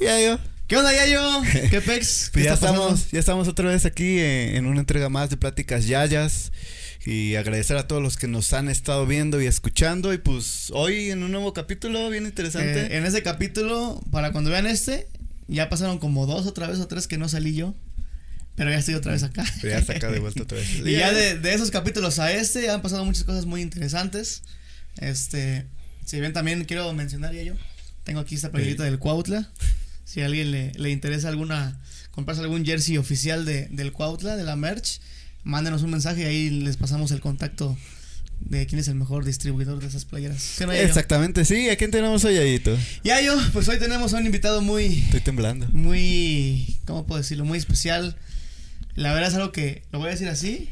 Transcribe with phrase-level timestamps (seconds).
[0.00, 0.38] Ya yo.
[0.66, 1.42] ¿Qué onda, Yayo?
[1.68, 2.30] ¿Qué pex?
[2.30, 3.10] Pues ¿Qué ya estamos, pasando?
[3.12, 6.52] ya estamos otra vez aquí eh, en una entrega más de Pláticas Yayas.
[7.04, 10.14] Y agradecer a todos los que nos han estado viendo y escuchando.
[10.14, 12.82] Y pues hoy en un nuevo capítulo bien interesante.
[12.82, 15.06] Eh, en ese capítulo, para cuando vean este,
[15.48, 17.74] ya pasaron como dos otra vez o tres que no salí yo.
[18.54, 19.44] Pero ya estoy otra vez acá.
[19.60, 20.68] Pero ya está acá de vuelta otra vez.
[20.84, 24.44] Y ya de, de esos capítulos a este han pasado muchas cosas muy interesantes.
[24.96, 25.66] Este,
[26.06, 27.54] si bien también quiero mencionar ya yo,
[28.04, 29.50] tengo aquí esta playerita del Cuautla.
[30.10, 31.78] Si a alguien le, le interesa alguna,
[32.10, 35.00] comprarse algún jersey oficial de, del Cuautla, de la merch,
[35.44, 37.78] mándenos un mensaje y ahí les pasamos el contacto
[38.40, 40.60] de quién es el mejor distribuidor de esas playeras.
[40.60, 41.70] Exactamente, sí.
[41.70, 42.76] ¿A quién tenemos hoy, Yayito?
[43.04, 45.68] Yayo, pues hoy tenemos a un invitado muy, Estoy temblando.
[45.68, 47.44] muy, ¿cómo puedo decirlo?
[47.44, 48.16] Muy especial.
[48.96, 50.70] La verdad es algo que, lo voy a decir así,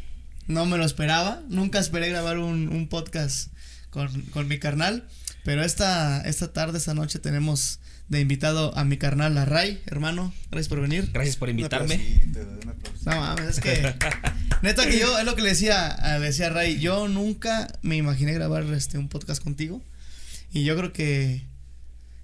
[0.49, 1.45] no me lo esperaba.
[1.49, 3.53] Nunca esperé grabar un, un podcast
[3.91, 5.07] con, con mi carnal.
[5.45, 7.79] Pero esta, esta tarde, esta noche tenemos
[8.09, 10.33] de invitado a mi carnal, a Ray, hermano.
[10.51, 11.11] Gracias por venir.
[11.13, 12.01] Gracias por invitarme.
[13.05, 13.95] No mames, es que.
[14.63, 17.69] Neta que yo, es lo que le decía, a- le decía a Ray, yo nunca
[17.83, 19.83] me imaginé grabar este un podcast contigo.
[20.53, 21.43] Y yo creo que.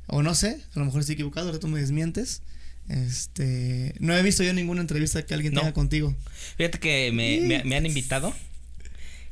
[0.06, 2.42] O no sé, a lo mejor estoy equivocado, ahora tú me desmientes.
[2.88, 3.94] Este.
[4.00, 5.60] No he visto yo ninguna entrevista que alguien No.
[5.60, 6.14] tenga contigo.
[6.56, 8.34] Fíjate que me, me- me han invitado.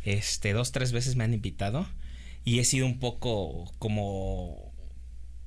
[0.05, 1.89] Este, dos, tres veces me han invitado.
[2.45, 4.72] Y he sido un poco como.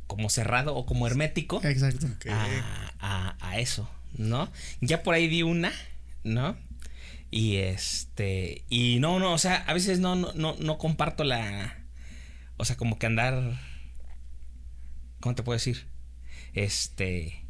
[0.07, 2.07] Como cerrado o como hermético Exacto.
[2.29, 4.51] A, a- a eso, ¿no?
[4.81, 5.71] Ya por ahí di una,
[6.23, 6.57] ¿no?
[7.31, 8.63] Y este.
[8.69, 11.77] Y no, no, o sea, a veces no, no, no, no comparto la.
[12.57, 13.59] O sea, como que andar.
[15.19, 15.85] ¿Cómo te puedo decir?
[16.53, 17.41] Este.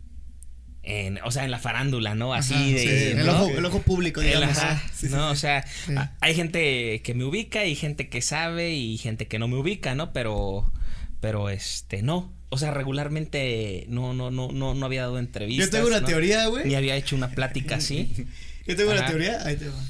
[0.87, 2.33] En, o sea, en la farándula, ¿no?
[2.33, 2.77] Así Ajá, de.
[2.77, 2.87] sí,
[3.19, 3.33] el, ¿no?
[3.33, 4.57] ojo, el ojo público, El digamos.
[4.59, 5.33] ajá, Sí, sí, no, sí.
[5.33, 5.95] o sea, Sí.
[5.95, 9.57] a- hay gente que me ubica y gente que sabe y gente que no me
[9.57, 10.13] ubica, ¿no?
[10.13, 10.71] Pero,
[11.21, 12.33] pero este, no.
[12.49, 15.67] O sea, regularmente no, no, no, no, no había dado entrevistas.
[15.67, 16.07] Yo tengo una ¿no?
[16.07, 16.65] teoría, güey.
[16.65, 18.11] Ni había hecho una plática así.
[18.67, 19.83] Yo tengo una teoría, ahí te va.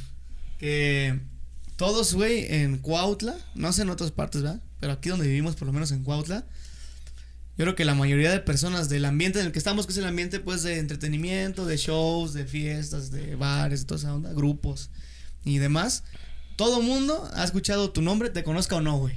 [0.59, 1.19] Que
[1.77, 4.61] todos, güey, en Cuautla, no sé en otras partes, ¿verdad?
[4.79, 6.45] Pero aquí donde vivimos, por lo menos en Cuautla,
[7.57, 9.97] yo creo que la mayoría de personas del ambiente en el que estamos, que es
[9.97, 14.33] el ambiente, pues, de entretenimiento, de shows, de fiestas, de bares, de toda esa onda,
[14.33, 14.89] grupos
[15.45, 16.03] y demás,
[16.57, 19.15] todo mundo ha escuchado tu nombre, te conozca o no, güey.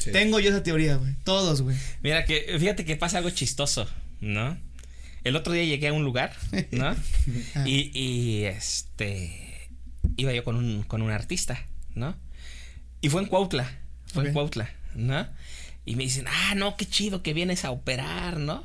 [0.00, 0.10] Sí.
[0.12, 1.14] Tengo yo esa teoría, güey.
[1.24, 1.76] Todos, güey.
[2.02, 3.88] Mira que, fíjate que pasa algo chistoso,
[4.20, 4.58] ¿no?
[5.22, 6.34] El otro día llegué a un lugar,
[6.72, 6.96] ¿no?
[7.54, 7.64] Ah.
[7.66, 9.50] y, y este
[10.16, 12.16] iba yo con un, con un artista, ¿no?
[13.00, 13.70] Y fue en Cuautla,
[14.06, 15.26] fue en Cuautla, ¿no?
[15.84, 18.64] Y me dicen, ah, no, qué chido que vienes a operar, ¿no?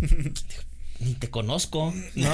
[0.00, 0.32] Digo,
[1.04, 2.32] Ni te conozco, ¿no?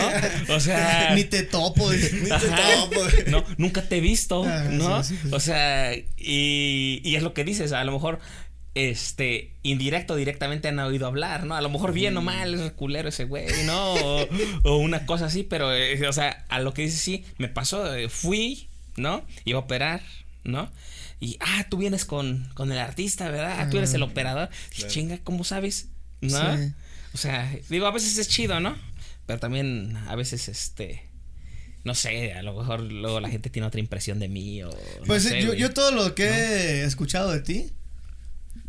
[0.55, 1.15] O sea.
[1.15, 1.91] Ni te topo.
[1.93, 1.99] Ni
[2.29, 2.75] te Ajá.
[2.81, 3.01] topo.
[3.29, 5.03] No, nunca te he visto, Ah, ¿no?
[5.03, 5.35] sí, sí, sí.
[5.35, 8.19] O sea, y, y es lo que dices, a lo mejor,
[8.75, 11.55] este, indirecto, directamente han oído hablar, ¿no?
[11.57, 13.95] A lo mejor bien o mal, es culero ese güey, ¿no?
[13.95, 14.29] O,
[14.65, 17.95] o una cosa así, pero, eh, o sea, a lo que dices, sí, me pasó,
[17.95, 19.25] eh, fui, ¿no?
[19.45, 20.03] Iba a operar,
[20.45, 20.71] ¿no?
[21.21, 23.57] Y, ah, tú vienes con, con el artista, ¿verdad?
[23.59, 24.49] Ah, tú eres el operador.
[24.71, 24.93] Dije, Claro.
[24.95, 25.89] Chinga, ¿cómo sabes?
[26.21, 26.57] ¿No?
[26.57, 26.73] Sí.
[27.15, 28.77] O sea, digo, a veces es chido, ¿no?
[29.27, 31.03] Pero también a veces, este,
[31.85, 34.71] no sé, a lo mejor luego la gente tiene otra impresión de mí o...
[34.71, 37.73] no Pues sé, yo, yo todo lo que he escuchado de ti,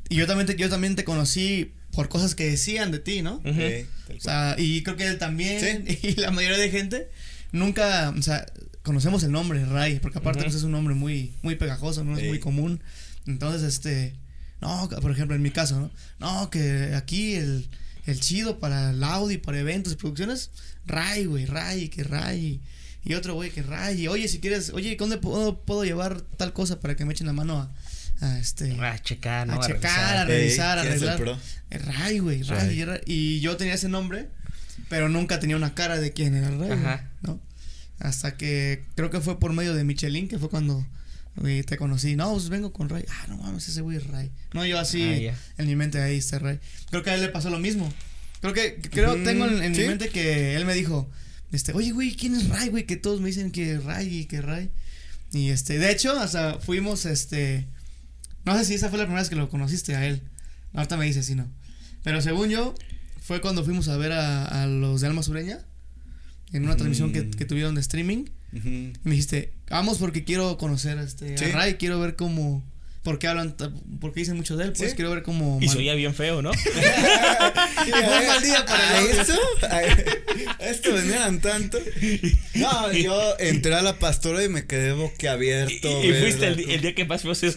[0.10, 3.42] y yo también te, yo también te conocí por cosas que decían de ti, ¿no?
[3.44, 3.86] Sí,
[4.18, 6.00] O sea, y creo que él también, Sí.
[6.08, 7.10] y la mayoría de gente,
[7.52, 8.46] nunca, o sea,
[8.84, 12.28] conocemos el nombre, Ray, porque aparte pues, es un nombre muy, muy pegajoso, no es
[12.28, 12.82] muy común.
[13.28, 14.16] Entonces, este,
[14.62, 15.92] no, por ejemplo, en mi caso, ¿no?
[16.20, 17.70] No, que aquí el,
[18.12, 20.52] el chido para el audio, para eventos y producciones,
[20.86, 22.62] Ray, güey, Ray, que Ray.
[23.04, 24.02] Y otro güey que Ray.
[24.02, 27.28] Y, oye, si quieres, oye, ¿dónde puedo, puedo llevar tal cosa para que me echen
[27.28, 27.72] la mano a,
[28.26, 28.74] a este.
[28.82, 29.62] A checar, ¿no?
[29.62, 30.86] a checar, a revisar.
[30.86, 31.40] revisar, a.
[31.72, 34.30] Eh, Ray, güey, Ray, Y yo tenía ese nombre,
[34.90, 37.10] pero nunca tenía una cara de quién era el Ray, Ajá.
[37.22, 37.40] ¿no?
[38.00, 40.86] Hasta que creo que fue por medio de Michelin, que fue cuando
[41.66, 42.16] te conocí.
[42.16, 43.06] No, pues vengo con Ray.
[43.10, 44.32] Ah, no mames, ese güey es Ray.
[44.54, 46.60] No, yo así, Ah, en mi mente ahí está Ray.
[46.90, 47.92] Creo que a él le pasó lo mismo.
[48.42, 49.82] Creo que, creo, Ujú, tengo en, en sí.
[49.82, 51.10] mi mente que él me dijo,
[51.52, 52.86] este, oye, güey, ¿quién es Ray, güey?
[52.86, 54.70] Que todos me dicen que Ray y que Ray.
[55.34, 57.68] Y este, de hecho, hasta fuimos, este,
[58.46, 60.22] no sé si esa fue la primera vez que lo conociste a él.
[60.74, 61.48] Ahorita me dice si no.
[62.04, 62.74] Pero según yo,
[63.22, 65.60] fue cuando fuimos a ver a, a los de Alma Sureña.
[66.52, 67.32] En una transmisión que, Mm.
[67.32, 68.26] que tuvieron de streaming.
[68.54, 71.46] Y me dijiste, vamos porque quiero conocer a, este, Sí.
[71.46, 71.76] a Ray.
[71.76, 72.64] Quiero ver cómo...
[73.04, 73.56] ¿Por qué hablan?
[74.02, 74.74] ¿Por qué dicen mucho de él?
[74.74, 74.96] Pues Sí.
[74.96, 75.58] quiero ver cómo...
[75.62, 76.52] Y oía bien feo, ¿no?
[76.52, 76.58] Y
[77.92, 79.22] fue un mal día para ¿A audio.
[79.22, 79.40] eso?
[80.60, 81.80] ¿A esto venían tanto?
[82.56, 86.04] No, yo entré a la pastora y me quedé Y, boquiabierto.
[86.04, 87.54] y fuiste el, día que más feo se-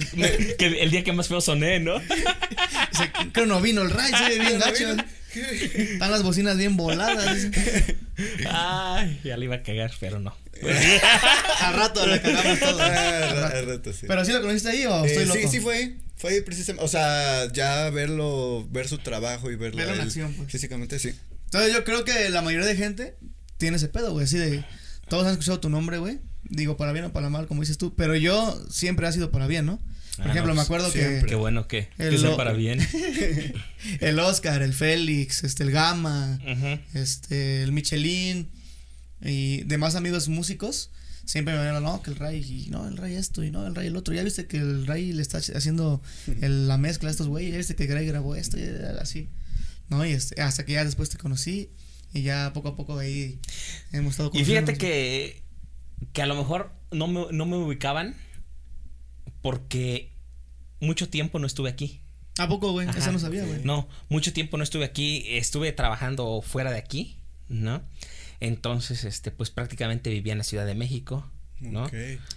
[0.57, 1.99] que el, el día que más feo soné, ¿no?
[1.99, 4.97] Dice, creo no vino el Ray, se ve bien gacho.
[5.35, 7.47] Están las bocinas bien voladas.
[8.49, 10.37] Ay, ya le iba a cagar, pero no.
[11.61, 12.79] Al rato le cagamos todo.
[12.81, 14.07] Ah, al rato, sí.
[14.07, 15.41] Pero sí lo conociste ahí o Eh, estoy loco.
[15.41, 15.99] sí, sí fue ahí.
[16.17, 16.85] Fue ahí precisamente.
[16.85, 19.79] O sea, ya verlo, ver su trabajo y verlo.
[19.79, 20.51] Verlo en acción, pues.
[20.53, 21.13] Físicamente, sí.
[21.47, 23.17] Entonces yo creo que la mayoría de gente
[23.59, 24.65] tiene ese pedo, güey, así de
[25.09, 26.19] todos han escuchado tu nombre, güey.
[26.45, 29.47] Digo, para bien o para mal, como dices tú, pero yo siempre ha sido para
[29.47, 29.81] bien, ¿no?
[30.17, 31.27] Por Ah, ejemplo, no, me acuerdo siempre.
[31.29, 32.79] Qué bueno que, que El sea lo- para bien.
[32.91, 33.55] que
[34.01, 36.39] el Oscar, el Félix, este, el Gama,
[36.95, 38.51] este, el Michelin
[39.23, 40.91] y demás amigos músicos
[41.25, 43.75] siempre me habían no, que el Ray, y no, el Ray esto, y no, el
[43.75, 44.13] Ray el otro.
[44.13, 46.03] Ya viste que el Ray le está haciendo
[46.41, 48.65] el- la mezcla a estos güeyes, ya viste que el Ray grabó esto, y
[49.01, 49.29] así.
[49.89, 50.05] ¿No?
[50.05, 51.71] Y este, hasta que ya después te conocí
[52.15, 53.39] y ya poco a poco ahí
[53.93, 55.43] hemos estado Y fíjate que,
[56.13, 58.15] que a lo mejor no me, no me ubicaban
[59.43, 60.13] porque
[60.81, 62.01] mucho tiempo no estuve aquí.
[62.39, 62.89] ¿A poco, güey?
[62.89, 63.61] Eso no sabía, güey.
[63.65, 67.19] No, mucho tiempo no estuve aquí, estuve trabajando fuera de aquí,
[67.49, 67.83] ¿no?
[68.41, 71.31] Entonces, este, pues prácticamente vivía en la Ciudad de México,
[71.61, 71.85] ¿no?
[71.85, 71.95] Ok.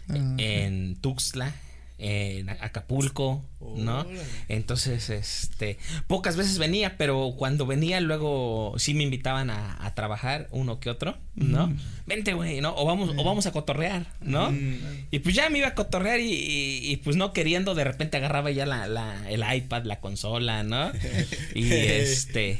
[0.09, 1.55] Ah, En Tuxtla,
[1.97, 4.05] en Acapulco, ¿no?
[4.49, 5.77] Entonces, este,
[6.07, 10.89] pocas veces venía, pero cuando venía luego sí me invitaban a, a trabajar uno que
[10.89, 11.65] otro, ¿no?
[11.65, 11.75] Ujú.
[12.05, 12.75] Vente, güey, ¿no?
[12.75, 14.51] O vamos, o vamos a cotorrear, ¿no?
[14.51, 15.07] Mm.
[15.11, 18.17] Y pues ya me iba a cotorrear y, y- y, pues no queriendo, de repente
[18.17, 20.91] agarraba ya la, la- el iPad, la consola, ¿no?
[21.55, 22.59] Y este.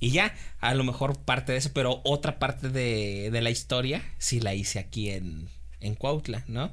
[0.00, 4.02] Y ya, a lo mejor parte de eso, pero otra parte de, de la historia
[4.18, 5.48] sí la hice aquí en,
[5.80, 6.72] en Cuautla, ¿no?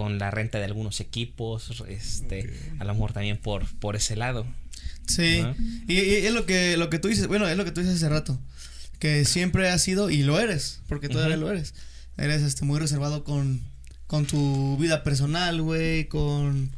[0.00, 2.80] Con la renta de algunos equipos, este, Ok.
[2.80, 4.46] a lo mejor también por, por ese lado.
[5.06, 5.42] Sí.
[5.88, 7.96] Y, y es lo que, lo que tú dices, bueno, es lo que tú dices
[7.96, 8.40] hace rato.
[8.98, 11.74] Que siempre has sido, y lo eres, porque todavía lo eres.
[12.16, 13.60] Eres este muy reservado con,
[14.06, 16.74] con tu vida personal, güey, con.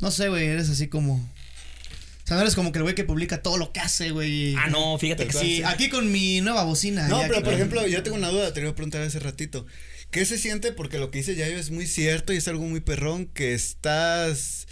[0.00, 1.14] No sé, güey, eres así como.
[1.14, 4.54] O sea, no eres como que el güey que publica todo lo que hace, güey.
[4.56, 5.62] Ah, no, fíjate que sí.
[5.62, 7.08] Aquí con mi nueva bocina.
[7.08, 8.74] No, y pero aquí por con- ejemplo, yo tengo una duda, te lo iba a
[8.74, 9.64] preguntar hace ratito.
[10.10, 10.72] ¿Qué se siente?
[10.72, 14.66] Porque lo que dice Yayo es muy cierto y es algo muy perrón que estás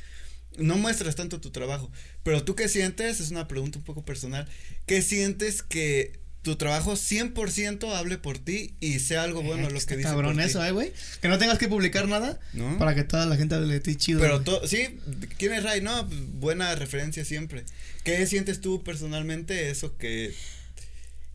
[0.59, 1.91] no muestras tanto tu trabajo,
[2.23, 3.21] pero tú qué sientes?
[3.21, 4.49] Es una pregunta un poco personal.
[4.87, 9.81] ¿Qué sientes que tu trabajo 100% hable por ti y sea algo bueno Eh, lo
[9.81, 10.49] que dice cabrón por ti?
[10.49, 10.93] eso, eh, güey.
[11.21, 12.79] Que no tengas que publicar nada ¿No?
[12.79, 14.21] para que toda la gente hable de ti chido.
[14.21, 14.99] Pero to- sí,
[15.37, 15.83] ¿quién es Ray?
[15.83, 17.65] No, pues, buena referencia siempre.
[18.05, 20.33] ¿Qué sientes tú personalmente eso que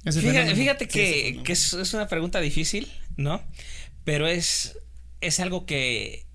[0.03, 0.77] Fíjate, fenómeno.
[0.79, 1.43] que, fenómeno.
[1.43, 3.43] que es, es una pregunta difícil, ¿no?
[4.03, 4.77] Pero es,
[5.21, 6.25] es algo que,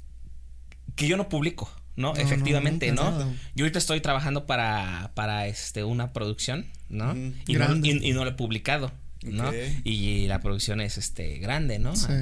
[0.94, 2.14] que yo no publico, ¿no?
[2.16, 3.34] Efectivamente, ¿no?
[3.54, 7.10] Yo ahorita estoy trabajando para, para este, una producción, ¿no?
[7.10, 7.32] Ujú.
[7.46, 8.92] y, no y, y no lo he publicado,
[9.22, 9.52] ¿no?
[9.84, 11.96] Y la producción es este grande, ¿no?
[11.96, 12.12] Sí.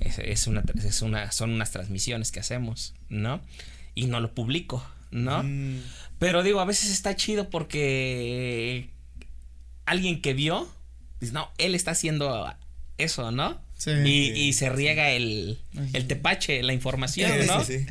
[0.00, 3.40] Es, es una, es una, son unas transmisiones que hacemos, ¿no?
[3.94, 5.42] Y no lo publico, ¿no?
[5.44, 5.80] Mm,
[6.18, 8.90] Pero digo, a veces está chido porque
[9.86, 10.68] alguien que vio,
[11.20, 12.52] dice, no, él está haciendo
[12.98, 13.60] eso, ¿no?
[13.76, 13.90] Sí.
[13.90, 15.58] Y, se riega el,
[15.92, 17.64] el tepache, la información, sí, ¿no?
[17.64, 17.86] sí, sí.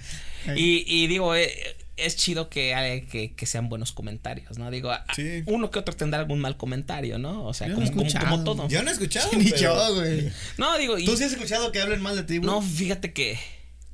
[0.56, 1.52] Y, y digo, eh,
[1.98, 4.72] es chido que, eh, que, que sean buenos comentarios, ¿no?
[4.72, 5.06] Digo, a-
[5.46, 7.46] uno que otro tendrá algún mal comentario, ¿no?
[7.46, 8.68] O sea, no como, todo.
[8.68, 9.30] Yo no he escuchado.
[9.38, 10.32] Ni pero- yo, güey.
[10.58, 12.50] No, digo, y- ¿Tú sí has escuchado que hablen mal de ti, güey?
[12.50, 13.38] no, fíjate que...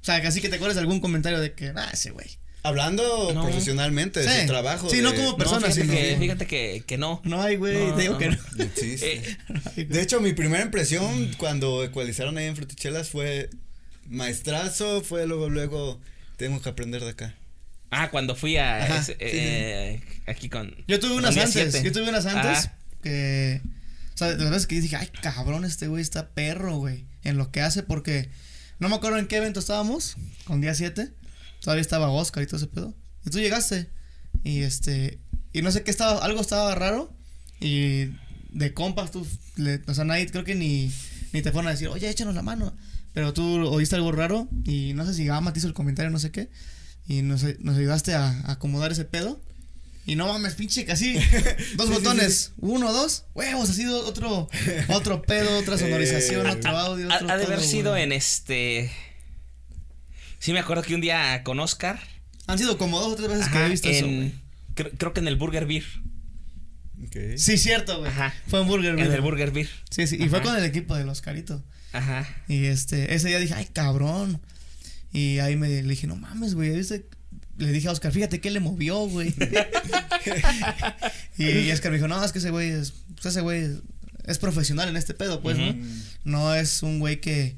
[0.02, 2.28] O sea, así que te acuerdas de algún comentario de que, ah, ese güey.
[2.62, 3.44] Hablando No.
[3.44, 4.42] profesionalmente de Sí.
[4.42, 4.90] su trabajo.
[4.90, 7.22] Sí, de- no como No, persona, fíjate, sino- que, fíjate que, que no.
[7.24, 8.20] No hay, güey, No, te digo no.
[8.20, 8.38] que no.
[8.76, 9.06] Sí, sí.
[9.06, 13.50] Eh, De hecho, mi primera impresión cuando ecualizaron ahí en Frutichelas fue
[14.08, 16.00] maestrazo, fue luego, luego,
[16.38, 17.36] tengo que aprender de acá.
[17.92, 20.76] Ah, cuando fui a Ajá, ese, sí, eh, aquí con.
[20.88, 21.82] Yo tuve unas antes, siete.
[21.84, 23.62] yo tuve unas antes Ah, que,
[24.14, 27.38] o sea, de las veces que dije, ay, cabrón, este güey está perro, güey, en
[27.38, 28.30] lo que hace, porque
[28.80, 31.10] no me acuerdo en qué evento estábamos, con día 7,
[31.62, 33.90] todavía estaba Oscar y todo ese pedo, y tú llegaste,
[34.44, 35.20] y este,
[35.54, 37.14] y no sé qué estaba, algo estaba raro,
[37.60, 38.06] y
[38.52, 39.26] de compas tú,
[39.58, 40.92] le- o sea, nadie, creo que ni,
[41.34, 42.76] ni te fueron a decir, oye, échanos la mano,
[43.14, 46.20] pero tú oíste algo raro, y no sé si Gama te hizo el comentario, no
[46.20, 46.50] sé qué,
[47.08, 49.42] y nos, nos ayudaste a, a acomodar ese pedo.
[50.06, 51.14] Y no mames, pinche, casi
[51.76, 54.50] dos Sí, sí, botones, uno, dos, huevos, ha sido otro,
[54.88, 58.04] otro pedo, otra sonorización, Eh, otro audio, ha, otro ha de haber sido güey.
[58.04, 58.90] en este.
[60.40, 62.00] Sí, me acuerdo que un día con Oscar.
[62.48, 64.34] Han sido como dos o tres veces que he visto eso, en- güey.
[64.74, 65.84] creo, creo que en el Burger Beer.
[67.38, 68.12] Sí, cierto, güey.
[68.12, 68.34] Ajá.
[68.48, 69.12] Fue en Burger, En güey.
[69.14, 69.70] el Burger Beer.
[69.90, 71.62] Sí, sí, y fue con el equipo de los caritos.
[71.94, 72.28] Ajá.
[72.48, 74.42] Y este, ese día dije, ay, cabrón.
[75.12, 77.06] Y ahí me le dije, no mames, güey, ¿viste?
[77.58, 79.34] Le dije a Oscar, fíjate qué le movió, güey.
[81.38, 83.68] y, y Oscar me dijo, no, es que ese güey es, pues ese güey
[84.26, 85.76] es profesional en este pedo, pues, ¿no?
[86.24, 87.58] No es un güey que,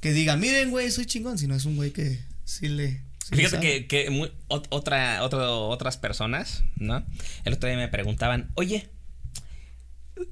[0.00, 3.02] que diga, miren, güey, soy chingón, sino es un güey que sí le.
[3.24, 7.04] sí Fíjate que, que muy- ot- otra, otro- otras personas, ¿no?
[7.44, 8.88] El otro día me preguntaban, oye,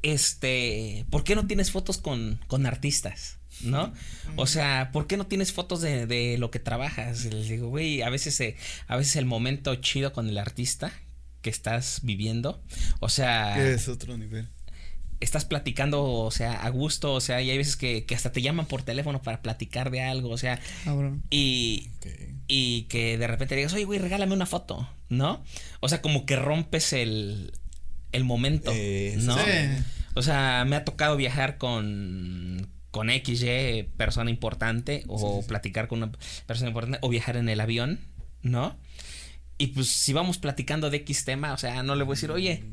[0.03, 3.37] este, ¿por qué no tienes fotos con, con artistas?
[3.63, 3.93] ¿No?
[4.37, 7.25] O sea, ¿por qué no tienes fotos de, de lo que trabajas?
[7.25, 8.57] Y Les digo, güey, a veces, eh,
[8.87, 10.93] a veces el momento chido con el artista
[11.43, 12.63] que estás viviendo,
[13.01, 14.49] o sea, es otro nivel.
[15.21, 18.41] Estás platicando, o sea, a gusto, o sea, y hay veces que, que hasta te
[18.43, 21.23] llaman por teléfono para platicar de algo, o sea, Cabrón.
[21.31, 21.91] y,
[22.47, 25.43] y que de repente digas, oye, güey, regálame una foto, ¿no?
[25.81, 27.53] O sea, como que rompes el,
[28.13, 29.37] el momento, Eh, ¿no?
[29.37, 29.51] Sí.
[30.15, 36.13] O sea, me ha tocado viajar con, con XY, persona importante, o platicar con una
[36.47, 38.01] persona importante, o viajar en el avión,
[38.43, 38.77] ¿no?
[39.59, 42.31] Y pues si vamos platicando de X tema, o sea, no le voy a decir,
[42.31, 42.65] oye,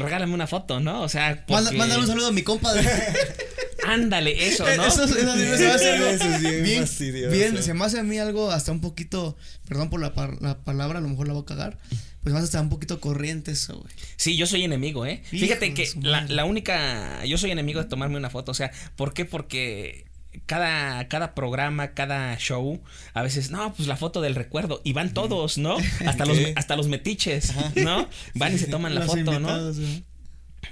[0.00, 1.02] regálame una foto, ¿no?
[1.02, 2.72] O sea, Manda, porque- mándale un saludo a mi compa.
[2.74, 2.82] de-
[3.86, 4.86] Ándale, eso, ¿no?
[4.86, 7.30] Eso, eso- eso se me hace algo Eso es bien bien, fastidioso.
[7.34, 9.36] bien, se me hace a mí algo hasta un poquito,
[9.68, 11.78] perdón por la, par- la palabra, a lo mejor la voy a cagar,
[12.22, 13.92] pues más hasta un poquito corriente eso, güey.
[14.16, 15.22] Sí, yo soy enemigo, ¿eh?
[15.24, 17.24] Fíjate que la, la única.
[17.24, 18.50] Yo soy enemigo de tomarme una foto.
[18.50, 19.24] O sea, ¿por qué?
[19.24, 20.04] Porque
[20.46, 22.80] cada, cada programa, cada show,
[23.14, 24.80] a veces, no, pues la foto del recuerdo.
[24.84, 25.76] Y van todos, ¿no?
[26.06, 28.08] Hasta, los, hasta los metiches, ¿no?
[28.34, 29.72] Van y se toman la Los foto, ¿no?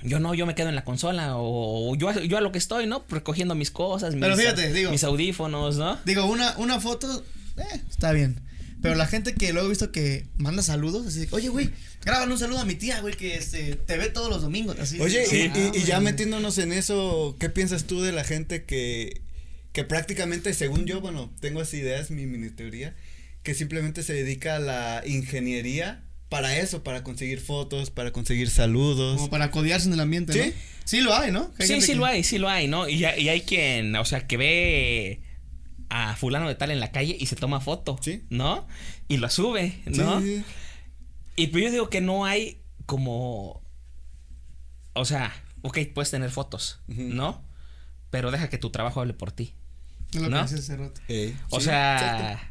[0.02, 1.36] Yo no, yo me quedo en la consola.
[1.36, 3.04] O, o yo, a- yo a lo que estoy, ¿no?
[3.08, 5.98] Recogiendo mis cosas, mis, Pero fíjate, digo- mis audífonos, ¿no?
[6.04, 7.24] Digo, una, una foto,
[7.56, 8.40] eh, está bien.
[8.80, 11.70] Pero la gente que luego he visto que manda saludos, así de, oye, güey,
[12.04, 15.00] grábale un saludo a mi tía, güey, que este, te ve todos los domingos, así.
[15.00, 15.50] Oye, Sí.
[15.52, 19.20] y, y- y ya Ah, metiéndonos en eso, ¿qué piensas tú de la gente que,
[19.78, 22.96] que prácticamente, según yo, bueno, tengo así ideas, mi mini teoría,
[23.44, 29.18] que simplemente se dedica a la ingeniería para eso, para conseguir fotos, para conseguir saludos?
[29.18, 30.40] Como para codearse en el ambiente, ¿Sí?
[30.50, 30.54] ¿no?
[30.84, 31.52] Sí lo hay, ¿no?
[31.60, 32.88] Hay Sí, sí que- lo hay, sí lo hay, ¿no?
[32.88, 35.20] Y, hay- y hay quien, o sea, que ve
[35.90, 38.24] a fulano de tal en la calle y se toma foto, Sí.
[38.30, 38.66] ¿no?
[39.06, 40.20] Y lo sube, ¿no?
[40.20, 40.44] Sí, sí.
[41.36, 43.62] Y pues yo digo que no hay como,
[44.94, 45.32] o sea,
[45.62, 46.80] ok, puedes tener fotos.
[46.88, 47.44] ¿no?
[48.10, 49.54] Pero deja que tu trabajo hable por ti.
[50.12, 50.36] Es lo ¿No?
[50.46, 51.00] que hace rato.
[51.50, 52.46] O sí, sea, exacto.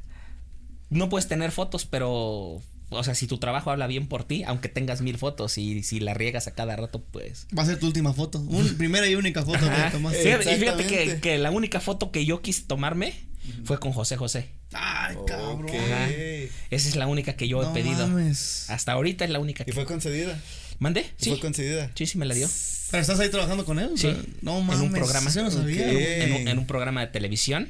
[0.89, 4.69] no puedes tener fotos, pero, o sea, si tu trabajo habla bien por ti, aunque
[4.69, 7.47] tengas mil fotos y si la riegas a cada rato, pues...
[7.57, 8.39] Va a ser tu última foto.
[8.39, 10.23] Un, primera y única foto que tomaste.
[10.23, 13.13] Fíjate- y fíjate que, la única foto que yo quise tomarme
[13.63, 14.49] fue con José José.
[14.73, 15.65] Ay, cabrón.
[16.69, 18.07] Esa es la única que yo he No pedido.
[18.07, 18.69] mames.
[18.69, 19.71] Hasta ahorita es la única ¿Y que.
[19.73, 20.37] fue concedida?
[20.79, 21.01] ¿Mandé?
[21.19, 21.29] ¿Y Sí.
[21.31, 21.91] ¿Fue concedida?
[21.95, 22.47] Sí, sí me la dio.
[22.91, 23.91] Pero estás ahí trabajando con él.
[23.95, 24.07] Sí.
[24.41, 24.91] No En un mames.
[24.91, 25.29] programa.
[25.33, 25.91] No sabía.
[26.23, 27.67] En un, en un programa de televisión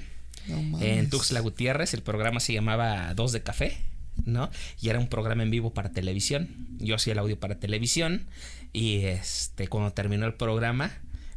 [0.47, 0.87] No mames.
[0.87, 1.93] en Tuxtla Gutiérrez.
[1.93, 3.77] El programa se llamaba Dos de Café,
[4.25, 4.49] ¿no?
[4.81, 6.49] Y era un programa en vivo para televisión.
[6.79, 8.27] Yo hacía el audio para televisión.
[8.73, 10.91] Y este, cuando terminó el programa,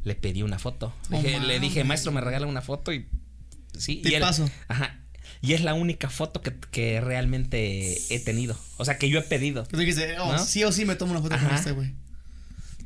[0.05, 0.93] le pedí una foto.
[1.09, 1.61] Dije- le mames.
[1.63, 3.07] dije, maestro, me regala una foto y.
[3.79, 4.51] Sí, y era- Tipazo.
[4.69, 4.99] Ajá.
[5.43, 8.59] Y es la única foto que, que realmente he tenido.
[8.77, 9.65] O sea, que yo he pedido.
[9.65, 10.45] Tú dijiste, oh, ¿No?
[10.45, 11.95] sí o sí me tomo una foto con este güey.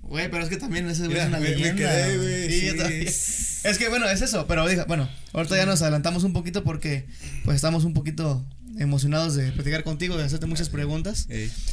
[0.02, 1.74] Güey, pero es que también ese güey es una leyenda.
[1.74, 2.50] quedé, güey.
[2.50, 3.68] Sí, sí.
[3.68, 7.06] Es que bueno, es eso, pero bueno, ahorita ya nos adelantamos un poquito porque
[7.44, 8.44] pues estamos un poquito
[8.78, 11.26] emocionados de platicar contigo, de hacerte muchas preguntas.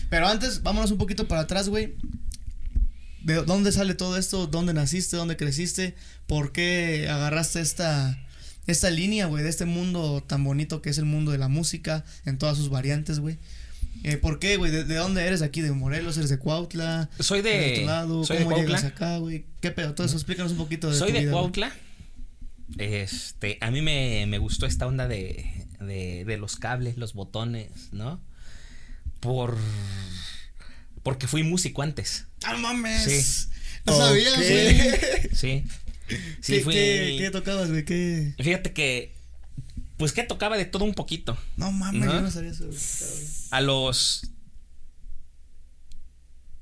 [0.09, 1.95] Pero antes, vámonos un poquito para atrás, güey.
[3.23, 4.47] ¿De dónde sale todo esto?
[4.47, 5.17] ¿Dónde naciste?
[5.17, 5.95] ¿Dónde creciste?
[6.25, 8.17] ¿Por qué agarraste esta,
[8.71, 12.03] esta línea, güey, de este mundo tan bonito que es el mundo de la música
[12.25, 13.37] en todas sus variantes, güey?
[14.03, 14.71] Eh, ¿Por qué, güey?
[14.71, 15.61] ¿De, de dónde eres aquí?
[15.61, 16.17] ¿De Morelos?
[16.17, 17.09] ¿Eres de Cuautla?
[17.19, 17.79] Soy ¿Eres de.
[17.81, 18.23] tu lado?
[18.25, 18.89] soy de ¿Cómo llegas Cuautla.
[19.07, 19.45] acá, güey?
[19.59, 19.93] ¿Qué pedo?
[19.93, 21.31] Todo eso, explícanos un poquito de Soy tu de vida.
[21.31, 21.71] Cuautla.
[22.77, 25.45] Este, a mí me, me gustó esta onda de,
[25.79, 28.21] de, de los cables, los botones, ¿no?
[29.19, 29.57] Por.
[31.03, 32.27] Porque fui músico antes.
[32.43, 33.03] ¡Ah, mames!
[33.03, 33.49] Sí.
[33.85, 34.37] No sabía, Ok.
[34.37, 34.79] güey.
[35.33, 35.35] Sí.
[35.35, 35.63] Sí,
[36.45, 36.73] ¿Qué, fui.
[36.73, 37.85] qué, qué tocabas, güey?
[37.85, 38.33] ¿Qué?
[38.39, 39.13] Fíjate que.
[39.97, 41.37] Pues que tocaba de todo un poquito.
[41.57, 42.13] No mames, ¿No?
[42.13, 42.67] yo no sabía eso.
[43.51, 44.31] A los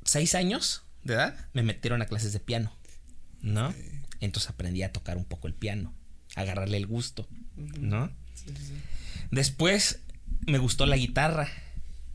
[0.03, 2.75] seis años de edad me metieron a clases de piano,
[3.41, 3.73] ¿no?
[4.19, 5.93] Entonces aprendí a tocar un poco el piano,
[6.35, 8.11] a agarrarle el gusto, ¿no?
[9.31, 9.99] Después
[10.47, 11.47] me gustó la guitarra,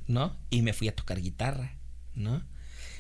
[0.07, 0.37] ¿no?
[0.51, 1.75] Y me fui a tocar guitarra,
[2.15, 2.43] ¿no?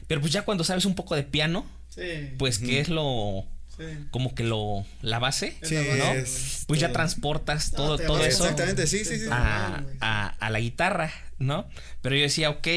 [0.06, 2.00] Pero pues ya cuando sabes un poco de piano, Sí.
[2.38, 3.46] pues que es lo
[3.76, 3.84] sí.
[4.10, 5.74] como que lo la base, Sí.
[5.74, 6.04] ¿no?
[6.12, 8.26] es Pues ya transportas todo todo vas.
[8.28, 9.26] eso Exactamente, sí, sí, sí.
[9.30, 9.96] a, güey.
[10.00, 11.66] a, a la guitarra, ¿no?
[12.02, 12.68] Pero yo decía, ok,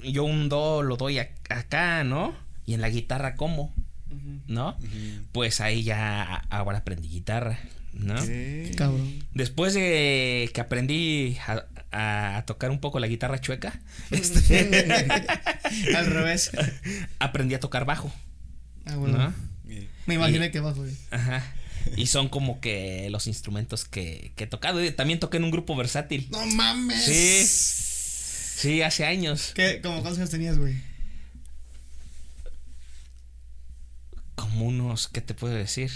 [0.00, 2.34] yo un do lo doy a- acá, ¿no?
[2.66, 3.74] Y en la guitarra, ¿cómo?
[4.46, 4.76] ¿No?
[5.32, 7.58] Pues ahí ya ahora aprendí guitarra,
[7.92, 8.20] ¿no?
[8.24, 8.70] Sí.
[8.76, 9.22] Cabrón.
[9.34, 11.36] Después de que aprendí
[11.92, 13.80] a tocar un poco la guitarra chueca,
[14.10, 14.86] este,
[15.96, 16.50] Al revés.
[17.18, 18.12] aprendí a tocar bajo,
[18.86, 19.18] Ah, bueno.
[19.18, 19.34] ¿no?
[20.06, 20.94] Me imaginé que bajo, güey.
[21.10, 21.44] Ajá.
[21.96, 24.80] Y son como que los instrumentos que, que he tocado.
[24.94, 26.28] También toqué en un grupo versátil.
[26.30, 27.04] No mames.
[27.04, 27.44] Sí.
[28.60, 29.52] Sí, hace años.
[29.54, 29.80] ¿Qué?
[29.82, 30.76] ¿Cómo cuántos años tenías, güey?
[34.48, 35.90] como unos, ¿qué te puedo decir?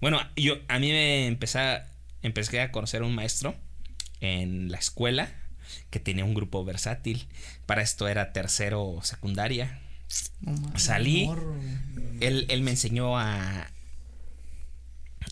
[0.00, 1.82] Bueno, yo a mí me empecé
[2.22, 3.54] empecé a conocer a un maestro
[4.20, 5.30] en la escuela
[5.90, 7.28] que tenía un grupo versátil.
[7.66, 9.80] Para esto era tercero secundaria.
[10.40, 11.28] No Salí.
[12.20, 13.70] Él, él me enseñó a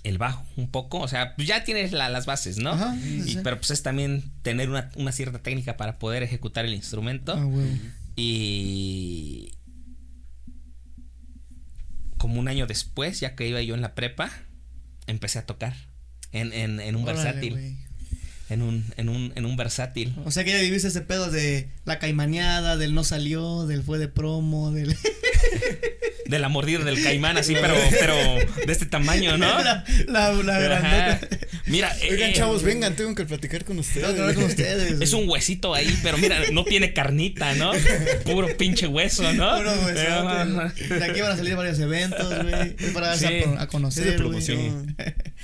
[0.04, 2.70] el bajo un poco, o sea, pues ya tienes la- las bases, ¿no?
[2.72, 3.38] Ajá, sí, Y- sí.
[3.42, 7.34] pero pues es también tener una, una cierta técnica para poder ejecutar el instrumento.
[7.36, 7.48] Ah.
[8.14, 9.52] Y
[12.18, 14.30] como un año después, ya que iba yo en la prepa,
[15.06, 15.74] empecé a tocar
[16.32, 17.78] en, en, en un Órale, versátil.
[18.48, 20.14] En un, en un, en un versátil.
[20.24, 23.98] O sea que ya viviste ese pedo de la caimaneada, del no salió, del fue
[23.98, 24.96] de promo, del.
[26.26, 28.16] De la mordida del caimán, así, pero, pero
[28.66, 29.46] de este tamaño, ¿no?
[29.62, 31.20] la, la, grandota.
[31.66, 34.02] Mira, Oigan, eh, chavos, vengan, tengo que platicar con ustedes.
[34.02, 35.00] Tengo que hablar con ustedes.
[35.00, 37.70] Es un huesito ahí, pero mira, no tiene carnita, ¿no?
[38.24, 39.56] Puro pinche hueso, ¿no?
[39.56, 40.98] Puro Eh, güey.
[40.98, 42.74] De aquí van a salir varios eventos, güey.
[42.92, 43.50] Para darse Sí.
[43.58, 44.06] a, conocer.
[44.06, 44.96] Es de promoción.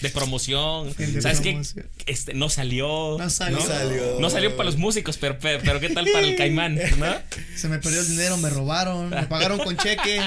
[0.02, 0.92] De promoción.
[0.96, 1.60] De ¿Sabes qué?
[2.06, 3.16] Este, no salió.
[3.18, 3.58] No salió.
[3.58, 4.20] No salió.
[4.20, 6.74] No salió para los músicos, pero, pero, pero ¿qué tal para el caimán?
[6.98, 7.06] ¿No?
[7.56, 10.20] Se me perdió el dinero, me robaron, me pagaron con cheque.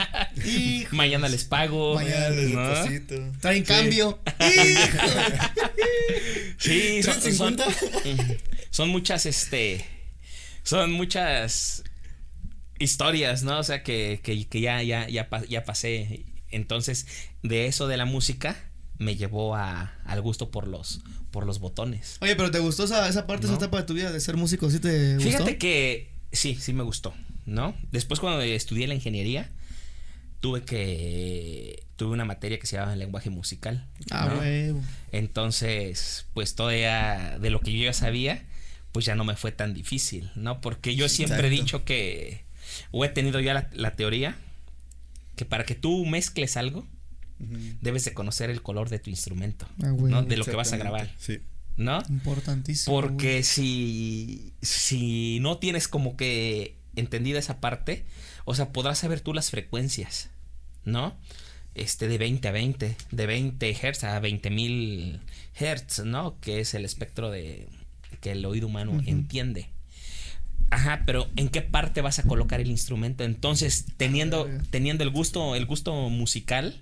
[0.45, 1.95] Y Mañana les pago.
[1.95, 2.67] Mañana les ¿no?
[2.67, 3.15] deposito.
[3.41, 4.19] traen cambio.
[4.39, 5.07] Hijo.
[6.57, 7.65] Sí, son, son, 350.
[8.69, 9.85] son muchas, este,
[10.63, 11.83] son muchas
[12.79, 13.59] historias, ¿no?
[13.59, 16.25] O sea, que, que, que ya, ya, ya, ya pasé.
[16.49, 17.07] Entonces,
[17.43, 18.55] de eso de la música
[18.97, 22.17] me llevó a, al gusto por los, por los botones.
[22.21, 23.53] Oye, pero ¿te gustó esa, esa parte, No.
[23.53, 24.69] esa etapa de tu vida de ser músico?
[24.69, 25.29] ¿Sí te gustó?
[25.29, 27.13] Fíjate que sí, sí me gustó,
[27.45, 27.75] ¿no?
[27.91, 29.49] Después cuando estudié la ingeniería,
[30.39, 33.87] tuve que, tuve una materia que se llamaba lenguaje musical.
[34.11, 34.39] Ah, ¿no?
[34.39, 34.81] huevo.
[35.11, 38.45] Entonces, pues todavía de lo que yo ya sabía,
[38.91, 40.61] pues ya no me fue tan difícil, ¿no?
[40.61, 42.45] Porque yo siempre he dicho que,
[42.91, 44.37] o he tenido ya la, la teoría,
[45.35, 46.87] que para que tú mezcles algo,
[47.81, 50.21] Debes de conocer el color de tu instrumento, Ah.
[50.21, 51.39] De lo que vas a grabar, Sí.
[51.77, 52.01] ¿no?
[52.09, 52.95] Importantísimo.
[52.95, 58.05] Porque si, si no tienes como que entendida esa parte,
[58.45, 60.29] o sea, podrás saber tú las frecuencias,
[60.85, 61.15] ¿no?
[61.73, 65.19] Este, de 20 a 20, de 20 Hz a 20 mil
[65.59, 66.39] Hz, ¿no?
[66.39, 67.67] Que es el espectro de
[68.21, 69.67] que el oído humano entiende.
[70.71, 73.23] Ajá, pero ¿en qué parte vas a colocar el instrumento?
[73.25, 74.63] Entonces, teniendo, verga.
[74.71, 76.81] teniendo el gusto, el gusto musical,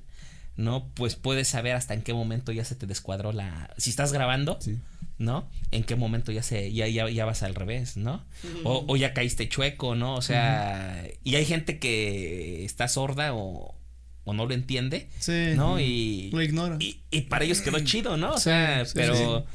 [0.55, 0.89] ¿no?
[0.93, 3.73] Pues puedes saber hasta en qué momento ya se te descuadró la.
[3.77, 4.77] Si estás grabando, Sí.
[5.19, 5.47] ¿no?
[5.71, 8.25] En qué momento ya se, ya, ya, ya vas al revés, ¿no?
[8.63, 10.15] O, o ya caíste chueco, ¿no?
[10.15, 13.75] O sea, y hay gente que está sorda o,
[14.25, 15.53] o no lo entiende, Sí.
[15.55, 15.79] ¿no?
[15.79, 16.77] Y, Lo ignora.
[16.79, 18.33] y, y para ellos quedó chido, ¿no?
[18.33, 19.45] O sea, sí, pero,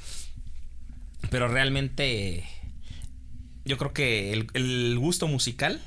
[1.30, 2.44] pero realmente
[3.64, 5.80] yo creo que el, el gusto musical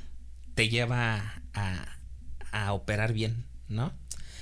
[0.53, 1.97] te lleva a,
[2.51, 3.93] a operar bien, ¿no?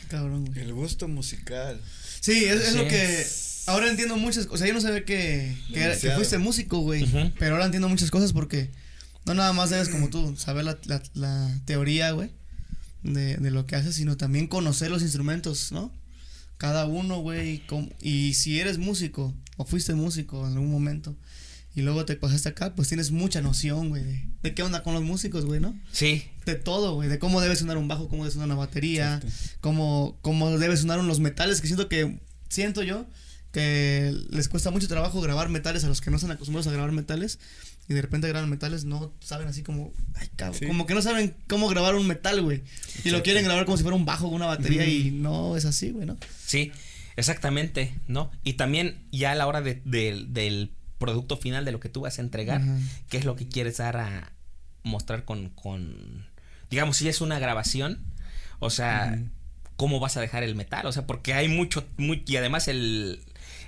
[0.10, 0.60] Cabrón, güey.
[0.60, 1.80] El gusto musical.
[2.20, 2.78] Sí, es, es Sí.
[2.78, 3.26] lo que.
[3.68, 4.56] Ahora entiendo muchas cosas.
[4.56, 6.16] O sea, yo no sabía que, que, era- que Demasiado.
[6.18, 7.06] fuiste músico, güey.
[7.38, 8.72] Pero ahora entiendo muchas cosas porque
[9.26, 12.32] no nada más debes, como tú, saber la, la, la teoría, güey,
[13.04, 15.94] de, de lo que haces, sino también conocer los instrumentos, ¿no?
[16.58, 17.60] Cada uno, güey.
[17.68, 21.16] com- Y si eres músico o fuiste músico en algún momento
[21.76, 24.96] y luego te pasaste acá, pues tienes mucha noción, güey, de, de qué onda con
[24.96, 25.80] los músicos, güey, ¿no?
[25.92, 29.20] Sí, De todo, güey, de cómo debe sonar un bajo, cómo debe sonar una batería,
[29.24, 29.58] Exacto.
[29.62, 32.18] cómo, cómo debe sonar los metales, que siento que,
[32.50, 33.06] siento yo,
[33.52, 36.92] que les cuesta mucho trabajo grabar metales a los que no están acostumbrados a grabar
[36.92, 37.40] metales
[37.88, 40.68] y de repente graban metales, no saben así como, ay, cabrón, Sí.
[40.68, 42.62] como que no saben cómo grabar un metal, güey,
[43.04, 45.66] y lo quieren grabar como si fuera un bajo o una batería y no es
[45.66, 46.16] así, güey, ¿no?
[46.46, 46.72] Sí,
[47.16, 48.32] exactamente, ¿no?
[48.44, 52.02] Y también ya a la hora de- de- del producto final de lo que tú
[52.02, 52.78] vas a entregar, Ajá.
[53.10, 54.32] qué es lo que quieres dar a
[54.84, 56.26] mostrar con, con
[56.70, 58.00] digamos, si es una grabación,
[58.60, 59.18] o sea,
[59.76, 63.22] cómo vas a dejar el metal, o sea, porque hay mucho, muy, y además el,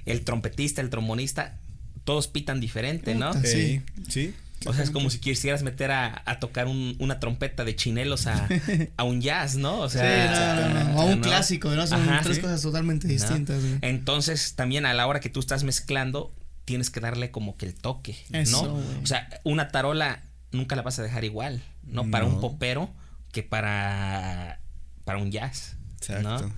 [0.06, 1.58] el trompetista, el trombonista,
[2.04, 3.34] todos pitan diferente, ¿no?
[3.44, 3.82] Sí.
[4.10, 4.34] Sí.
[4.68, 8.28] O sea, es como si quisieras meter a, a tocar un- una trompeta de chinelos
[8.28, 8.48] a,
[8.98, 9.80] a un jazz, ¿no?
[9.80, 11.22] O Sí, sea, no, no, no, o a un ¿no?
[11.22, 11.88] clásico, ¿no?
[11.88, 12.42] Son Ajá, tres sí.
[12.44, 13.14] cosas totalmente ¿no?
[13.14, 13.64] distintas.
[13.82, 16.32] Entonces, también a la hora que tú estás mezclando,
[16.66, 18.74] tienes que darle como que el toque, Eso, ¿no?
[19.02, 22.10] O sea, una tarola nunca la vas a dejar igual, ¿no?
[22.12, 22.94] Para un popero
[23.32, 24.60] que para,
[25.06, 26.24] para un jazz, Exacto.
[26.48, 26.54] ¿no?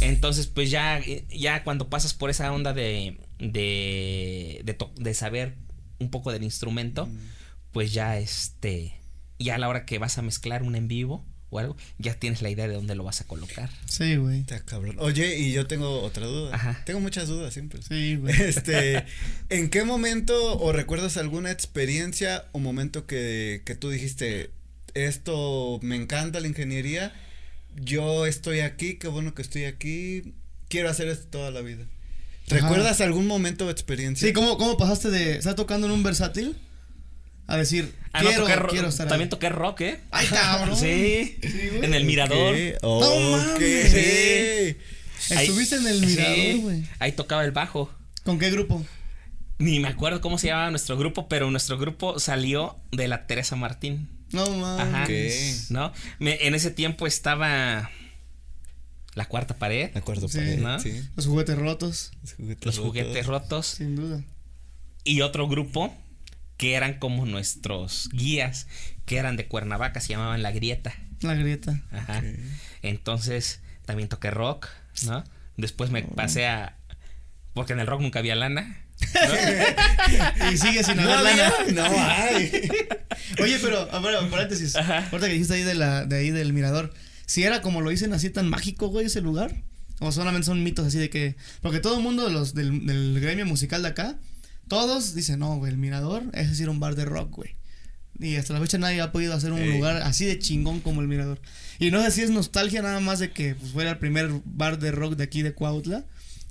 [0.00, 5.54] Entonces, pues ya, ya cuando pasas por esa onda de, de, de, to- de saber
[5.98, 7.08] un poco del instrumento,
[7.72, 8.94] pues ya este,
[9.38, 12.42] ya a la hora que vas a mezclar un en vivo o algo, ya tienes
[12.42, 13.70] la idea de dónde lo vas a colocar.
[13.86, 14.40] Sí, güey.
[14.40, 14.96] Está cabrón.
[14.98, 16.54] Oye, y yo tengo otra duda.
[16.54, 16.82] Ajá.
[16.84, 17.80] Tengo muchas dudas siempre.
[17.82, 18.34] Sí, güey.
[18.42, 19.04] Este,
[19.48, 24.50] ¿en qué momento o recuerdas alguna experiencia o momento que, que tú dijiste,
[24.94, 27.12] esto me encanta la ingeniería
[27.80, 30.34] yo estoy aquí, qué bueno que estoy aquí,
[30.68, 31.84] quiero hacer esto toda la vida.
[32.50, 32.56] Ajá.
[32.62, 34.26] ¿Recuerdas algún momento de experiencia?
[34.26, 36.56] Sí, ¿cómo, ¿cómo pasaste de estar tocando en un versátil
[37.46, 39.30] a decir, Ah, no, quiero, toqué ro- quiero estar También ahí?
[39.30, 40.00] toqué rock, ¿eh?
[40.10, 40.76] Ay, cabrón.
[40.80, 41.36] Sí.
[41.40, 41.84] güey.
[41.84, 42.56] en el mirador.
[42.82, 43.92] No mames.
[43.92, 44.76] Sí.
[45.34, 46.84] Estuviste en el Sí, mirador, güey.
[46.98, 47.92] Ahí tocaba el bajo.
[48.24, 48.84] ¿Con qué grupo?
[49.58, 53.54] Ni me acuerdo cómo se llamaba nuestro grupo, pero nuestro grupo salió de la Teresa
[53.56, 55.70] Martín, No mames.
[55.70, 55.92] ¿no?
[56.18, 57.90] Me- en ese tiempo estaba
[59.14, 60.38] la cuarta pared, Me acuerdo Sí.
[60.38, 60.78] pared, ¿No?
[60.80, 61.02] sí.
[61.16, 62.86] Los juguetes rotos, Los juguetes los rotos.
[62.90, 64.22] juguetes rotos sin duda.
[65.04, 65.94] y otro grupo
[66.56, 68.66] que eran como nuestros guías,
[69.06, 70.94] que eran de Cuernavaca, se llamaban La Grieta.
[71.20, 71.80] La grieta.
[71.92, 72.22] Ajá.
[72.82, 74.68] Entonces también toqué rock,
[75.06, 75.24] ¿no?
[75.56, 76.76] Después me pasé a...
[77.54, 78.84] Porque en el rock nunca había lana.
[80.52, 81.52] Y sigue sin No, haber lana.
[81.60, 82.68] había, no hay.
[83.42, 84.76] Oye, pero, a ver, paréntesis.
[84.76, 85.08] Ajá.
[85.10, 86.92] Ahorita que dijiste ahí de, la, de ahí del mirador.
[87.26, 89.54] Si era como lo dicen así tan mágico, güey, ese lugar.
[90.00, 91.36] O solamente son mitos así de que.
[91.60, 94.16] Porque todo el mundo de los, del, del gremio musical de acá.
[94.68, 97.56] Todos dicen, no, güey, el mirador es decir un bar de rock, güey.
[98.20, 99.72] Y hasta la fecha nadie ha podido hacer un Ey.
[99.76, 101.40] lugar así de chingón como el mirador.
[101.78, 104.78] Y no sé si es nostalgia nada más de que pues, fuera el primer bar
[104.78, 106.04] de rock de aquí de Cuautla.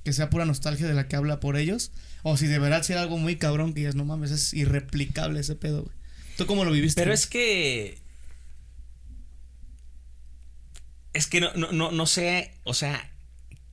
[0.04, 1.92] Que sea pura nostalgia de la que habla por ellos.
[2.22, 5.40] O si de verdad si era algo muy cabrón que digas, no mames, es irreplicable
[5.40, 5.96] ese pedo, güey.
[6.36, 7.00] ¿Tú cómo lo viviste?
[7.00, 7.14] Pero güey?
[7.14, 7.98] es que...
[11.14, 13.10] Es que no, no, no, no sé, o sea,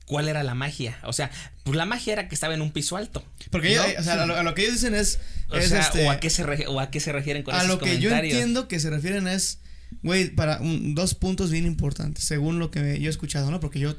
[0.06, 0.98] cuál era la magia.
[1.04, 1.30] O sea,
[1.64, 3.24] pues la magia era que estaba en un piso alto.
[3.50, 3.92] Porque ellos, ¿no?
[3.92, 6.06] eh, o sea, a, lo, a lo que ellos dicen es, O es sea, este,
[6.06, 8.00] o, a qué se re- o a qué se refieren con a esos lo que
[8.00, 9.60] yo entiendo que se refieren es,
[10.02, 13.60] güey, para un- dos puntos bien importantes, según lo que yo he escuchado, ¿no?
[13.60, 13.94] Porque yo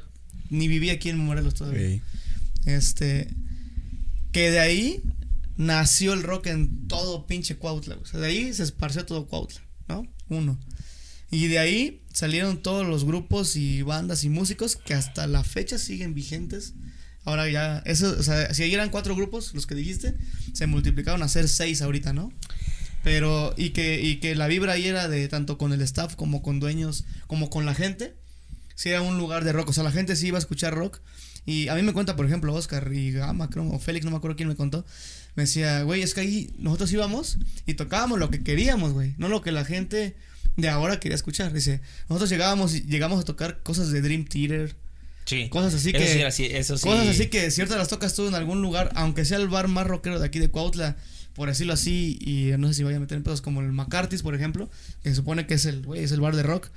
[0.49, 2.01] ni viví aquí en Morelos todavía.
[2.65, 3.27] Este,
[4.31, 5.01] que de ahí
[5.55, 9.61] nació el rock en todo pinche Cuautla, o sea, de ahí se esparció todo Cuautla,
[9.87, 10.07] ¿no?
[10.29, 10.59] Uno.
[11.29, 15.77] Y de ahí salieron todos los grupos y bandas y músicos que hasta la fecha
[15.77, 16.73] siguen vigentes.
[17.25, 20.15] Ahora ya, eso, o sea, si ahí eran cuatro grupos, los que dijiste,
[20.53, 22.31] se multiplicaron a ser seis ahorita, ¿no?
[23.03, 26.41] Pero, y que, y que la vibra ahí era de tanto con el staff como
[26.41, 28.15] con dueños, como con la gente.
[28.77, 30.99] Si era un lugar de rock, o sea, la gente sí iba a escuchar rock.
[31.47, 34.17] Y a mí me cuenta, por ejemplo, Oscar y Gama, creo, o Félix, no me
[34.17, 34.85] acuerdo quién me contó.
[35.35, 39.15] Me decía, güey, es que ahí nosotros íbamos y tocábamos lo que queríamos, güey.
[39.17, 40.15] No lo que la gente
[40.57, 41.53] de ahora quería escuchar.
[41.53, 44.75] Dice, nosotros llegábamos y llegamos a tocar cosas de Dream Theater,
[45.25, 45.49] Sí.
[45.49, 46.13] cosas así Eso que.
[46.13, 46.83] sí así, eso sí.
[46.87, 49.85] Cosas así que ciertas las tocas tú en algún lugar, aunque sea el bar más
[49.87, 50.95] rockero de aquí de Cuautla,
[51.33, 54.21] por decirlo así, y no sé si vaya a meter en pedos como el McCarthy's,
[54.23, 54.69] por ejemplo,
[55.03, 56.69] que se supone que es el, güey, es el bar de rock.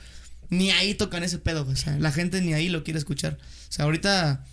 [0.51, 3.39] Ni ahí tocan ese pedo, güey, o sea, la gente ni ahí lo quiere escuchar.
[3.41, 4.45] O sea, ahorita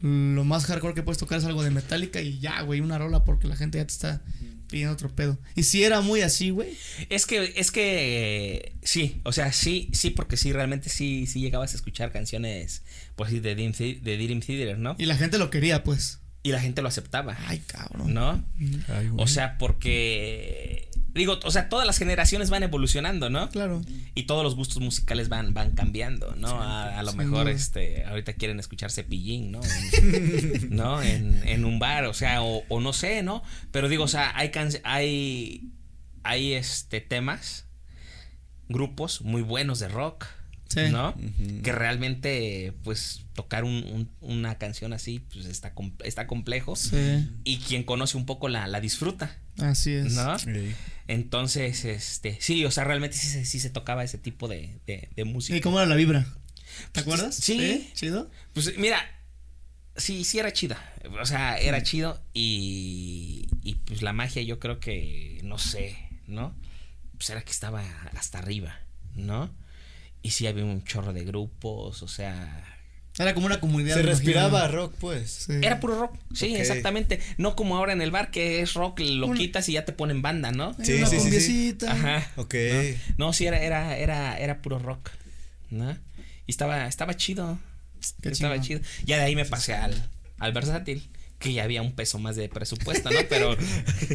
[0.00, 3.24] lo más hardcore que puedes tocar es algo de Metallica y ya, güey, una rola
[3.24, 4.22] porque la gente ya te está
[4.68, 5.38] pidiendo otro pedo.
[5.54, 6.76] Y si era muy así, güey.
[7.08, 11.72] Es que, es que sí, o sea, sí, sí, porque sí, realmente sí, sí llegabas
[11.72, 12.82] a escuchar canciones,
[13.14, 14.96] pues sí, de Dream, de Dream Theater, ¿no?
[14.98, 16.21] Y la gente lo quería, pues.
[16.44, 18.12] Y la gente lo aceptaba, Ay, cabrón.
[18.14, 18.44] ¿no?
[18.88, 19.10] Ay.
[19.16, 23.48] O sea, porque digo, o sea, todas las generaciones van evolucionando, ¿no?
[23.50, 23.82] Claro.
[24.14, 26.60] Y todos los gustos musicales van, van cambiando, ¿no?
[26.60, 29.60] A, a lo mejor, este, ahorita quieren escuchar cepillín, ¿no?
[29.92, 31.00] En, ¿No?
[31.02, 33.42] En, en un bar, o sea, o, o no sé, ¿no?
[33.70, 35.70] Pero digo, o sea, hay can- hay,
[36.24, 37.66] hay este temas,
[38.68, 40.26] grupos muy buenos de rock,
[40.72, 40.90] Sí.
[40.90, 41.14] ¿no?
[41.62, 46.76] Que realmente, pues, tocar un- un- una canción así, pues está, com- está complejo.
[46.76, 47.28] Sí.
[47.44, 50.14] Y quien conoce un poco la, la disfruta, Así es.
[50.14, 50.36] ¿no?
[51.08, 55.08] Entonces, este, sí, o sea, realmente sí, se- sí se tocaba ese tipo de, de,
[55.14, 55.56] de música.
[55.56, 56.26] ¿Y cómo era la vibra?
[56.92, 57.34] ¿Te acuerdas?
[57.34, 57.90] Sí.
[57.94, 58.30] ¿Chido?
[58.54, 58.98] Pues mira,
[59.96, 60.78] sí, sí era chida.
[61.20, 66.54] O sea, era chido y, y pues la magia yo creo que, no sé, ¿no?
[67.16, 67.82] Pues era que estaba
[68.16, 68.78] hasta arriba,
[69.14, 69.50] ¿no?
[70.22, 72.68] Y sí había un chorro de grupos, o sea...
[73.18, 73.96] Era como una comunidad.
[73.96, 74.80] Se respiraba imagino.
[74.80, 75.30] rock, pues.
[75.46, 75.52] Sí.
[75.60, 77.20] Era puro rock, sí, exactamente.
[77.36, 80.22] No como ahora en el bar que es rock, lo quitas y ya te ponen
[80.22, 80.74] banda, ¿no?
[80.82, 81.22] Sí, una sí, sí, sí.
[81.22, 81.92] cumbiecita.
[81.92, 82.30] Ajá.
[82.36, 82.54] Ok.
[83.18, 83.26] ¿no?
[83.26, 85.10] No, sí, era, era, era, era puro rock,
[85.68, 85.92] ¿no?
[86.46, 87.58] Y estaba, estaba chido.
[88.22, 88.80] Qué estaba chingón.
[88.82, 89.04] chido.
[89.04, 89.94] Ya de ahí me pasé al,
[90.38, 91.06] al versátil,
[91.42, 93.18] que ya había un peso más de presupuesto, ¿no?
[93.28, 93.56] Pero.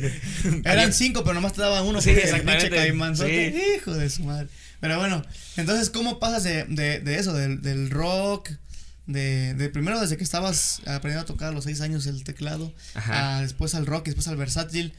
[0.65, 2.63] Eran cinco, pero nomás te daban uno Sí, exactamente.
[2.63, 3.61] pinche caimanzote, Sí.
[3.77, 4.47] Hijo de su madre.
[4.79, 5.23] Pero bueno,
[5.57, 7.33] entonces, ¿cómo pasas de, de, de eso?
[7.33, 8.49] Del, del rock,
[9.07, 12.73] de, de primero desde que estabas aprendiendo a tocar a los seis años el teclado,
[12.95, 14.93] a después al rock y después al versátil.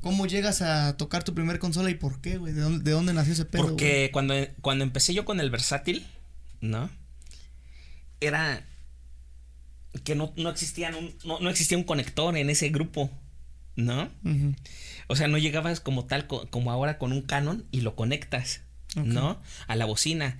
[0.00, 2.52] ¿Cómo llegas a tocar tu primer consola y por qué, güey?
[2.52, 3.62] ¿De dónde, de dónde nació ese pedo?
[3.64, 6.06] Porque cuando, cuando empecé yo con el versátil,
[6.60, 6.88] ¿no?
[8.20, 8.64] Era
[10.04, 13.10] que no, no existían un, no, no existía un conector en ese grupo,
[13.76, 14.08] ¿no?
[15.08, 18.62] O sea, no llegabas como tal, co- como ahora con un canon y lo conectas.
[18.96, 19.40] ¿no?
[19.66, 20.38] A la bocina.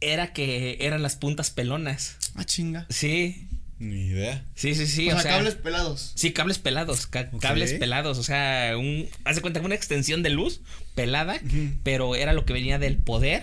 [0.00, 2.16] era que eran las puntas pelonas.
[2.34, 2.86] Ah, chinga.
[2.90, 3.48] Sí.
[3.78, 4.44] Ni idea.
[4.54, 5.06] Sí, sí, sí.
[5.10, 6.12] o, O, sea, sea, cables pelados.
[6.16, 10.30] Sí, cables pelados, ca- cables pelados, o sea, un, haz de cuenta una extensión de
[10.30, 10.60] luz
[10.94, 11.38] pelada,
[11.82, 13.42] pero era lo que venía del poder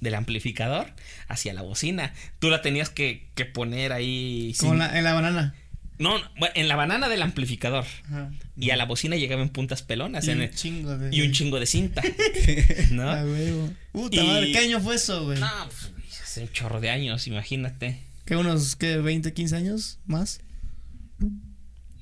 [0.00, 0.92] del amplificador
[1.28, 2.12] hacia la bocina.
[2.38, 4.54] Tú la tenías que, que poner ahí.
[4.58, 5.54] Como sin- la- en la banana.
[5.98, 6.14] No,
[6.54, 7.86] en la banana del amplificador.
[8.04, 8.30] Ajá.
[8.58, 10.26] Y a la bocina llegaba en puntas pelonas.
[10.26, 11.16] Y en un chingo de.
[11.16, 12.02] y un chingo de cinta.
[12.90, 13.10] ¿No?
[13.10, 13.70] Huevo.
[13.92, 15.38] Puta Y- madre, ¿qué año fue eso, güey?
[15.40, 17.98] No, pues, hace un chorro de años, imagínate.
[18.26, 20.40] ¿Qué unos, qué, 20, 15 años más?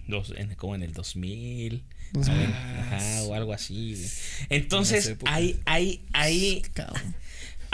[0.08, 1.84] Dos, en- como en el 2000.
[2.12, 3.94] Dos a ver, ajá, o algo así.
[3.94, 4.08] güey.
[4.50, 6.62] Entonces, ahí, ahí, ahí.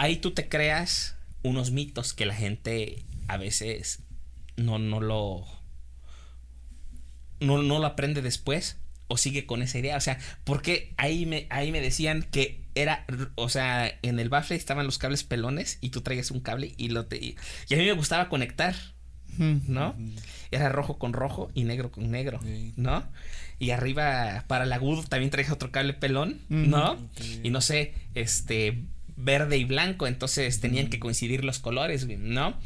[0.01, 4.01] Ahí tú te creas unos mitos que la gente a veces
[4.57, 5.45] no, no lo.
[7.41, 8.77] No, no lo aprende después
[9.09, 9.97] o sigue con esa idea.
[9.97, 14.57] O sea, porque ahí me, ahí me decían que era, o sea, en el bafle
[14.57, 17.17] estaban los cables pelones y tú traías un cable y lo te.
[17.17, 17.37] Y,
[17.69, 18.75] y a mí me gustaba conectar,
[19.39, 19.59] Mm.
[19.69, 19.95] ¿no?
[20.51, 22.73] Era rojo con rojo y negro con negro, Sí.
[22.77, 23.05] ¿no?
[23.61, 26.69] Y arriba para el agudo también traías otro cable pelón, Mm.
[26.69, 26.99] ¿no?
[27.45, 28.83] Y no sé, este,
[29.23, 32.59] verde y blanco, entonces tenían que coincidir los colores, güey, ¿no?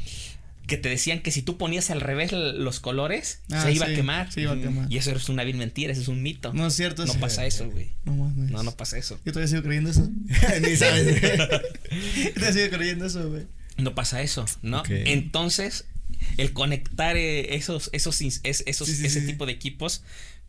[0.67, 3.91] Que te decían que si tú ponías al revés los colores, Ah, se iba sí,
[3.91, 4.31] a quemar.
[4.31, 4.91] Se iba a quemar.
[4.91, 6.53] Y eso es una vil mentira, eso es un mito.
[6.53, 7.89] No es cierto No pasa eso, güey.
[8.05, 8.49] No mames.
[8.49, 9.19] No, no pasa eso.
[9.25, 10.09] Yo todavía sigo creyendo eso.
[10.61, 11.21] Ni sabes.
[11.21, 13.43] Yo todavía sigo creyendo eso, güey.
[13.77, 14.81] No pasa eso, ¿no?
[14.89, 15.85] Entonces,
[16.37, 20.01] el conectar eh, esos, esos, ins- es- esos, Sí, sí, ese tipo de equipos,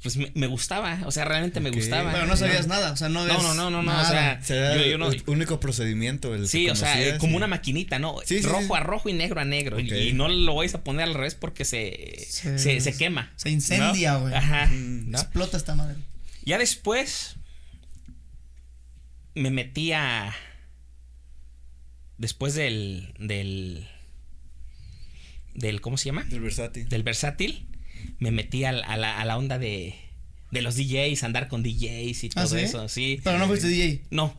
[0.03, 2.13] pues me, me gustaba, o sea, realmente me gustaba.
[2.13, 4.09] Pero no sabías nada, o sea, no No, no, no, no, no, o nada.
[4.09, 7.37] sea, Será yo, yo no, el único procedimiento el Sí, o sea, eh, como y-
[7.37, 8.17] una maquinita, ¿no?
[8.25, 8.73] Sí, sí, rojo sí.
[8.75, 9.81] a rojo y negro a negro.
[9.81, 13.33] y- no lo vais a poner al revés porque se, Se- se, se quema.
[13.37, 14.21] se incendia, ¿no?
[14.23, 14.35] güey.
[14.35, 14.67] Ajá.
[14.67, 15.11] Mm.
[15.11, 15.19] ¿no?
[15.19, 15.97] Explota esta madre.
[16.45, 17.37] Ya después
[19.35, 20.33] me metí a.
[22.19, 23.13] Después del.
[23.19, 23.89] del.
[25.55, 26.25] del ¿Cómo se llama?
[26.25, 26.89] Del versátil.
[26.89, 27.67] Del versátil.
[28.19, 29.95] Me metí a, la, a la onda de.
[30.51, 32.65] de los DJs, andar con DJs y ¿Ah, todo sí?
[32.65, 33.21] eso, sí.
[33.25, 34.03] Pero no fuiste DJ.
[34.11, 34.35] No.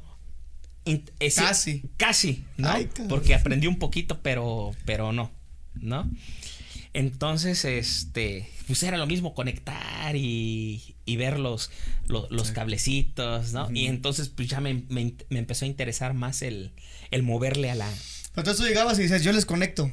[0.85, 1.03] Eh,
[1.35, 1.83] Casi.
[1.97, 2.69] Casi, ¿no?
[2.69, 2.89] Ay.
[3.09, 5.31] Porque aprendí un poquito, pero, pero no,
[5.75, 6.09] ¿no?
[6.93, 11.69] Entonces, este, pues era lo mismo conectar y, y ver los,
[12.07, 13.69] lo- los, cablecitos, ¿no?
[13.73, 16.71] Y entonces, pues ya me, me, me empezó a interesar más el,
[17.11, 17.89] el moverle a la...
[18.35, 19.91] Entonces tú llegabas y decías, yo les conecto.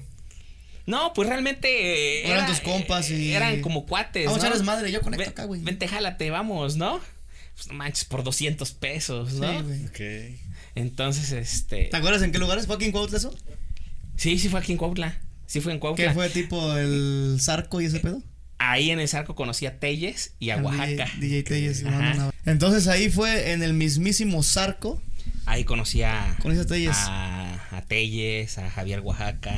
[0.86, 1.68] No, pues realmente...
[1.68, 4.46] eh, Eran era- tus compas y- Eran como cuates, Vamos a ¿no?
[4.48, 5.60] echarles madre, yo conecto Ven- acá, güey.
[5.62, 7.00] Vente, jálate, vamos, ¿no?
[7.54, 9.62] Pues no manches, por 200 pesos, Sí, ¿no?
[9.62, 9.84] güey.
[9.86, 10.34] Ok.
[10.74, 11.84] Entonces, este...
[11.84, 12.66] ¿Te acuerdas en qué lugares?
[12.66, 13.34] ¿Fue aquí en Cuautla eso?
[14.16, 15.20] Sí, sí fue aquí en Cuautla.
[15.46, 16.08] Sí fue en Cuautla.
[16.08, 18.22] ¿Qué fue tipo el Zarco y ese pedo?
[18.58, 20.86] Ahí en el Zarco conocí a Telles y a Oaxaca.
[21.16, 25.00] DJ, DJ Telles, mando una- Entonces ahí fue en el mismísimo Zarco.
[25.46, 26.96] Ahí conocí a, Conocí a Telles.
[26.96, 29.54] a, a Telles, a Javier Oaxaca,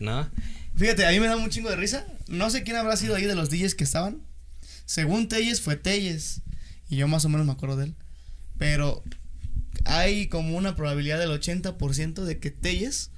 [0.00, 0.28] ¿no?
[0.76, 2.06] Fíjate, a mí me da un chingo de risa.
[2.28, 4.22] No sé quién habrá sido ahí de los DJs que estaban.
[4.84, 6.42] Según Telles fue Telles.
[6.88, 7.94] Y yo más o menos me acuerdo de él.
[8.58, 9.02] Pero
[9.84, 13.10] hay como una probabilidad del 80% de que Telles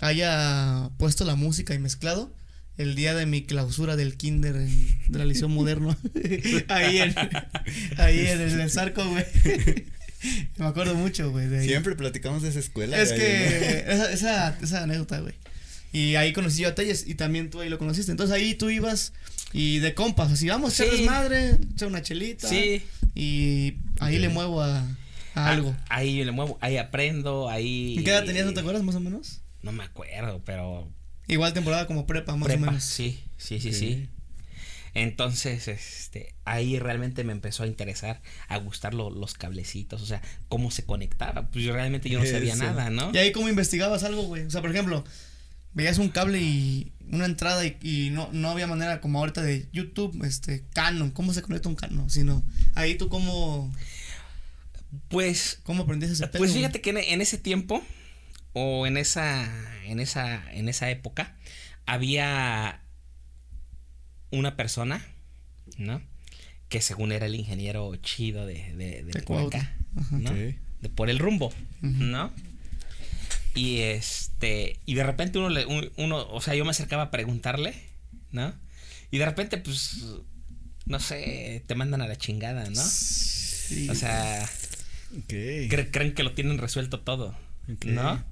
[0.00, 2.34] haya puesto la música y mezclado
[2.76, 5.96] el día de mi clausura del kinder en- de la liceo moderno.
[6.68, 7.14] ahí en,
[7.98, 9.24] ahí en el, Zarco, güey.
[10.56, 11.66] me acuerdo mucho, güey.
[11.66, 13.00] Siempre platicamos de esa escuela.
[13.00, 15.34] Es güey, que esa, esa, esa anécdota, güey.
[15.92, 18.10] Y ahí conocí yo a Telles y también tú ahí lo conociste.
[18.12, 19.12] Entonces ahí tú ibas
[19.52, 21.02] y de compas, así vamos a echar Sí.
[21.02, 22.48] desmadre, echar una chelita.
[22.48, 22.82] Sí.
[23.14, 24.86] Y ahí le muevo a, a
[25.34, 25.76] Ah, algo.
[25.88, 27.94] Ahí yo le muevo, ahí aprendo, ahí.
[27.98, 29.40] ¿En qué edad tenías, no te acuerdas, más o menos?
[29.62, 30.88] No me acuerdo, pero.
[31.28, 32.82] Igual temporada como prepa, más o menos.
[32.84, 34.08] sí, sí, sí, sí.
[34.92, 40.20] Entonces, este, ahí realmente me empezó a interesar, a gustar lo- los cablecitos, o sea,
[40.48, 41.48] cómo se conectaba.
[41.50, 42.64] Pues yo realmente yo no sabía Eso.
[42.64, 43.12] nada, ¿no?
[43.14, 44.42] Y ahí cómo investigabas algo, güey.
[44.46, 45.04] O sea, por ejemplo,
[45.72, 49.68] veías un cable y una entrada y, y no, no había manera como ahorita de
[49.72, 53.72] YouTube, este, Canon, cómo se conecta un Canon, sino ahí tú cómo,
[55.08, 56.26] Pues cómo aprendiste ese.
[56.28, 57.82] Pues fíjate que en, en ese tiempo
[58.52, 59.48] o en esa
[59.84, 61.36] en esa en esa época
[61.86, 62.80] había
[64.30, 65.04] una persona,
[65.78, 66.00] ¿no?
[66.68, 69.22] Que según era el ingeniero chido de de, de.
[69.26, 69.56] Ok.
[70.80, 71.52] De por el rumbo.
[71.82, 72.32] ¿no?
[73.54, 77.10] Y este y de repente uno le un- uno, o sea, yo me acercaba a
[77.10, 77.74] preguntarle,
[78.32, 78.54] ¿no?
[79.10, 79.98] Y de repente pues
[80.86, 82.82] no sé, te mandan a la chingada, ¿no?
[82.82, 83.88] Sí.
[83.90, 84.48] O sea,
[85.68, 87.36] cre- creen que lo tienen resuelto todo.
[87.92, 88.24] ¿no?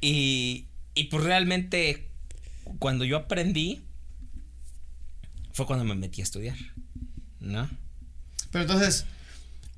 [0.00, 2.08] Y, y pues realmente
[2.78, 3.82] cuando yo aprendí
[5.52, 6.56] fue cuando me metí a estudiar,
[7.40, 7.68] ¿no?
[8.50, 9.04] Pero entonces,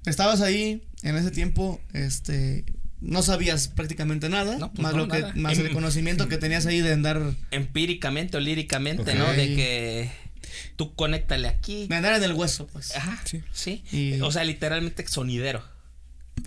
[0.07, 2.65] estabas ahí en ese tiempo, este,
[3.01, 5.33] no sabías prácticamente nada, No, pues más no, lo que nada.
[5.37, 9.15] más el conocimiento que tenías ahí de andar Empíricamente o líricamente.
[9.15, 9.27] ¿no?
[9.33, 10.11] De que
[10.77, 11.87] tú conéctale aquí.
[11.89, 12.95] de andar en el hueso, pues.
[12.97, 13.43] Ajá, Sí.
[13.53, 13.85] sí.
[13.93, 15.63] Y- O sea, literalmente sonidero.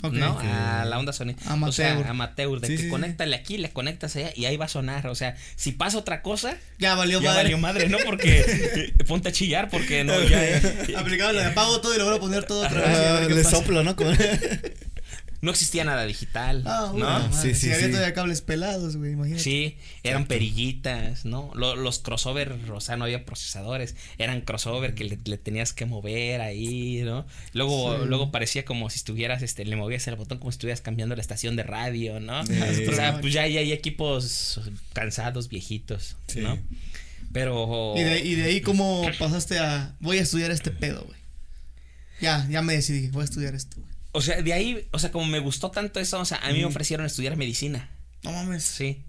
[0.03, 0.13] Ok.
[0.13, 0.38] ¿no?
[0.39, 1.39] A la onda sonido.
[1.47, 1.73] O Amateur.
[1.73, 2.89] sea, amateur, de Sí, que sí, sí.
[2.89, 5.07] conéctale aquí, le conectas allá y ahí va a sonar.
[5.07, 7.43] O sea, si pasa otra cosa, Ya valió ya madre.
[7.43, 7.97] valió madre, ¿no?
[8.05, 10.45] Porque eh, ponte a chillar porque no, ya.
[10.45, 12.81] eh, Aplicaba la de apago todo y lo vuelvo a poner todo otra
[13.19, 13.29] vez.
[13.35, 13.57] le pasa.
[13.57, 13.95] soplo, ¿no?
[15.41, 16.63] No existía nada digital.
[16.65, 16.99] Ah, ¿no?
[16.99, 17.91] bueno, Sí, sí, si había sí.
[17.91, 19.41] todavía cables pelados, güey, imagínate.
[19.41, 21.52] Sí, eran perillitas, ¿no?
[21.56, 25.86] Lo- los crossover, o sea, no había procesadores, eran crossover que le, le tenías que
[25.86, 27.25] mover ahí, ¿no?
[27.54, 28.06] Luego, Sí.
[28.08, 31.21] luego parecía como si estuvieras, este, le movías el botón como si estuvieras cambiando la
[31.21, 32.45] estación de radio, ¿no?
[32.45, 32.54] Sí.
[32.89, 34.60] O sea, pues ya, ya hay equipos
[34.93, 36.41] cansados, viejitos, Sí.
[36.41, 36.60] ¿no?
[37.32, 37.93] Pero...
[37.95, 39.95] Y de, y de ahí, ¿cómo pasaste a.
[39.99, 41.19] Voy a estudiar este pedo, güey?
[42.19, 43.78] Ya, ya me decidí, voy a estudiar esto.
[44.11, 46.59] O sea, de ahí, o sea, como me gustó tanto eso, o sea, a mí
[46.59, 47.89] me ofrecieron estudiar medicina,
[48.23, 48.63] No mames.
[48.63, 49.03] sí,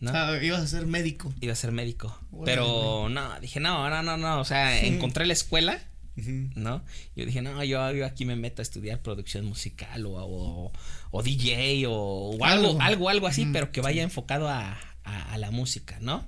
[0.00, 0.10] ¿no?
[0.10, 1.32] O sea, ibas a ser médico.
[1.40, 2.18] Iba a ser médico.
[2.44, 4.40] Pero no, dije, no, no, no, no.
[4.40, 5.78] O sea, encontré la escuela,
[6.16, 6.48] Ujú.
[6.54, 6.82] ¿no?
[7.14, 10.72] Yo dije, no, yo, yo aquí me meto a estudiar producción musical o, o,
[11.10, 12.80] o DJ o, o algo, Algo.
[12.82, 16.26] algo, algo así, Mm, pero que vaya enfocado a, a, a la música, ¿no?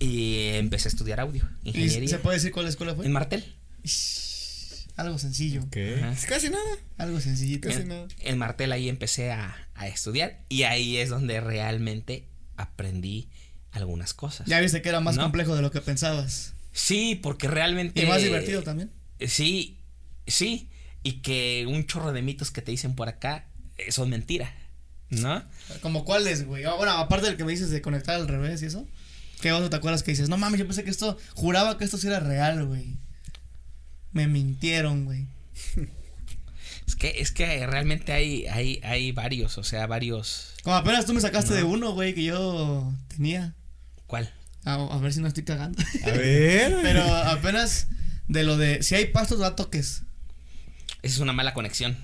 [0.00, 2.08] Y empecé a estudiar audio, ¿Y ingeniería.
[2.08, 3.06] se puede decir cuál escuela fue?
[3.06, 3.44] En Martel.
[3.82, 4.27] Ish,
[4.98, 5.62] Algo sencillo.
[5.62, 5.76] Ok.
[5.98, 6.12] Ajá.
[6.12, 6.62] Es casi nada.
[6.98, 7.68] Algo sencillito.
[7.68, 8.08] Casi En, nada.
[8.20, 13.30] en Martel ahí empecé a, a estudiar y ahí es donde realmente aprendí
[13.70, 14.46] algunas cosas.
[14.46, 15.22] Ya viste que era más No.
[15.22, 16.54] complejo de lo que pensabas.
[16.72, 18.02] Sí, porque realmente...
[18.02, 18.90] Y más divertido también.
[19.26, 19.78] Sí,
[20.26, 20.68] sí.
[21.02, 24.52] Y que un chorro de mitos que te dicen por acá eh, son mentira.
[25.10, 25.42] ¿No?
[25.80, 26.64] Como cuáles, güey.
[26.64, 28.86] Ah, Bueno, aparte del que me dices de conectar al revés y eso.
[29.40, 30.28] ¿Qué otro te acuerdas que dices?
[30.28, 31.16] No mames, yo pensé que esto.
[31.34, 32.96] Juraba que esto sí era real, güey.
[34.12, 35.26] Me mintieron, güey.
[36.86, 40.54] Es que, es que realmente hay, hay, hay varios, o sea, varios.
[40.62, 41.56] Como apenas tú me sacaste No.
[41.56, 43.54] de uno, güey, que yo tenía.
[44.06, 44.32] ¿Cuál?
[44.64, 45.82] A, a ver si no estoy cagando.
[46.04, 46.78] A ver.
[46.82, 47.88] Pero apenas
[48.26, 48.82] de lo de.
[48.82, 50.02] Si hay pastos, da toques.
[51.02, 51.96] Esa es una mala conexión.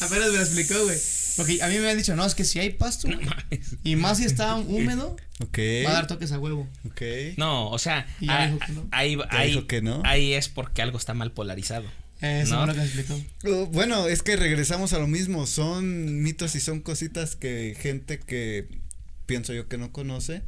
[0.00, 0.96] Apenas me lo explicó, güey.
[1.36, 3.08] Porque a mí me han dicho, no, es que si hay pasto.
[3.08, 3.76] No mames.
[3.84, 5.58] Y más si está húmedo, Ok.
[5.84, 6.66] va a dar toques a huevo.
[6.86, 7.02] Ok.
[7.36, 8.88] No, o sea, Y ya ah, dijo que no.
[8.90, 10.00] ahí, ahí, dijo que no.
[10.04, 11.84] ahí es porque algo está mal polarizado.
[12.22, 12.60] Eso No.
[12.64, 13.20] fue lo que me explicó.
[13.44, 15.46] Uh, Bueno, es que regresamos a lo mismo.
[15.46, 18.66] Son mitos y son cositas que gente que
[19.26, 20.42] pienso yo que no conoce.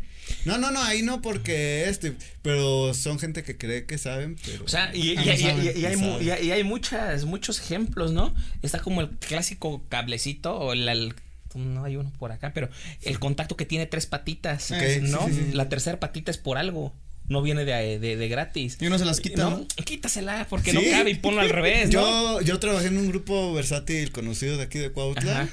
[0.44, 4.64] No, no, no, ahí no porque este, pero son gente que cree que saben, pero.
[4.64, 8.12] O sea, y, y- y- no y- saben, y- y hay, mu- muchas, muchos ejemplos,
[8.12, 8.34] ¿no?
[8.62, 11.14] Está como el clásico cablecito o el, el-
[11.54, 12.68] no hay uno por acá, pero
[13.02, 14.78] el contacto que tiene tres patitas, ¿no?
[15.26, 15.52] sí, sí, sí.
[15.54, 16.94] La tercera patita es por algo.
[17.28, 18.78] No viene de, de, de gratis.
[18.80, 19.66] Y uno se las quita, ¿no?
[19.84, 22.40] Quítasela porque no cabe y ponlo al revés, ¿no?
[22.40, 25.42] Yo, yo trabajé en un grupo versátil conocido de aquí de Cuautla.
[25.42, 25.48] Ajá.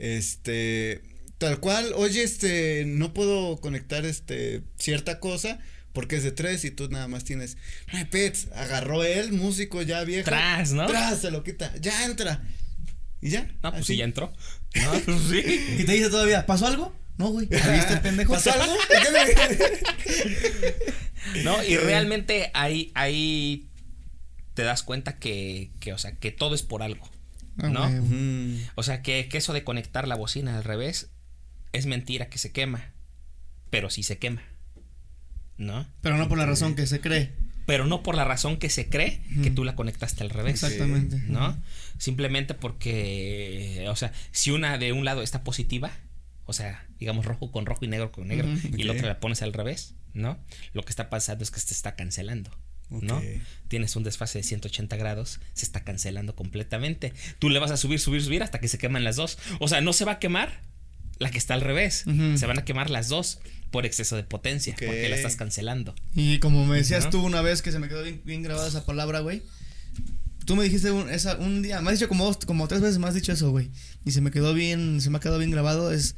[0.00, 1.00] Este,
[1.42, 5.58] tal cual, oye, este, no puedo conectar este cierta cosa
[5.92, 7.56] porque es de tres y tú nada más tienes
[8.12, 8.46] pets.
[8.54, 10.24] Agarró él, músico ya viejo.
[10.24, 10.86] Tras, ¿no?
[10.86, 11.74] Tras, se lo quita.
[11.80, 12.44] Ya entra.
[13.20, 13.48] Y ya.
[13.60, 14.32] No, pues sí, ya entró.
[14.84, 15.42] No, pues sí.
[15.80, 16.96] Y te dice todavía, ¿pasó algo?
[17.18, 17.48] No, güey.
[17.50, 18.34] ¿Ahí está el pendejo?
[18.34, 18.72] ¿Pasó algo?
[18.88, 19.10] ¿Por qué
[21.34, 23.68] me- No, y realmente ahí, ahí
[24.54, 27.10] te das cuenta que, que, o sea, que todo es por algo.
[27.58, 27.90] Ah, ¿No?
[27.90, 28.64] güey.
[28.76, 31.10] O sea, que, que eso de conectar la bocina al revés
[31.72, 32.92] es mentira que se quema.
[33.70, 34.42] Pero sí se quema.
[35.56, 35.86] ¿No?
[36.00, 37.32] Pero no por la razón que se cree.
[37.66, 40.62] Pero no por la razón que se cree que tú la conectaste al revés.
[40.62, 41.22] Exactamente.
[41.28, 41.56] ¿No?
[41.98, 45.92] Simplemente porque, o sea, si una de un lado está positiva,
[46.44, 49.42] o sea, digamos rojo con rojo y negro con negro, y la otra la pones
[49.42, 50.38] al revés, ¿no?
[50.72, 52.50] Lo que está pasando es que se está cancelando.
[52.90, 53.22] ¿no?
[53.68, 57.14] Tienes un desfase de 180 grados, se está cancelando completamente.
[57.38, 59.38] Tú le vas a subir, subir, subir hasta que se queman las dos.
[59.60, 60.60] O sea, no se va a quemar
[61.22, 62.04] la que está al revés.
[62.36, 63.38] Se van a quemar las dos
[63.70, 65.94] por exceso de potencia, porque la estás cancelando.
[66.14, 68.84] Y como me decías tú una vez que se me quedó bien, bien grabada esa
[68.84, 69.42] palabra, güey.
[70.44, 72.98] Tú me dijiste un, esa, un día, me has dicho como dos, como tres veces
[72.98, 73.70] me has dicho eso, güey.
[74.04, 75.92] Y se me quedó bien, se me ha quedado bien grabado.
[75.92, 76.16] Es,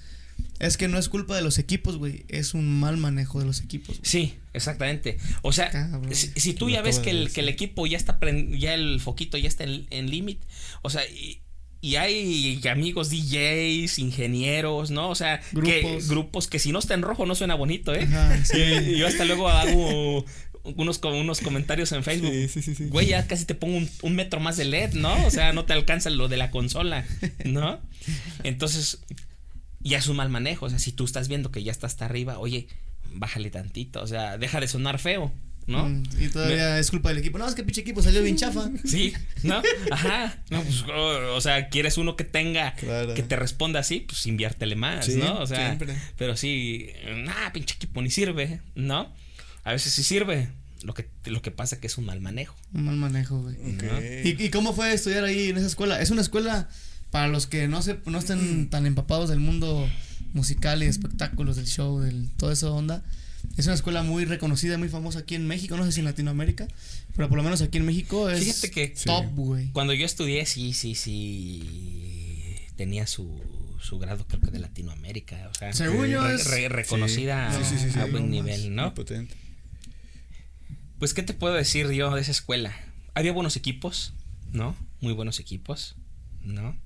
[0.59, 2.25] es que no es culpa de los equipos, güey.
[2.29, 3.99] Es un mal manejo de los equipos.
[3.99, 4.11] güey.
[4.11, 5.19] Sí, exactamente.
[5.43, 6.15] O sea, Cabrón.
[6.15, 8.19] si, si tú ya ves que el, que el equipo ya está,
[8.53, 10.41] ya el foquito ya está en, en limit,
[10.83, 11.41] o sea, y,
[11.85, 15.11] y hay amigos DJs, ingenieros, ¿no?
[15.11, 16.49] O sea, que Grupos.
[16.49, 18.05] que si no está en rojo no suena bonito, ¿eh?
[18.05, 18.57] Ajá, sí.
[18.59, 20.25] Y yo hasta luego hago
[20.63, 22.31] unos, unos comentarios en Facebook.
[22.33, 22.85] Sí, sí, sí, sí.
[22.87, 25.27] Güey, ya casi te pongo un, un metro más de LED, ¿no?
[25.27, 27.05] O sea, no te alcanza lo de la consola,
[27.45, 27.79] ¿no?
[28.45, 29.01] Entonces,
[29.81, 30.65] ya es un mal manejo.
[30.65, 32.67] O sea, si tú estás viendo que ya está hasta arriba, oye,
[33.13, 34.01] bájale tantito.
[34.03, 35.31] O sea, deja de sonar feo,
[35.67, 35.89] ¿no?
[35.89, 37.39] Mm, Y todavía es culpa del equipo.
[37.39, 38.71] No, es que pinche equipo salió bien chafa.
[38.85, 39.13] Sí,
[39.43, 39.63] ¿no?
[39.91, 40.39] Ajá.
[40.51, 43.15] No, pues, o, o sea, quieres uno que tenga, Claro.
[43.15, 45.39] que te responda así, pues inviértele más, Sí, ¿no?
[45.41, 45.95] O sea, siempre.
[46.17, 46.89] pero sí,
[47.25, 49.13] nah, pinche equipo ni sirve, ¿no?
[49.65, 50.49] A veces sí sirve.
[50.83, 52.55] Lo que, lo que pasa que es un mal manejo.
[52.75, 53.55] Un mal manejo, güey.
[53.57, 53.83] Ok.
[53.85, 54.01] ¿no?
[54.03, 55.99] ¿Y, ¿Y cómo fue estudiar ahí en esa escuela?
[56.03, 56.69] Es una escuela
[57.11, 59.89] para los que no se no estén tan empapados del mundo
[60.35, 63.03] musical y de espectáculos, del show, del todo eso onda.
[63.57, 66.67] Es una escuela muy reconocida, muy famosa aquí en México, no sé si en Latinoamérica,
[67.15, 69.71] pero por lo menos aquí en México es Fíjate que top, güey.
[69.71, 73.41] cuando yo estudié, sí, sí, sí, tenía su,
[73.81, 77.65] su grado creo que de Latinoamérica, o sea, Según yo re- es- re- reconocida Sí,
[77.65, 78.11] sí, sí, sí, a sí.
[78.11, 78.95] buen nivel, Muy ¿no?
[78.95, 79.35] potente.
[80.99, 82.75] Pues, ¿qué te puedo decir yo de esa escuela?
[83.15, 84.15] Había buenos equipos,
[84.53, 84.75] ¿no?
[85.01, 85.97] Muy buenos equipos,
[86.43, 86.77] ¿no?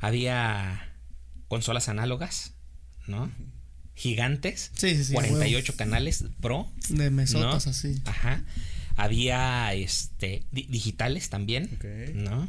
[0.00, 0.92] Había
[1.48, 2.54] consolas análogas,
[3.06, 3.30] ¿no?
[3.96, 5.12] Gigantes, Sí, sí, sí.
[5.14, 6.70] 48 canales pro.
[6.88, 7.70] De mesotas ¿no?
[7.70, 8.00] así.
[8.04, 8.42] ajá.
[8.96, 11.78] Había este di- digitales también.
[12.14, 12.48] ¿no?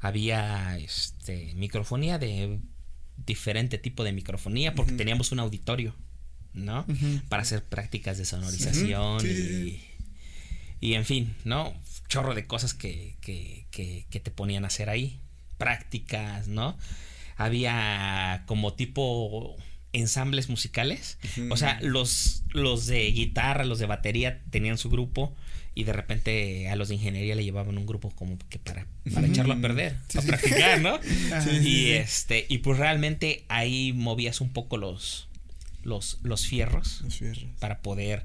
[0.00, 2.60] Había este microfonía de
[3.26, 5.94] diferente tipo de microfonía porque teníamos un auditorio,
[6.54, 6.86] ¿no?
[7.28, 9.80] Para hacer prácticas de sonorización y,
[10.80, 11.74] y en fin, ¿no?
[12.08, 15.20] Chorro de cosas que, que, que, que te ponían a hacer ahí.
[15.58, 16.78] Prácticas, ¿no?
[17.36, 19.56] Había como tipo
[19.92, 21.18] ensambles musicales.
[21.50, 25.34] O sea, los, los de guitarra, los de batería tenían su grupo
[25.74, 29.26] y de repente a los de ingeniería le llevaban un grupo como que para, para
[29.26, 30.28] echarlo a perder, Sí, para sí.
[30.28, 30.98] practicar, ¿no?
[31.42, 31.92] Sí, y sí.
[31.92, 35.28] este, y pues realmente ahí movías un poco los,
[35.84, 37.44] los, los fierros Los fierros.
[37.60, 38.24] para poder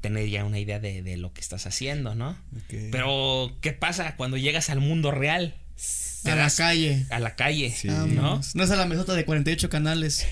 [0.00, 2.36] tener ya una idea de, de lo que estás haciendo, ¿no?
[2.92, 5.54] Pero, ¿qué pasa cuando llegas al mundo real?
[6.26, 7.04] A la calle.
[7.10, 7.88] A la calle, Sí.
[7.88, 8.40] ¿no?
[8.54, 10.26] No es a la mesota de 48 canales.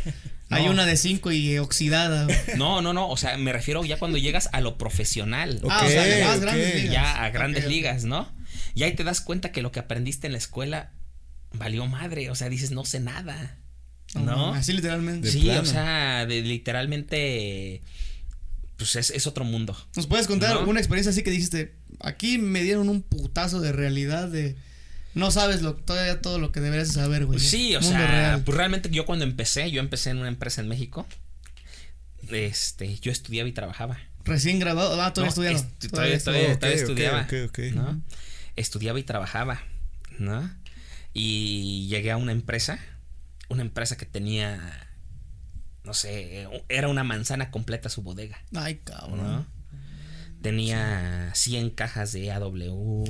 [0.52, 2.26] Hay una de 5 y oxidada.
[2.56, 5.60] No, no, no, o sea, me refiero ya cuando llegas a lo profesional.
[5.68, 6.42] Ah, o sea, ya más ok.
[6.42, 6.92] grandes ligas.
[6.92, 8.32] Ya a grandes ligas, ¿no?
[8.74, 10.92] Y ahí te das cuenta que lo que aprendiste en la escuela
[11.52, 13.58] valió madre, o sea, dices, no sé nada.
[14.14, 14.54] ¿No?
[14.54, 15.30] Así literalmente.
[15.30, 17.82] Sí, o sea, de, literalmente,
[18.76, 19.76] pues es, es otro mundo.
[19.96, 20.68] ¿Nos puedes contar ¿No?
[20.68, 21.74] una experiencia así que dijiste?
[22.00, 24.56] Aquí me dieron un putazo de realidad de.
[25.14, 27.38] No sabes lo, todavía todo lo que deberías saber, güey.
[27.38, 28.42] Sí, o Mundo sea, real.
[28.44, 31.06] pues realmente yo cuando empecé, yo empecé en una empresa en México.
[32.30, 33.98] Este, yo estudiaba y trabajaba.
[34.24, 35.00] Recién grabado.
[35.02, 35.58] Ah, todavía No, estudiando.
[35.60, 37.22] est- todavía, Oh, estudiaba.
[37.22, 37.58] ok, ok.
[37.74, 38.02] ¿no?
[38.56, 39.60] Estudiaba y trabajaba,
[40.18, 40.50] ¿no?
[41.12, 42.78] Y llegué a una empresa,
[43.48, 44.88] una empresa que tenía,
[45.84, 49.18] no sé, era una manzana completa su bodega, Ay, cabrón.
[49.22, 49.46] ¿no?
[50.42, 53.04] Tenía 100 cajas de AW,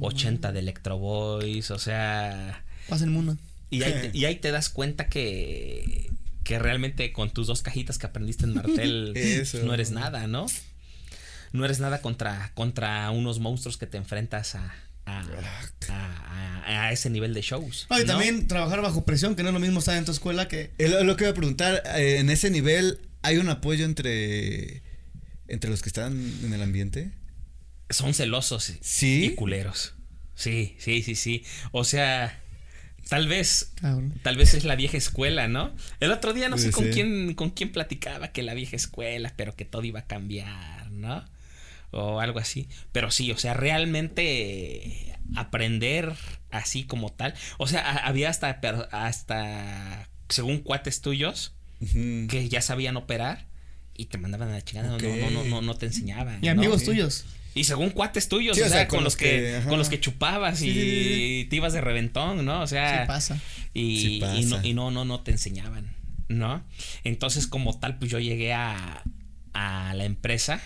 [0.00, 3.36] 80 de Electro Boys, o sea, Pasen mundo.
[3.70, 6.10] y ahí, te, y ahí te das cuenta que,
[6.44, 9.58] que realmente con tus dos cajitas que aprendiste en Martel Eso.
[9.64, 10.46] no eres nada, ¿no?
[11.52, 14.74] No eres nada contra, contra unos monstruos que te enfrentas a,
[15.06, 15.24] a,
[15.88, 17.86] a- a- ese nivel de shows.
[17.90, 18.06] No, y ¿no?
[18.06, 20.70] también trabajar bajo presión, que no es lo mismo estar en tu escuela que.
[20.78, 24.82] Es lo, lo que iba a preguntar, eh, en ese nivel, ¿hay un apoyo entre,
[25.48, 26.12] entre los que están
[26.44, 27.12] en el ambiente?
[27.90, 29.24] Son celosos Sí.
[29.26, 29.94] y culeros.
[30.34, 31.44] Sí, sí, sí, sí.
[31.72, 32.42] O sea,
[33.08, 33.72] tal vez.
[34.22, 35.74] Tal vez es la vieja escuela, ¿no?
[36.00, 39.54] El otro día no sé con quién, con quién platicaba que la vieja escuela, pero
[39.56, 41.24] que todo iba a cambiar, ¿no?
[41.92, 42.68] O algo así.
[42.92, 46.12] Pero sí, o sea, realmente aprender
[46.50, 47.34] así como tal.
[47.58, 51.54] O sea, había hasta, hasta según cuates tuyos
[52.28, 53.46] que ya sabían operar
[53.96, 54.88] y te mandaban a la chingada.
[54.88, 55.02] No, Ok.
[55.02, 56.38] no, no, no, no te enseñaban.
[56.42, 57.24] Y amigos tuyos.
[57.54, 60.68] Y según cuates tuyos, Sí, o, sea, con, los que, con los que chupabas Sí,
[60.68, 60.72] y
[61.42, 62.60] sí, te ibas de reventón, ¿no?
[62.60, 63.40] O sea, Sí pasa.
[63.72, 64.66] y, Sí y no, pasa.
[64.68, 65.94] y no, no, no te enseñaban,
[66.28, 66.62] ¿no?
[67.02, 69.02] Entonces, como tal, pues yo llegué a,
[69.54, 70.60] a la empresa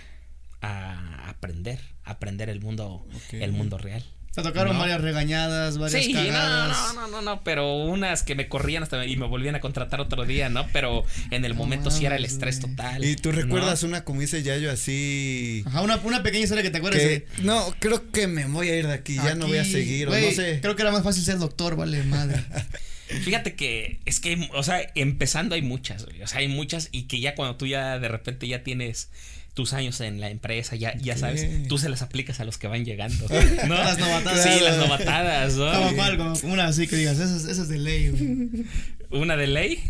[0.63, 4.05] a aprender, a aprender el mundo, el mundo real.
[4.35, 4.79] Te tocaron No.
[4.81, 6.95] varias regañadas, varias Sí, no, cagadas.
[6.95, 10.01] no, no, no, no, pero unas que me corrían hasta y me volvían a contratar
[10.01, 10.69] otro día, ¿no?
[10.73, 13.05] Pero en el No momento sí era el estrés total.
[13.05, 13.41] ¿Y tú ¿no?
[13.41, 15.65] recuerdas una, como dice Yayo, así...
[15.67, 17.27] Ajá, una, una pequeña historia que te acuerdas Que, de.
[17.43, 20.13] no, creo que me voy a ir de aquí, ya no voy a seguir, o
[20.13, 20.61] no sé.
[20.63, 22.41] Creo que era más fácil ser doctor, vale, madre.
[23.25, 27.09] Fíjate que es que, o sea, empezando hay muchas, güey, o sea, hay muchas y
[27.09, 29.11] que ya cuando tú ya de repente ya tienes
[29.55, 32.67] tus años en la empresa, ya, ya sabes, tú se las aplicas a los que
[32.69, 33.27] van llegando,
[33.69, 33.75] ¿no?
[33.75, 34.43] Las novatadas.
[34.43, 35.73] Sí, las novatadas, ¿no?
[35.73, 38.67] Como cuál, como una así que digas, eso, es- eso es de ley, güey.
[39.23, 39.83] Una de ley.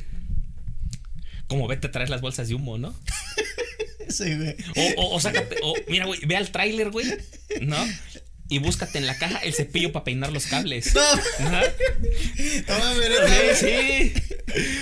[1.47, 2.95] Como vete a traer las bolsas de humo, ¿no?
[4.09, 4.57] Sí, güey.
[4.97, 7.07] O, o, o sácate, o mira, güey, ve al tráiler, güey,
[7.61, 7.77] ¿no?
[8.49, 10.93] Y búscate en la caja el cepillo para peinar los cables.
[10.97, 11.61] No, ¿no?
[11.61, 14.13] no Sí, sí.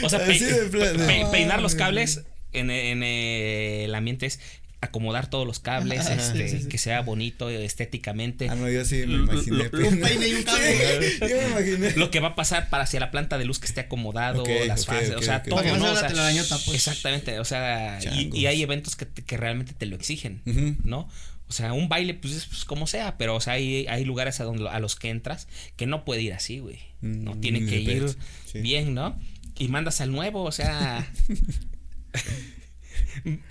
[0.02, 0.38] O sea, pe-
[0.70, 2.22] pe- no peinar los cables
[2.54, 4.40] en, en el ambiente es
[4.80, 6.68] acomodar todos los cables, este, sí, sí, sí.
[6.68, 8.48] que sea bonito estéticamente.
[8.48, 9.68] Ah, no, yo sí me Lo- imaginé.
[9.72, 11.10] lo- un peine y un cable.
[11.10, 11.90] Sí, yo me imaginé.
[11.96, 14.86] Lo que va a pasar para hacia la planta de luz que esté acomodado, las
[14.86, 16.76] fases, o sea, todo, no O la sea, telarañota, pues.
[16.76, 20.42] Exactamente, o sea, y, hay eventos que, te- que realmente te lo exigen.
[20.84, 21.08] ¿no?
[21.48, 24.38] O sea, un baile, pues es pues, como sea, pero, o sea, hay, hay lugares
[24.40, 26.78] a, donde, a los que entras que no puede ir así, güey.
[27.00, 28.14] No Mm, tiene que ir
[28.54, 29.18] bien, ¿no?
[29.58, 31.10] Y mandas al nuevo, o sea.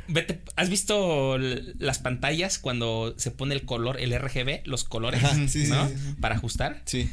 [0.07, 5.35] Vete, ¿has visto las pantallas cuando se pone el color, el RGB, los colores, Ajá,
[5.35, 5.87] sí, sí, ¿no?
[5.87, 6.15] sí, sí.
[6.19, 6.81] Para ajustar.
[6.85, 7.09] Sí.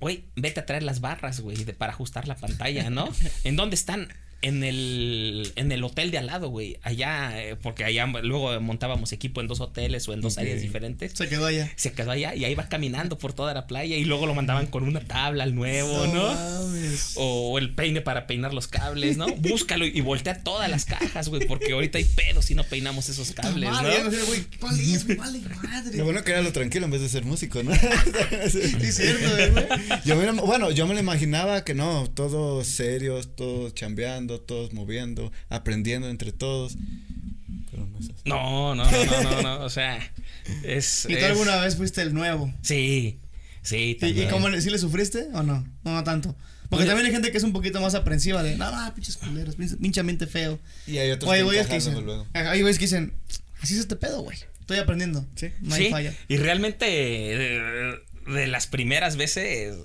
[0.00, 3.08] Güey, vete a traer las barras, güey, para ajustar la pantalla, ¿no?
[3.44, 4.08] ¿En dónde están?
[4.42, 6.78] En el, en el hotel de al lado, güey.
[6.82, 11.12] Allá, eh, porque allá luego montábamos equipo en dos hoteles o en dos áreas diferentes.
[11.14, 11.70] Se quedó allá.
[11.76, 14.66] Se quedó allá y ahí va caminando por toda la playa y luego lo mandaban
[14.66, 16.34] con una tabla al nuevo, ¿no?
[17.16, 19.26] O el peine para peinar los cables, ¿no?
[19.36, 23.32] Búscalo y voltea todas las cajas, güey, porque ahorita hay pedos si no peinamos esos
[23.32, 24.10] cables, Madre, ¿no?
[24.26, 25.16] güey, ¿Cuál es?
[25.16, 25.98] Vale, madre.
[25.98, 27.72] Lo bueno que era lo tranquilo en vez de ser músico, ¿no?
[28.50, 30.02] Sí, es cierto, güey.
[30.04, 35.32] Yo me, bueno, yo me lo imaginaba que no, todos serios, todos chambeando, todos moviendo,
[35.48, 36.76] aprendiendo entre todos.
[37.70, 38.22] Pero no es así.
[38.24, 39.98] No, no, no, no, no, no, o sea,
[40.64, 41.04] es...
[41.08, 42.52] ¿Y tú es- alguna vez fuiste el nuevo?
[42.62, 43.18] Sí,
[43.62, 44.30] sí, ¿Y, y también.
[44.30, 45.66] cómo le, sí le sufriste o no?
[45.84, 46.36] No, no tanto.
[46.70, 46.90] Porque Oye.
[46.90, 49.56] también hay gente que es un poquito más aprensiva de, no, no, pinches culeros,
[49.98, 50.58] ambiente feo.
[50.86, 53.12] Y hay otros O hay que güeyes que dicen, luego, hay güeyes que dicen,
[53.60, 54.38] así es este pedo, güey.
[54.60, 55.26] Estoy aprendiendo.
[55.36, 55.48] Sí.
[55.60, 56.14] No hay Sí, falla.
[56.26, 57.98] y realmente de,
[58.32, 59.76] de las primeras veces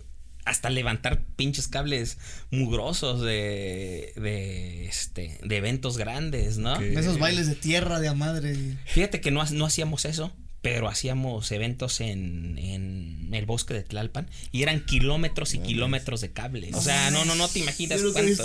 [0.50, 2.18] hasta levantar pinches cables
[2.50, 6.74] mugrosos de, de, este, de eventos grandes, ¿no?
[6.74, 6.82] Ok.
[6.82, 8.58] Esos bailes de tierra de a madre.
[8.86, 10.34] Fíjate que no, no hacíamos eso,
[10.64, 16.32] pero hacíamos eventos en, en el bosque de Tlalpan y eran kilómetros y kilómetros de
[16.32, 16.74] cables.
[16.76, 18.36] O sea, no, no, no te imaginas güey.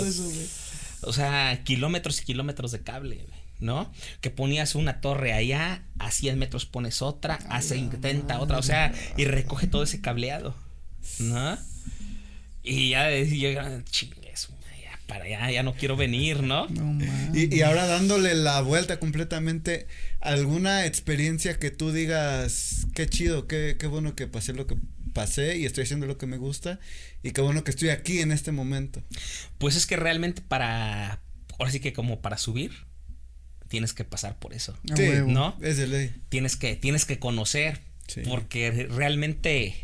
[1.01, 3.91] O sea, kilómetros y kilómetros de cable, güey, ¿no?
[4.21, 8.93] Que ponías una torre allá, a 100 metros pones otra, a 70 otra, o sea,
[9.17, 10.55] y recoge todo ese cableado,
[11.19, 11.57] ¿no?
[12.65, 14.49] Y ya decía, chingues,
[14.81, 16.67] ya para allá, ya no quiero venir, ¿no?
[16.67, 17.35] No mames.
[17.35, 19.87] Y, y ahora dándole la vuelta completamente,
[20.19, 24.75] ¿alguna experiencia que tú digas, qué chido, qué, qué bueno que pasé lo que
[25.13, 26.79] pasé y estoy haciendo lo que me gusta
[27.23, 29.03] y qué bueno que estoy aquí en este momento?
[29.59, 31.21] Pues es que realmente para,
[31.59, 32.71] ahora sí que como para subir,
[33.67, 34.77] tienes que pasar por eso.
[34.95, 35.09] Sí.
[35.27, 35.57] ¿no?
[35.61, 36.11] Es de ley.
[36.29, 38.21] Tienes que, tienes que conocer, Sí.
[38.27, 39.75] porque re- realmente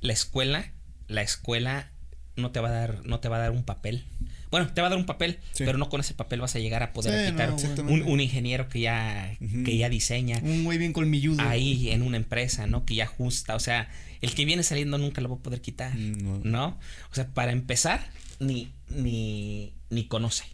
[0.00, 0.72] la escuela,
[1.08, 1.90] la escuela
[2.36, 4.04] no te va a dar, no te va a dar un papel.
[4.50, 5.64] Bueno, te va a dar un papel, Sí.
[5.64, 8.20] pero no con ese papel vas a llegar a poder Sí, quitar no, un, un
[8.20, 11.42] ingeniero que ya, que ya diseña Un güey bien colmilludo.
[11.42, 12.84] ahí en una empresa, ¿no?
[12.84, 13.88] Que ya ajusta, o sea,
[14.20, 16.40] el que viene saliendo nunca lo va a poder quitar, No.
[16.44, 16.78] ¿no?
[17.10, 18.06] O sea, para empezar,
[18.38, 20.44] ni, ni, ni conoce,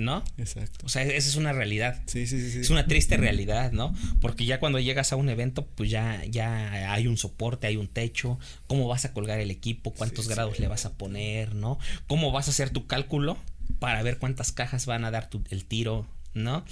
[0.00, 0.24] ¿no?
[0.38, 0.86] Exacto.
[0.86, 2.02] O sea, esa es una realidad.
[2.06, 2.50] Sí, sí, sí.
[2.50, 2.60] sí.
[2.60, 3.94] Es una triste realidad, ¿no?
[4.20, 7.86] Porque ya cuando llegas a un evento, pues ya, ya hay un soporte, hay un
[7.86, 10.62] techo, cómo vas a colgar el equipo, cuántos Sí, grados sí.
[10.62, 11.78] le vas a poner, ¿no?
[12.06, 13.36] Cómo vas a hacer tu cálculo
[13.78, 16.64] para ver cuántas cajas van a dar tu- el tiro, ¿no?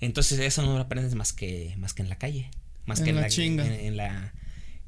[0.00, 2.50] Entonces eso no lo aprendes más que, más que en la calle,
[2.86, 3.66] más En que en la la, chinga.
[3.66, 4.32] En, en la,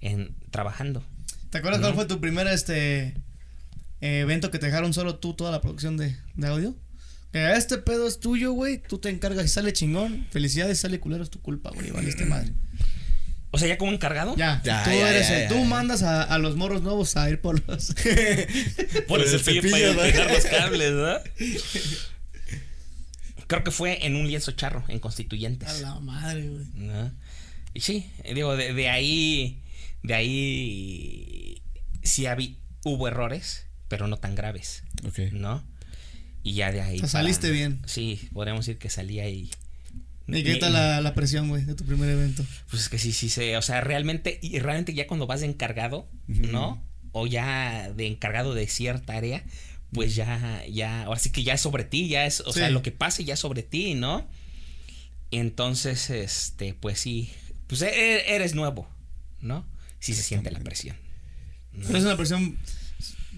[0.01, 1.05] en trabajando.
[1.51, 1.89] ¿Te acuerdas No.
[1.89, 3.15] cuál fue tu primer este
[4.01, 6.77] evento que te dejaron solo tú toda la producción de, de audio?
[7.33, 8.79] Que este pedo es tuyo, güey.
[8.79, 10.27] Tú te encargas y sale chingón.
[10.31, 11.91] Felicidades, sale culero, es tu culpa, güey.
[11.91, 12.53] Valiste madre.
[13.51, 14.37] O sea, ya como encargado.
[14.37, 15.43] Ya, Ya, tú ya, eres ya, el.
[15.45, 15.65] ya, tú ya.
[15.65, 17.95] mandas a, a los morros nuevos a ir por los.
[19.09, 20.01] Por el cepillo para ¿no?
[20.03, 21.15] pegar los cables, ¿no?
[23.47, 25.69] Creo que fue en un lienzo charro, en Constituyentes.
[25.69, 26.67] a la madre, güey.
[26.75, 27.11] ¿no?
[27.73, 29.63] Y sí, digo, de, de ahí,
[30.03, 31.63] de ahí
[32.03, 35.33] sí habí, hubo errores, pero no tan graves, Ok.
[35.33, 35.65] ¿no?
[36.49, 36.99] Y ya de ahí.
[37.01, 37.81] Saliste bien.
[37.85, 39.51] Sí, podríamos decir que salí ahí.
[40.27, 42.45] ¿Y qué tal la, la presión, güey, de tu primer evento?
[42.71, 43.55] Pues es que sí, sí, sí.
[43.55, 46.09] O sea, realmente, y realmente ya cuando vas de encargado.
[46.27, 46.83] ¿no?
[47.13, 49.43] O ya de encargado de cierta área,
[49.93, 52.83] pues ya, ya, ahora sí que ya es sobre ti, ya es, o sea, lo
[52.83, 54.27] que pase ya es sobre ti, ¿no?
[55.31, 57.31] Entonces, este, pues sí,
[57.67, 58.89] pues e- e- eres nuevo,
[59.41, 59.67] ¿no?
[60.01, 60.97] Sí se siente la presión.
[61.73, 61.87] ¿no?
[61.87, 62.59] Pero es una presión.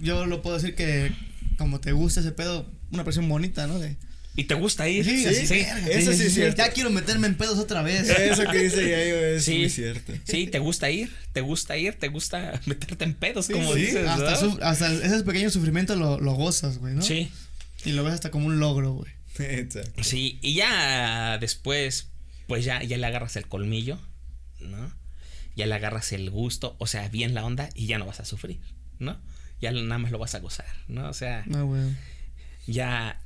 [0.00, 1.12] Yo lo puedo decir que,
[1.58, 3.78] como te gusta ese pedo, una presión bonita, ¿no?
[3.78, 3.96] De,
[4.36, 5.04] ¿Y te gusta ir?
[5.04, 6.56] sí, eso sí es cierto.
[6.58, 8.08] Ya quiero meterme en pedos otra vez.
[8.18, 9.58] Eso que dice Yayo es Sí.
[9.58, 10.12] muy cierto.
[10.24, 13.80] Sí, te gusta ir, te gusta ir, te gusta meterte en pedos, Sí, como sí,
[13.80, 14.36] dices, hasta, ¿no?
[14.38, 17.02] su- hasta ese pequeño sufrimiento lo, lo gozas, güey, ¿no?
[17.02, 17.30] Sí.
[17.84, 19.12] Y lo ves hasta como un logro, güey.
[19.38, 20.02] Exacto.
[20.04, 22.06] Sí, y ya después,
[22.46, 23.98] pues ya, ya le agarras el colmillo,
[24.60, 24.92] ¿no?
[25.56, 28.24] Ya le agarras el gusto, o sea, bien la onda y ya no vas a
[28.24, 28.60] sufrir,
[29.00, 29.20] ¿no?
[29.60, 31.08] Ya nada más lo vas a gozar, ¿no?
[31.08, 31.82] O sea, No, güey.
[32.66, 33.20] Ya,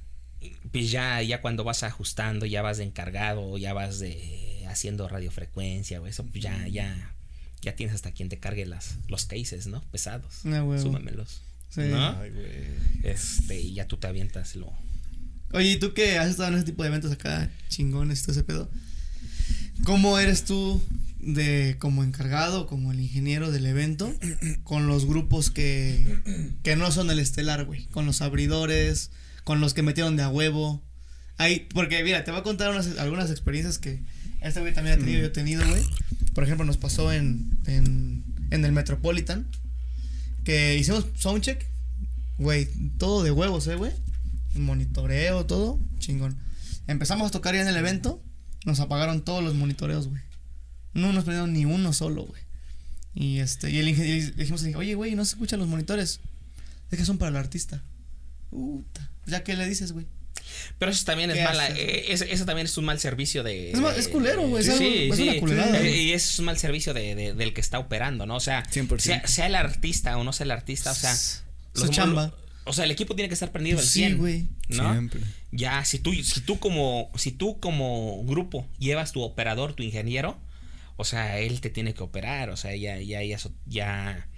[0.73, 6.01] pues ya, ya cuando vas ajustando, ya vas de encargado, ya vas de, haciendo radiofrecuencia
[6.01, 7.15] o eso, pues ya, ya,
[7.63, 9.83] ya tienes hasta quien te cargue las, los cases, ¿no?
[9.91, 10.41] Pesados.
[10.45, 10.81] Ah, huevo.
[10.81, 11.41] Súmamelos.
[11.71, 11.83] Sí.
[11.83, 12.21] ¿No?
[12.21, 12.47] Ay, güey.
[13.03, 14.73] Este, y ya tú te avientas lo.
[15.53, 18.45] Oye, ¿y tú que has estado en ese tipo de eventos acá, chingones, todo ese
[18.45, 18.69] pedo?
[19.85, 20.83] ¿Cómo eres tú
[21.21, 24.13] de como encargado, como el ingeniero del evento,
[24.65, 26.19] con los grupos que,
[26.63, 27.87] que no son el estelar, güey?
[27.87, 29.11] Con los abridores,
[29.45, 30.83] con los que metieron de a huevo.
[31.37, 34.03] Ahí, porque mira, te voy a contar unas, algunas experiencias que
[34.41, 35.83] este güey también ha tenido, yo he tenido, güey.
[36.35, 39.47] Por ejemplo, nos pasó en, en, en el Metropolitan,
[40.45, 41.65] que hicimos soundcheck,
[42.39, 42.69] güey,
[42.99, 43.93] todo de huevos, eh, güey.
[44.55, 46.37] Monitoreo, todo, chingón.
[46.87, 48.23] Empezamos a tocar ya en el evento,
[48.65, 50.23] nos apagaron todos los monitoreos, güey.
[50.93, 52.43] No nos prendieron ni uno solo, güey.
[53.15, 56.21] Y este, y el ingeniero, dijimos, oye, güey, no se escuchan los monitores.
[56.91, 57.83] Es que son para el artista.
[58.51, 59.11] Puta.
[59.27, 60.07] Ya que le dices, güey.
[60.79, 61.69] Pero eso también es ¿Qué mala.
[61.71, 63.73] eh, eso también es un mal servicio de.
[63.73, 65.89] Es ma- es culero, güey, es algo- es una culerada.
[65.89, 68.37] Y es un mal servicio de, de- del que está operando, ¿no?
[68.37, 68.99] O sea, 100%.
[69.01, 71.15] sea, sea el artista o no sea el artista, o sea.
[71.15, 71.41] Su
[71.87, 72.35] los- chamba.
[72.67, 74.19] O sea, el equipo tiene que estar prendido al Sí, 100.
[74.19, 74.47] güey.
[74.69, 74.91] ¿No?
[74.93, 75.21] Siempre.
[75.53, 80.39] Ya, si tú, si tú como, si tú como grupo llevas tu operador, tu ingeniero,
[80.97, 83.23] o sea, él te tiene que operar, o sea, ya, ya,
[83.67, 84.29] ya,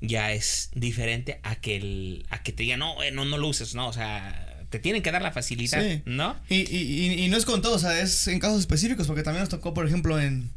[0.00, 3.48] ya es diferente a que el, a que te diga, no, eh, no, no lo
[3.48, 6.02] uses, no, o sea, te tienen que dar la facilidad, Sí.
[6.04, 6.36] ¿no?
[6.48, 9.22] Y, y, y, y no es con todo, o sea, es en casos específicos, porque
[9.22, 10.50] también nos tocó, por ejemplo, en,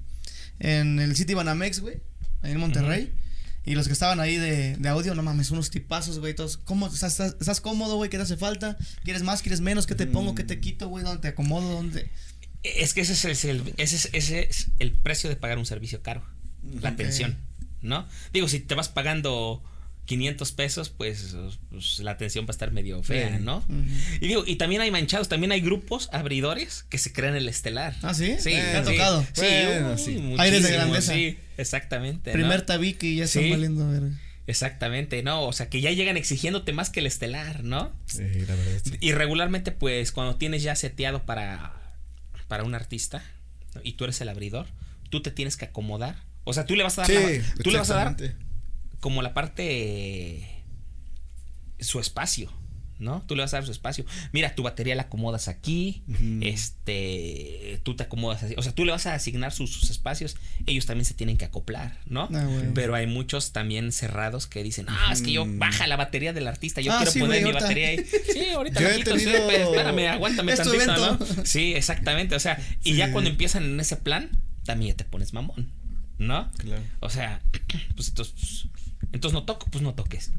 [0.59, 1.97] en el City Banamex, güey,
[2.41, 3.13] ahí en Monterrey.
[3.65, 6.55] Y los que estaban ahí de, de audio, no mames, unos tipazos, güey, todos.
[6.55, 6.85] ¿Cómo?
[6.85, 8.09] O sea, ¿estás, estás cómodo, güey?
[8.09, 8.77] ¿Qué te hace falta?
[9.03, 9.41] ¿Quieres más?
[9.41, 9.85] ¿Quieres menos?
[9.85, 10.35] ¿Qué te pongo?
[10.35, 11.03] ¿Qué te quito, güey?
[11.03, 11.73] ¿Dónde te acomodo?
[11.73, 12.09] ¿Dónde?
[12.63, 16.01] Es que ese es, el, ese, es, ese es el precio de pagar un servicio
[16.01, 16.23] caro,
[16.63, 16.93] la Ok.
[16.95, 17.37] atención,
[17.81, 18.07] ¿no?
[18.33, 19.63] Digo, si te vas pagando
[20.05, 21.35] 500 pesos, pues,
[21.69, 23.39] pues, la atención va a estar medio fea.
[23.39, 23.63] ¿no?
[24.21, 27.95] Y digo, y también hay manchados, también hay grupos abridores que se crean el estelar.
[28.01, 28.35] ¿Ah, sí?
[28.39, 29.25] Sí, ¿Te ha tocado?
[29.33, 30.11] Sí, Bueno, uy, sí.
[30.11, 31.13] muchísimo, Aires de grandeza.
[31.13, 32.31] Sí, exactamente.
[32.31, 32.33] ¿no?
[32.33, 34.09] Primer tabique y ya están valiendo, verga.
[34.47, 35.43] Exactamente, ¿no?
[35.43, 37.91] O sea, que ya llegan exigiéndote más que el estelar, ¿no?
[38.05, 38.81] Sí, la verdad.
[38.81, 38.93] sí.
[39.01, 41.73] Y regularmente, pues, cuando tienes ya seteado para,
[42.47, 43.25] para un artista
[43.75, 43.81] ¿no?
[43.83, 44.67] y tú eres el abridor,
[45.09, 46.23] tú te tienes que acomodar.
[46.47, 48.15] O sea, tú le vas a dar, Sí, la- tú le vas a dar
[48.99, 50.63] como la parte
[51.79, 52.51] su espacio,
[52.99, 53.21] ¿no?
[53.27, 54.05] Tú le vas a dar su espacio.
[54.31, 56.01] Mira, tu batería la acomodas aquí,
[56.41, 58.55] este, tú te acomodas así.
[58.57, 60.35] O sea, tú le vas a asignar sus, sus espacios,
[60.65, 62.27] ellos también se tienen que acoplar, ¿no?
[62.33, 62.47] Ah.
[62.73, 66.47] Pero hay muchos también cerrados que dicen, ah, es que yo baja la batería del
[66.47, 67.97] artista, yo Ah, quiero sí, poner mi batería ahí.
[68.33, 71.45] Sí, ahorita Yo he quito, sí, tenido- pero espérame, aguántame tantito, ¿no?
[71.45, 72.35] Sí, exactamente.
[72.35, 73.11] O sea, y ya Sí.
[73.11, 74.31] cuando empiezan en ese plan,
[74.65, 75.71] también ya te pones mamón,
[76.17, 76.51] ¿no?
[76.57, 76.81] Claro.
[76.99, 77.41] O sea,
[77.95, 78.65] pues entonces,
[79.11, 80.31] entonces no toco, pues no toques.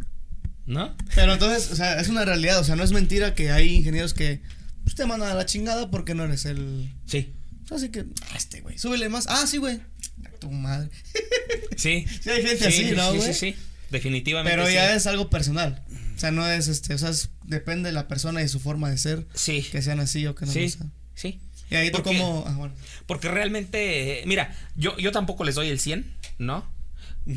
[0.66, 0.94] ¿No?
[1.14, 4.12] Pero entonces, o sea, es una realidad, o sea, no es mentira que hay ingenieros
[4.12, 4.42] que
[4.84, 6.92] pues, te mandan a la chingada porque no eres el.
[7.06, 7.32] Sí.
[7.70, 9.26] Así que, ah, este güey, súbele más.
[9.28, 9.80] Ah, sí, güey.
[10.40, 10.90] Tu madre.
[11.76, 12.04] Sí.
[12.22, 13.32] Sí, hay gente así, ¿no, Sí, güey?
[13.34, 13.56] sí, sí.
[13.90, 14.50] Definitivamente.
[14.56, 14.74] Pero sí.
[14.74, 15.84] ya es algo personal.
[16.16, 18.90] O sea, no es este, o sea, es- depende de la persona y su forma
[18.90, 19.62] de ser, Sí.
[19.62, 20.62] que sean así o que no Sí.
[20.64, 20.92] lo sean.
[21.14, 21.40] Sí.
[21.70, 22.74] Y ahí tú como, ah, bueno.
[23.06, 26.66] Porque realmente, mira, yo, yo tampoco les doy el 100, ¿no?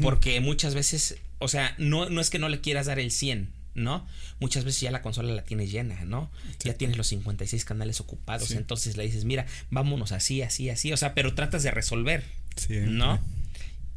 [0.01, 3.49] Porque muchas veces, o sea, no, no es que no le quieras dar el 100,
[3.75, 4.07] ¿no?
[4.39, 6.31] Muchas veces ya la consola la tienes llena, ¿no?
[6.63, 8.55] Ya tienes los 56 canales ocupados, Sí.
[8.55, 12.23] entonces le dices, mira, vámonos así, así, así, o sea, pero tratas de resolver,
[12.55, 12.91] Siempre.
[12.91, 13.19] ¿no?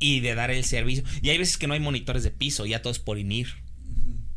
[0.01, 1.05] Y de dar el servicio.
[1.23, 3.55] Y hay veces que no hay monitores de piso, ya todo es por INIR.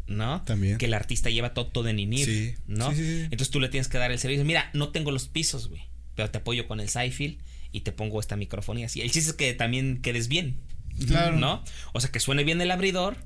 [0.07, 0.41] ¿No?
[0.43, 0.77] También.
[0.77, 2.25] Que el artista lleva todo, todo en INIR.
[2.25, 2.55] Sí.
[2.67, 2.91] ¿No?
[2.91, 3.21] Sí, sí, sí.
[3.23, 4.45] Entonces tú le tienes que dar el servicio.
[4.45, 5.81] Mira, no tengo los pisos, güey.
[6.15, 7.37] Pero te apoyo con el Sci-Fi
[7.71, 9.01] y te pongo esta microfonía así.
[9.01, 10.57] El chiste es que también quedes bien.
[11.07, 11.37] Claro.
[11.37, 11.63] ¿No?
[11.93, 13.17] O sea, que suene bien el abridor,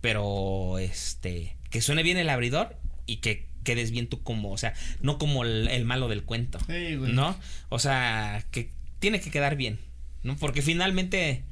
[0.00, 1.56] pero este.
[1.70, 5.44] Que suene bien el abridor y que quedes bien tú como, o sea, no como
[5.44, 6.58] el, el malo del cuento.
[6.66, 7.12] Sí, güey.
[7.12, 7.38] ¿No?
[7.68, 9.80] O sea, que tiene que quedar bien.
[10.22, 10.36] ¿No?
[10.36, 11.44] Porque finalmente,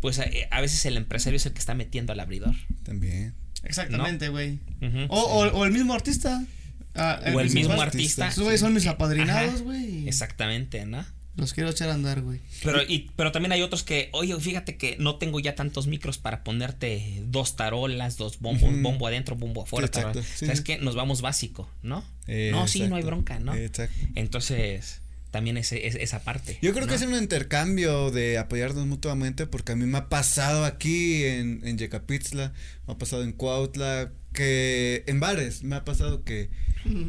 [0.00, 2.54] pues a, a veces el empresario es el que está metiendo al abridor.
[2.84, 3.34] También.
[3.64, 4.58] Exactamente, güey.
[5.08, 6.44] O, o, o el mismo artista.
[6.94, 8.28] Ah, O el mismo artista.
[8.28, 10.08] Esos güeyes son mis apadrinados, güey.
[10.08, 11.04] Exactamente, ¿no?
[11.36, 12.40] Los quiero echar a andar, güey.
[12.64, 16.18] Pero, y, pero también hay otros que, oye, fíjate que no tengo ya tantos micros
[16.18, 19.86] para ponerte dos tarolas, dos bombos, bombo adentro, bombo afuera.
[19.86, 20.20] Exacto.
[20.20, 20.64] Sí, ¿Sabes sí.
[20.64, 20.78] qué?
[20.78, 22.04] Nos vamos básico, ¿no?
[22.26, 23.54] Eh, no, sí, no hay bronca, ¿no?
[23.54, 23.94] Exacto.
[24.16, 25.00] Entonces,
[25.30, 26.58] también ese, es- esa parte.
[26.62, 26.88] Yo creo ¿no?
[26.88, 31.60] que es un intercambio de apoyarnos mutuamente porque a mí me ha pasado aquí en,
[31.64, 32.52] en Yecapitzla,
[32.86, 36.48] me ha pasado en Cuautla, que en bares me ha pasado que,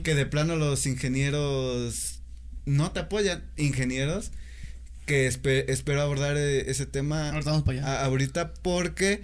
[0.04, 2.22] que de plano los ingenieros
[2.66, 4.32] no te apoyan, ingenieros,
[5.06, 7.88] que espe- espero abordar eh, ese tema Ahorita vamos para allá.
[8.02, 9.22] a- ahorita porque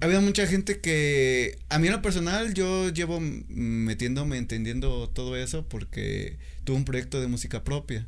[0.00, 5.66] había mucha gente que a mí en lo personal yo llevo metiéndome entendiendo todo eso
[5.68, 6.36] porque
[6.68, 8.06] tuve un proyecto de música propia.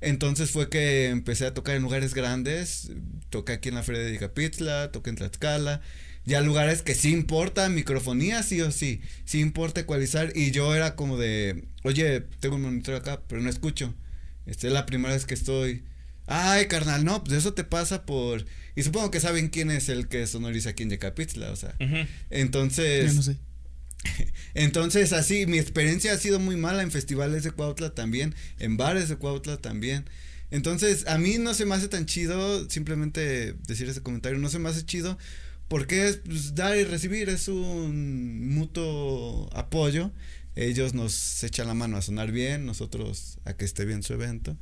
[0.00, 2.92] Entonces fue que empecé a tocar en lugares grandes,
[3.30, 5.80] toqué aquí en la Feria de Icapitla, toqué en Tlaxcala,
[6.24, 10.94] ya lugares que sí importa microfonía, sí o sí, sí importa ecualizar y yo era
[10.94, 13.92] como de, oye, tengo un monitor acá, pero no escucho,
[14.44, 15.82] esta es la primera vez que estoy,
[16.26, 18.44] ay carnal, no, pues eso te pasa por,
[18.76, 21.74] y supongo que saben quién es el que sonoriza aquí en Yecapitla, o sea,
[22.30, 23.06] entonces...
[23.10, 23.36] Yo no sé.
[24.54, 29.08] Entonces, así, mi experiencia ha sido muy mala en festivales de Cuautla también, en bares
[29.08, 30.04] de Cuautla también.
[30.50, 34.58] Entonces, a mí no se me hace tan chido simplemente decir ese comentario, no se
[34.58, 35.18] me hace chido
[35.68, 40.12] porque es pues, dar y recibir, es un mutuo apoyo.
[40.54, 44.56] Ellos nos echan la mano a sonar bien, nosotros a que esté bien su evento.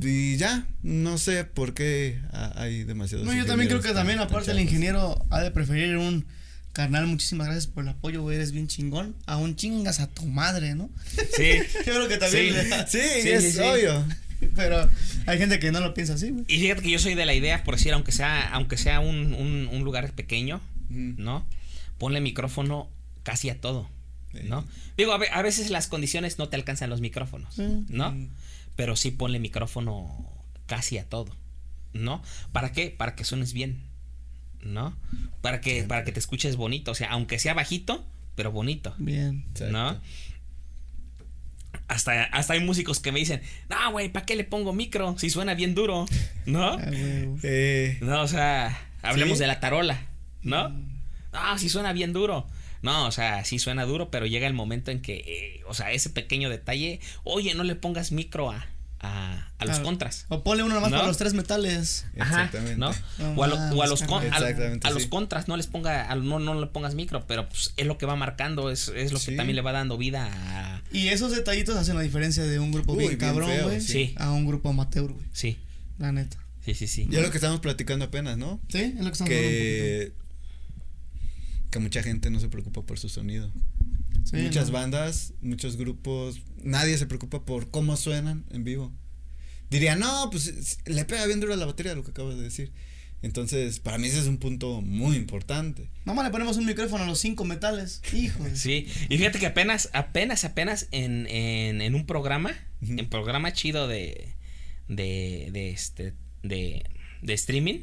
[0.00, 3.26] Y ya, no sé por qué ha- hay demasiados.
[3.26, 6.26] No, yo también creo que también, aparte, el ingeniero ha de preferir un
[6.82, 7.06] carnal.
[7.06, 8.36] Muchísimas gracias por el apoyo, güey.
[8.36, 9.14] Eres bien chingón.
[9.26, 10.88] A un chingas a tu madre, ¿no?
[11.36, 11.50] Sí.
[11.86, 12.46] Yo creo que también.
[12.46, 12.50] Sí.
[12.52, 14.04] le- Sí, Sí, es sí, obvio.
[14.54, 14.88] Pero
[15.26, 16.44] hay gente que no lo piensa así, güey.
[16.46, 19.34] Y fíjate que yo soy de la idea, por decir, aunque sea, aunque sea un,
[19.34, 20.60] un, un lugar pequeño.
[20.88, 21.44] ¿no?
[21.98, 22.88] Ponle micrófono
[23.24, 23.90] casi a todo,
[24.44, 24.64] ¿no?
[24.96, 27.58] Digo, a, ve- a veces las condiciones no te alcanzan los micrófonos.
[27.58, 28.12] ¿no?
[28.12, 28.28] Mm.
[28.76, 30.32] Pero sí ponle micrófono
[30.66, 31.36] casi a todo,
[31.92, 32.22] ¿no?
[32.52, 32.94] ¿Para qué?
[32.96, 33.82] Para que suenes bien,
[34.62, 34.96] ¿no?
[35.40, 38.04] Para que, para que te escuches bonito, o sea, aunque sea bajito,
[38.34, 39.44] pero bonito, Bien.
[39.50, 39.72] Exacto.
[39.72, 40.00] ¿no?
[41.86, 43.40] Hasta, hasta hay músicos que me dicen,
[43.70, 45.16] no, güey, ¿para qué le pongo micro?
[45.18, 46.06] Si suena bien duro,
[46.46, 46.72] ¿no?
[46.78, 46.90] Ah.
[47.42, 49.44] Eh, No, o sea, hablemos ¿Sí?
[49.44, 50.06] de la tarola,
[50.42, 50.68] ¿no?
[50.70, 50.98] Mm.
[51.32, 52.46] Ah, sí suena bien duro.
[52.82, 55.90] No, o sea, sí suena duro, pero llega el momento en que, eh, o sea,
[55.92, 58.66] ese pequeño detalle, oye, no le pongas micro a,
[59.00, 60.26] a, a los contras.
[60.28, 60.96] O ponle uno nomás ¿No?
[60.96, 62.06] para los tres metales.
[62.18, 62.76] Ajá, Exactamente.
[62.78, 62.90] ¿no?
[63.18, 65.08] No o a, lo- o a mames, los con- a- los sí.
[65.08, 68.06] contras no les ponga, a- no, no le pongas micro, pero pues es lo que
[68.06, 70.82] va marcando, es, es lo que también le va dando vida a...
[70.92, 73.80] Y esos detallitos hacen la diferencia de un grupo Uy, bien bien cabrón, güey.
[73.80, 74.14] sí.
[74.18, 75.24] A un grupo amateur, güey.
[75.32, 75.58] Sí,
[75.98, 76.36] La neta.
[76.64, 77.06] sí, sí, sí.
[77.10, 78.60] Ya lo que estamos platicando apenas, ¿no?
[78.68, 80.12] Sí, es lo que estamos Que,
[81.70, 83.50] que mucha gente no se preocupa por su sonido.
[84.30, 84.74] Sí, Muchas no.
[84.74, 88.92] bandas, muchos grupos, nadie se preocupa por cómo suenan en vivo.
[89.70, 92.72] Diría, no, pues le pega bien duro a la batería, lo que acabas de decir.
[93.20, 95.90] Entonces, para mí ese es un punto muy importante.
[96.04, 98.00] Nomás le ponemos un micrófono a los cinco metales.
[98.12, 98.44] Hijo.
[98.54, 103.88] Sí, y fíjate que apenas, apenas, apenas en, en, en un programa, en programa chido
[103.88, 104.34] de,
[104.88, 106.84] de, de este, de,
[107.22, 107.80] de streaming,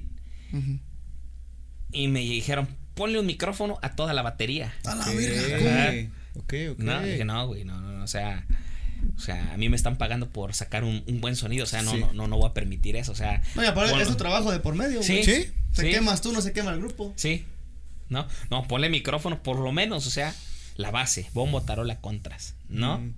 [1.91, 4.73] y me dijeron, ponle un micrófono a toda la batería.
[4.85, 6.09] A la verga.
[6.35, 6.79] Ok, ok.
[6.79, 8.45] No, dije, no, güey, no, no, no, o sea,
[9.15, 11.81] o sea, a mí me están pagando por sacar un, un buen sonido, o sea,
[11.81, 11.99] no, Sí.
[11.99, 13.41] no, no, no voy a permitir eso, o sea.
[13.55, 15.13] No, y aparte es tu trabajo de por medio, Sí.
[15.13, 15.23] güey.
[15.25, 15.51] ¿Sí?
[15.73, 15.89] Sí.
[15.91, 17.13] quemas tú, no se quema el grupo.
[17.15, 17.45] Sí,
[18.09, 18.27] ¿no?
[18.49, 20.33] No, ponle micrófono por lo menos, o sea,
[20.75, 22.99] la base, bombo, tarola, contras, ¿no?
[22.99, 23.13] Mm.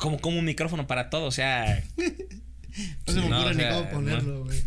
[0.00, 1.82] Como, como un micrófono para todo, o sea,
[3.06, 4.62] No se me No, ocurre o ni cómo ponerlo, güey.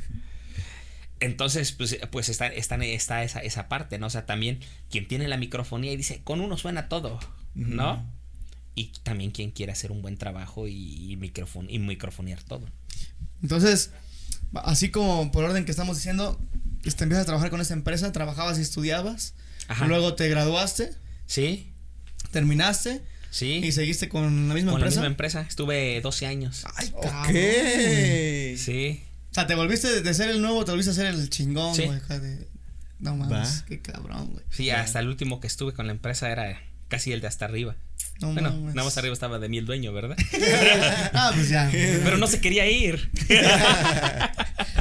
[1.20, 4.06] Entonces, pues, pues está, está, está esa, esa parte, ¿no?
[4.08, 4.60] O sea, también
[4.92, 7.20] quien tiene la microfonía y dice, con uno suena todo,
[7.58, 8.05] ¿no?
[8.76, 12.66] Y también quien quiere hacer un buen trabajo y, y, microfon- y microfonear todo.
[13.41, 13.91] Entonces,
[14.53, 16.39] así como por orden que estamos diciendo,
[16.84, 19.34] este, empiezas a trabajar con esta empresa, trabajabas y estudiabas,
[19.68, 19.88] Ajá.
[19.88, 20.91] luego te graduaste,
[21.26, 21.74] Sí,
[22.32, 23.01] terminaste
[23.32, 23.62] sí.
[23.64, 24.99] y seguiste con la misma con la empresa.
[25.01, 25.41] misma empresa.
[25.41, 26.64] Estuve 12 años.
[26.76, 27.03] Ay, Ok.
[27.03, 28.58] cabrón, güey.
[28.58, 29.03] Sí.
[29.32, 31.99] O sea, te volviste de, ser el nuevo, te volviste a ser el chingón, güey.
[32.99, 33.66] No mames, Va.
[33.68, 34.43] qué cabrón, güey.
[34.49, 37.76] Sí, hasta el último que estuve con la empresa era casi el de hasta arriba.
[38.20, 38.74] No bueno, mames.
[38.74, 40.18] nada más arriba estaba de mí el dueño, ¿verdad?
[41.14, 41.70] ah, pues ya.
[41.72, 43.10] Pero no se quería ir.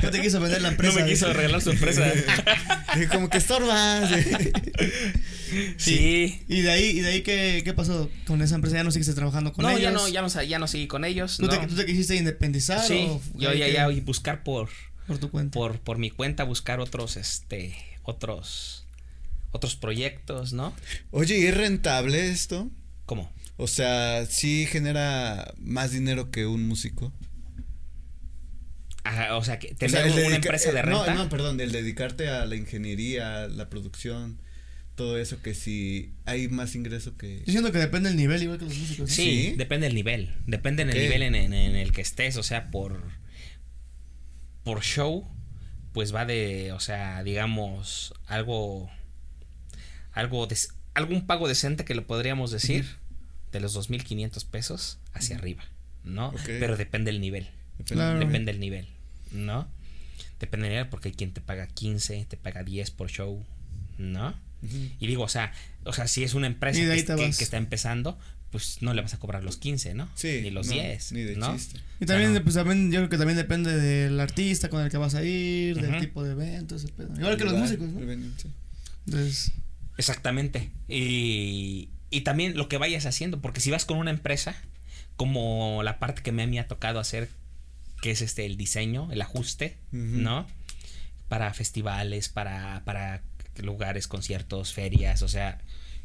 [0.03, 0.99] No te quiso vender la empresa.
[1.01, 2.05] no me quiso regalar su empresa.
[3.11, 4.09] Como que estorbas.
[5.77, 6.43] sí.
[6.49, 8.77] Y de ahí, y de ahí ¿qué, qué pasó con esa empresa?
[8.77, 9.83] ¿Ya no seguiste trabajando con no, ellos?
[9.83, 11.39] ya no, ya no, ya no seguí con ellos.
[11.39, 11.49] ¿Tú, no.
[11.49, 14.69] te, ¿Tú te quisiste independizar Sí, o yo ahí ya, que- ya y buscar por,
[15.07, 15.55] por tu cuenta?
[15.59, 18.86] por, por mi cuenta, buscar otros, este, otros,
[19.57, 20.75] otros proyectos, ¿no?
[21.11, 22.71] Oye, ¿y es rentable esto?
[23.07, 23.33] ¿Cómo?
[23.57, 27.13] O sea, ¿sí genera más dinero que un músico?
[29.05, 31.15] Ajá, o sea, que O tener sea, el una dedica- empresa de eh, no, renta.
[31.15, 34.41] No, perdón, el dedicarte a la ingeniería, la producción,
[34.97, 37.43] todo eso, que si hay más ingreso que...
[37.47, 39.09] Yo siento que depende del nivel, igual que los músicos.
[39.09, 39.15] ¿no?
[39.15, 39.55] Sí, ¿Sí?
[39.57, 40.35] depende del nivel.
[40.47, 42.37] Depende del nivel en, en- en el que estés.
[42.37, 43.01] O sea, por.
[44.65, 45.29] Por show.
[45.93, 46.73] Pues va de.
[46.73, 48.13] O sea, digamos.
[48.27, 48.91] Algo.
[50.17, 50.47] Algo.
[50.47, 52.85] des- algún pago decente que le podríamos decir.
[53.53, 55.65] De los 2.500 pesos hacia arriba.
[56.05, 56.33] ¿no?
[56.45, 57.45] Pero depende del nivel.
[57.79, 58.19] Depende- Claro.
[58.21, 58.87] Depende del nivel.
[59.33, 59.69] ¿No?
[60.41, 63.45] Depende del nivel porque hay quien te paga 15, te paga 10 por show.
[63.99, 64.35] ¿No?
[65.01, 65.53] Y digo, o sea,
[65.85, 68.19] o sea, sí es una empresa de que, está empezando,
[68.51, 70.09] pues no le vas a cobrar los 15, ¿no?
[70.17, 70.41] Sí.
[70.43, 71.13] Ni los no, 10.
[71.13, 71.55] Ni de ¿no?
[71.55, 71.81] chiste.
[72.01, 75.15] Y también, pues también, yo creo que también depende del artista con el que vas
[75.15, 77.15] a ir, del tipo de evento, ese pedo.
[77.17, 78.01] Igual que los músicos, ¿no?
[79.07, 79.53] Entonces,
[79.97, 80.71] Exactamente.
[80.89, 84.55] Y, y también lo que vayas haciendo, porque si vas con una empresa,
[85.17, 87.29] como la parte que me, me ha tocado hacer,
[88.01, 89.79] que es este el diseño, el ajuste.
[89.91, 90.47] ¿no?
[91.29, 93.23] Para festivales, para, para
[93.59, 95.59] lugares, conciertos, ferias, o sea,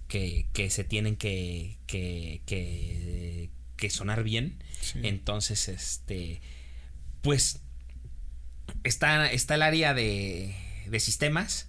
[0.07, 4.63] que, que se tienen que, que, que, que sonar bien.
[4.81, 4.99] Sí.
[5.03, 6.41] Entonces, este,
[7.21, 7.59] pues,
[8.83, 10.55] está, está el área de,
[10.87, 11.67] de sistemas,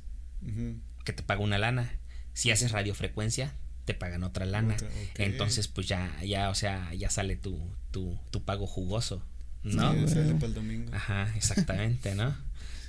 [1.05, 1.99] que te paga una lana.
[2.35, 3.53] Si haces radiofrecuencia,
[3.85, 4.74] te pagan otra lana.
[4.74, 4.89] Otra.
[5.16, 7.59] Entonces, pues ya, ya, o sea, ya sale tu,
[7.91, 9.22] tu, tu pago jugoso,
[9.64, 9.93] ¿no?
[9.93, 10.95] Sí, sale para el domingo.
[10.95, 12.35] Ajá, exactamente, ¿no?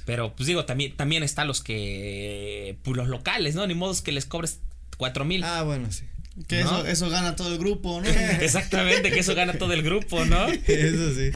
[0.05, 3.65] Pero, pues digo, también, también está los que, pues los locales, ¿no?
[3.67, 4.59] Ni modo es que les cobres
[4.97, 5.43] cuatro mil.
[5.43, 6.03] Ah, bueno, sí.
[6.47, 6.79] que ¿No?
[6.79, 8.09] eso, eso gana todo el grupo, ¿no?
[8.41, 10.47] Exactamente, que eso gana todo el grupo, ¿no?
[10.67, 11.31] Eso sí.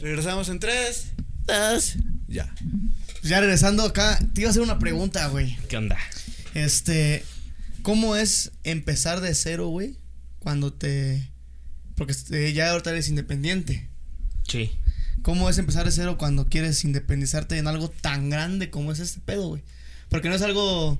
[0.00, 1.12] Regresamos en tres,
[1.44, 1.96] dos,
[2.28, 2.54] ya.
[3.20, 5.56] Pues ya regresando acá, te iba a hacer una pregunta, güey.
[5.68, 5.98] ¿Qué onda?
[6.54, 7.24] Este,
[7.82, 9.98] ¿cómo es empezar de cero, güey?
[10.38, 11.30] Cuando te...
[11.96, 13.88] Porque este, ya ahorita eres independiente.
[14.46, 14.70] Sí.
[15.22, 19.20] ¿Cómo es empezar de cero cuando quieres independizarte en algo tan grande como es este
[19.20, 19.62] pedo, güey?
[20.08, 20.98] Porque no es algo,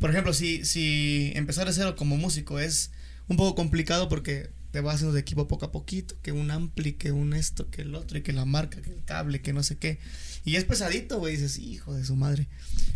[0.00, 2.90] por ejemplo, si, si empezar de cero como músico es
[3.28, 6.94] un poco complicado porque te vas haciendo de equipo poco a poquito, que un ampli,
[6.94, 9.62] que un esto, que el otro, y que la marca, que el cable, que no
[9.62, 10.00] sé qué.
[10.44, 12.48] Y es pesadito, güey, dices, hijo de su madre.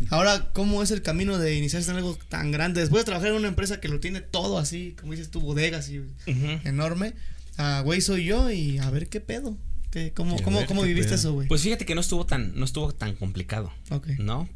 [0.09, 2.81] Ahora, ¿cómo es el camino de iniciarse en algo tan grande?
[2.81, 5.89] Después de trabajar en una empresa que lo tiene todo así, como dices tú, bodegas
[5.89, 6.59] y Ujú.
[6.65, 7.13] enorme,
[7.57, 9.57] ah, güey, soy yo y a ver qué pedo.
[9.91, 11.19] ¿Qué, cómo, cómo, cómo qué viviste pedo.
[11.19, 11.47] eso, güey?
[11.47, 13.71] Pues fíjate que no estuvo tan, no estuvo tan complicado.
[13.91, 14.07] ok.
[14.19, 14.49] ¿no?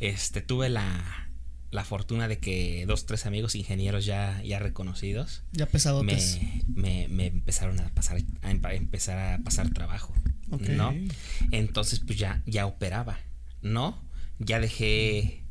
[0.00, 1.28] Este, tuve la,
[1.70, 6.38] la fortuna de que dos, tres amigos ingenieros ya, ya reconocidos Ya pesadotes.
[6.68, 10.12] me, me, me empezaron a pasar, a empezar a pasar trabajo,
[10.50, 10.94] ¿no?
[11.50, 13.18] Entonces, pues ya, ya operaba,
[13.62, 14.02] ¿no?
[14.38, 15.44] Ya dejé,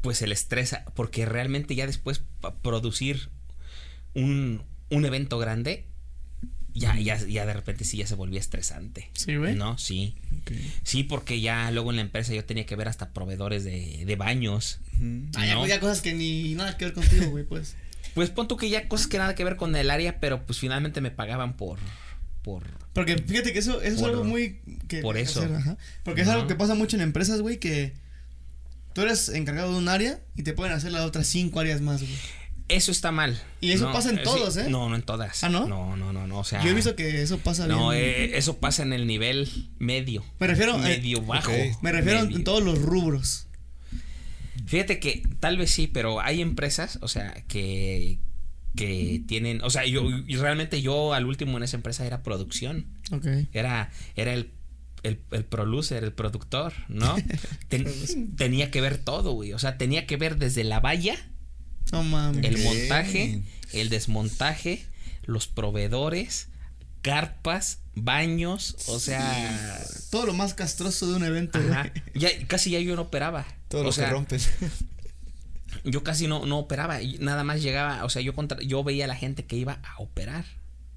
[0.00, 2.22] pues el estrés, porque realmente ya después
[2.62, 3.30] producir
[4.14, 5.86] un, un evento grande,
[6.74, 9.10] ya, ya, ya de repente sí ya se volvía estresante.
[9.14, 9.54] Sí, güey.
[9.54, 9.78] ¿No?
[9.78, 10.16] Sí.
[10.82, 14.16] Sí, porque ya luego en la empresa yo tenía que ver hasta proveedores de, de
[14.16, 14.80] baños.
[14.96, 15.26] Ujú.
[15.36, 15.60] Ah, ya, ¿no?
[15.60, 17.76] pues, ya cosas que ni nada que ver contigo, güey, pues.
[18.14, 20.58] Pues pon tú que ya cosas que nada que ver con el área, pero pues
[20.58, 21.78] finalmente me pagaban por.
[22.44, 22.62] Por.
[22.92, 24.60] Porque fíjate que eso, eso es algo muy.
[24.86, 25.42] Que por eso.
[25.42, 25.76] ajá.
[26.04, 27.94] Porque es algo que pasa mucho en empresas, güey, que
[28.92, 32.02] tú eres encargado de un área y te pueden hacer las otras cinco áreas más,
[32.02, 32.14] güey.
[32.68, 33.38] Eso está mal.
[33.60, 34.66] Y eso pasa en sí, todos, ¿eh?
[34.70, 35.44] No, no en todas.
[35.44, 35.66] ¿Ah, no?
[35.66, 36.38] No, no, no, no.
[36.38, 36.62] O sea.
[36.62, 38.02] Yo he visto que eso pasa No, bien.
[38.02, 40.24] eh, eso pasa en el nivel medio.
[40.38, 41.50] me refiero, eh, Medio bajo.
[41.82, 42.36] me refiero medio.
[42.36, 43.48] en todos los rubros.
[44.66, 48.18] Fíjate que tal vez sí, pero hay empresas, o sea, que
[48.76, 52.86] que tienen, o sea, yo y realmente yo al último en esa empresa era producción.
[53.12, 53.26] Ok.
[53.52, 54.50] Era, era el,
[55.02, 57.14] el, el producer, el productor, ¿no?
[57.68, 59.52] Ten- tenía que ver todo, güey.
[59.52, 61.16] O sea, tenía que ver desde la valla,
[62.42, 64.84] el montaje, el desmontaje,
[65.24, 66.48] los proveedores,
[67.02, 69.80] carpas, baños, o sea.
[70.10, 71.92] Todo lo más castroso de un evento, Ajá.
[72.14, 73.46] Ya, casi ya yo no operaba.
[73.68, 74.50] Todo o lo sea, que rompes.
[75.84, 77.02] yo casi no, no operaba.
[77.02, 79.80] y nada más llegaba, o sea, yo contra, yo veía a la gente que iba
[79.82, 80.44] a operar,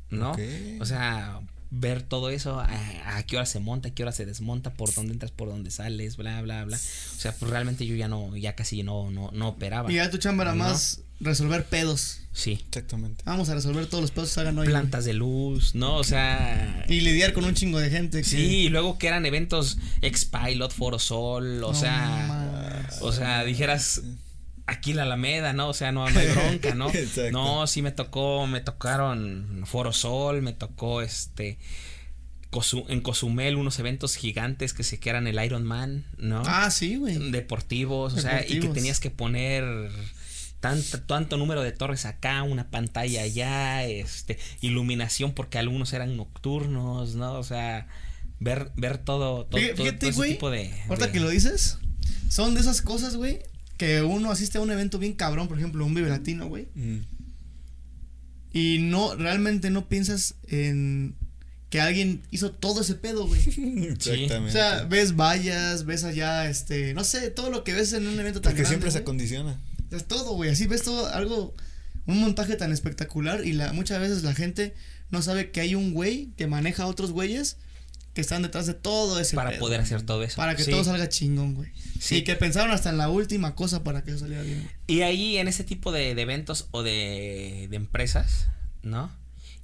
[0.09, 0.35] ¿no?
[0.79, 4.25] O sea, ver todo eso, a, a qué hora se monta, a qué hora se
[4.25, 6.77] desmonta, por dónde entras, por dónde sales, bla, bla, bla.
[6.77, 9.91] O sea, pues realmente yo ya no, ya casi no, no, no operaba.
[9.91, 10.63] Y ya tu chamba era ¿no?
[10.63, 12.19] más resolver pedos.
[12.31, 12.63] Sí.
[12.67, 13.23] Exactamente.
[13.25, 14.67] Vamos a resolver todos los pedos que salgan hoy.
[14.67, 15.95] Plantas de luz, ¿no?
[15.95, 16.85] O sea.
[16.87, 18.19] Y lidiar con un chingo de gente.
[18.19, 22.25] que- Sí, y luego que eran eventos Expilot, Forosol, o No sea.
[22.27, 23.01] mames.
[23.01, 24.03] O sea, dijeras
[24.67, 25.69] aquí la Alameda, ¿no?
[25.69, 26.89] O sea, no, no hay bronca, ¿no?
[26.93, 27.31] Exacto.
[27.31, 31.57] No, sí me tocó, me tocaron Forosol, me tocó este
[32.87, 36.41] en Cozumel unos eventos gigantes que se que eran el Iron Man, ¿no?
[36.45, 37.31] Ah, sí, güey.
[37.31, 39.63] Deportivos, o sea, y que tenías que poner
[40.59, 47.13] tanto, tanto número de torres acá, una pantalla allá, este, iluminación porque algunos eran nocturnos,
[47.15, 47.33] ¿no?
[47.33, 47.87] O sea,
[48.39, 50.73] ver, ver todo, todo, Fíjate, todo- todo ese güey, tipo de.
[50.87, 51.77] Ahorita de- que lo dices,
[52.29, 53.39] son de esas cosas, güey,
[53.77, 56.97] que uno asiste a un evento bien cabrón, por ejemplo, un Vive Latino, güey, Mm.
[58.53, 61.15] y no, realmente no piensas en
[61.69, 63.41] que alguien hizo todo ese pedo, güey.
[63.89, 64.49] Exactamente.
[64.49, 68.19] O sea, ves vallas, ves allá, este, no sé, todo lo que ves en un
[68.19, 68.69] evento tan Porque grande.
[68.69, 69.59] siempre se acondiciona.
[69.91, 70.49] Es todo, güey.
[70.49, 71.53] Así ves todo, algo,
[72.05, 74.73] un montaje tan espectacular y la, muchas veces la gente
[75.11, 77.57] no sabe que hay un güey que maneja a otros güeyes
[78.17, 79.59] que están detrás de todo ese Para pedo.
[79.59, 80.37] poder hacer todo eso.
[80.37, 80.71] Para que Sí.
[80.71, 81.69] todo salga chingón, güey.
[81.99, 82.15] Sí.
[82.15, 84.61] Y que pensaron hasta en la última cosa para que eso saliera bien.
[84.63, 84.71] güey.
[84.87, 88.49] Y ahí en ese tipo de, de eventos o de, de empresas,
[88.81, 89.11] ¿no?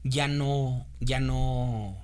[0.04, 1.98] Ya no, ya no.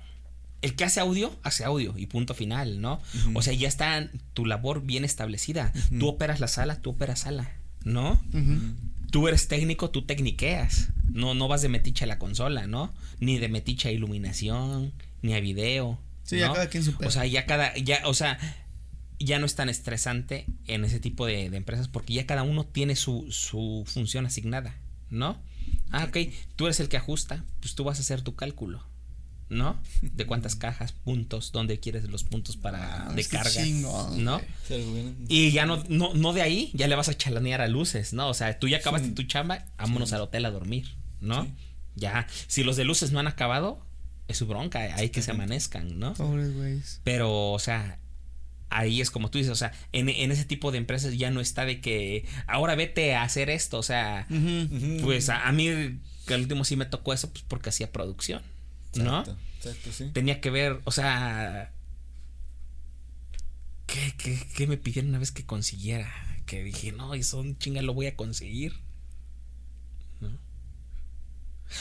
[0.60, 3.00] El que hace audio, hace audio y punto final, ¿no?
[3.34, 5.72] O sea, ya está tu labor bien establecida.
[6.00, 7.48] Tú operas la sala, tú operas sala,
[7.84, 8.20] ¿no?
[9.12, 10.88] Tú eres técnico, tú tecniqueas.
[11.12, 12.92] No, no vas de metiche a la consola, ¿no?
[13.20, 14.92] Ni de metiche a iluminación,
[15.22, 15.98] ni a video.
[16.30, 16.94] Sí, ya cada quien su.
[17.04, 18.38] O sea, ya cada, ya, o sea,
[19.18, 22.64] ya no es tan estresante en ese tipo de, de empresas porque ya cada uno
[22.64, 24.78] tiene su, su función asignada,
[25.10, 25.42] ¿no?
[25.90, 28.86] Ah, ok, tú eres el que ajusta, pues tú vas a hacer tu cálculo,
[29.48, 29.76] ¿no?
[30.02, 33.64] De cuántas cajas, puntos, dónde quieres los puntos para Ah, de carga,
[34.16, 34.40] ¿no?
[35.26, 38.28] Y ya no, no, no de ahí, ya le vas a chalanear a luces, ¿no?
[38.28, 41.42] O sea, tú ya acabaste tu chamba, vámonos al hotel a dormir, ¿no?
[41.42, 41.50] Sí.
[41.96, 43.84] Ya, si los de luces no han acabado,
[44.32, 46.14] es su bronca, hay que se amanezcan, ¿no?
[46.14, 47.00] Pobres güeyes.
[47.04, 47.98] Pero, o sea,
[48.70, 51.40] ahí es como tú dices, o sea, en, en ese tipo de empresas ya no
[51.40, 54.26] está de que ahora vete a hacer esto, o sea,
[55.02, 58.42] pues a, a mí que al último sí me tocó eso, pues porque hacía producción,
[58.94, 59.20] ¿no?
[59.20, 60.10] Exacto, exacto, sí.
[60.12, 61.72] Tenía que ver, o sea,
[63.86, 66.10] ¿qué, qué, qué me pidieron una vez que consiguiera?
[66.46, 68.74] Que dije, no, eso un chinga lo voy a conseguir.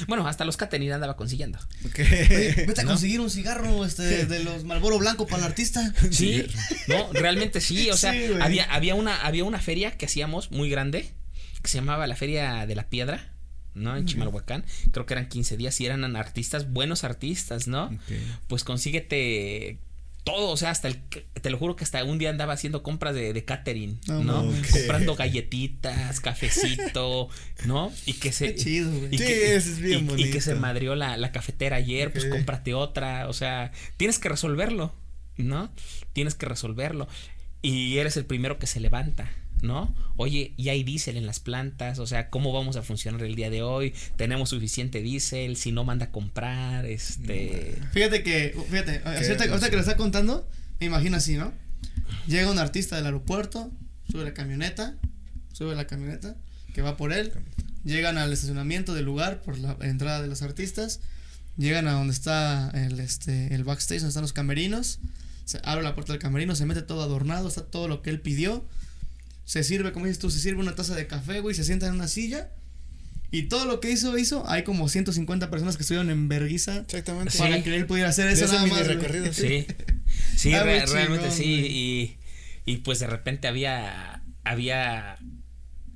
[0.01, 0.05] ¿No?
[0.07, 1.59] Bueno, hasta los catering andaba consiguiendo.
[1.85, 1.99] Ok.
[1.99, 5.93] Oye, vete a conseguir un cigarro este, de los Malboro Blanco para el artista.
[6.11, 6.45] Sí,
[6.87, 7.89] no, realmente sí.
[7.89, 11.11] O sea, Sí, había, había, una, había una feria que hacíamos muy grande
[11.61, 13.33] que se llamaba la Feria de la Piedra,
[13.73, 13.95] ¿no?
[13.97, 14.63] En Chimalhuacán.
[14.91, 17.97] Creo que eran 15 días y eran artistas, buenos artistas, ¿no?
[18.47, 19.79] Pues consíguete
[20.23, 20.97] todo, o sea, hasta el,
[21.41, 24.45] te lo juro que hasta un día andaba haciendo compras de, de catering, No.
[24.71, 27.29] Comprando galletitas, cafecito,
[27.65, 27.91] ¿no?
[28.05, 28.53] Y que se...
[28.53, 31.31] Qué chido, y Sí, que- eso es bien y- Y que se madrió la, la
[31.31, 33.27] cafetera ayer, pues cómprate otra.
[33.27, 34.93] O sea, tienes que resolverlo,
[35.37, 35.71] ¿no?
[36.13, 37.07] Tienes que resolverlo.
[37.61, 39.93] Y eres el primero que se levanta, ¿no?
[40.15, 43.49] Oye, ya hay diésel en las plantas, o sea, ¿cómo vamos a funcionar el día
[43.49, 43.93] de hoy?
[44.15, 45.55] ¿Tenemos suficiente diésel?
[45.57, 47.77] Si no, manda a comprar, este...
[47.91, 50.47] Fíjate que, fíjate, ahorita, que lo está contando,
[50.79, 51.53] me imagino así, ¿no?
[52.27, 53.71] Llega un artista del aeropuerto,
[54.11, 54.95] sube la camioneta,
[55.53, 56.35] sube la camioneta,
[56.73, 57.31] que va por él,
[57.83, 60.99] llegan al estacionamiento del lugar por la entrada de los artistas,
[61.57, 64.99] llegan a donde está el, este, el backstage, donde están los camerinos,
[65.45, 68.21] se abre la puerta del camerino, se mete todo adornado, está todo lo que él
[68.21, 68.65] pidió,
[69.49, 71.93] se sirve, como dices tú, se sirve una taza de café, güey, se sienta en
[71.95, 72.51] una silla.
[73.31, 74.47] Y todo lo que hizo, hizo.
[74.47, 77.31] Hay como 150 personas que estuvieron en verguiza Exactamente.
[77.31, 77.39] Sí.
[77.39, 78.83] para que él pudiera hacer eso ese nada más.
[78.85, 78.95] güey.
[78.95, 79.65] recorrido, Sí,
[80.37, 81.43] sí, Ah, re- realmente sí.
[81.45, 85.17] Y, y pues de repente había, había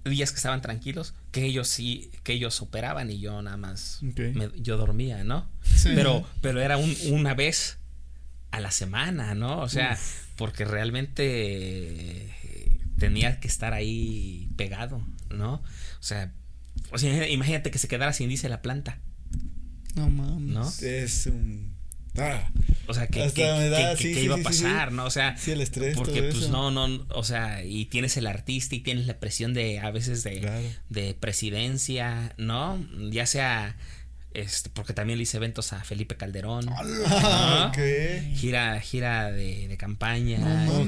[0.03, 4.49] días que estaban tranquilos, que ellos sí, que ellos operaban y yo nada más, me-
[4.57, 5.47] yo dormía, ¿no?
[5.75, 5.89] Sí.
[5.93, 7.77] Pero, pero era un, una vez
[8.49, 9.59] a la semana, ¿no?
[9.59, 9.95] O sea,
[10.37, 12.29] porque realmente
[13.07, 15.55] tenía que estar ahí pegado, ¿no?
[15.55, 15.63] O
[16.03, 16.31] sea,
[16.91, 18.99] o sea, imagínate que se quedara sin dice la planta,
[19.95, 20.53] No mames.
[20.53, 20.87] ¿no?
[20.87, 21.73] Es un.
[22.17, 22.51] Ah,
[22.87, 24.53] O sea, que, que- me da, que- que- sí, que sí, iba a sí, sí,
[24.57, 24.63] sí.
[24.63, 25.05] pasar, ¿no?
[25.05, 25.95] O sea, sí, el estrés.
[25.95, 26.51] porque todo pues eso.
[26.51, 30.23] no, no, o sea, y tienes el artista y tienes la presión de a veces
[30.23, 30.67] de, Claro.
[30.89, 32.79] de presidencia, ¿no?
[33.11, 33.75] Ya sea,
[34.33, 36.65] este, porque también le hice eventos a Felipe Calderón.
[36.69, 37.67] Ah, ¿no?
[37.69, 38.35] ok.
[38.35, 40.39] Gira, gira de, de campaña.
[40.39, 40.85] No.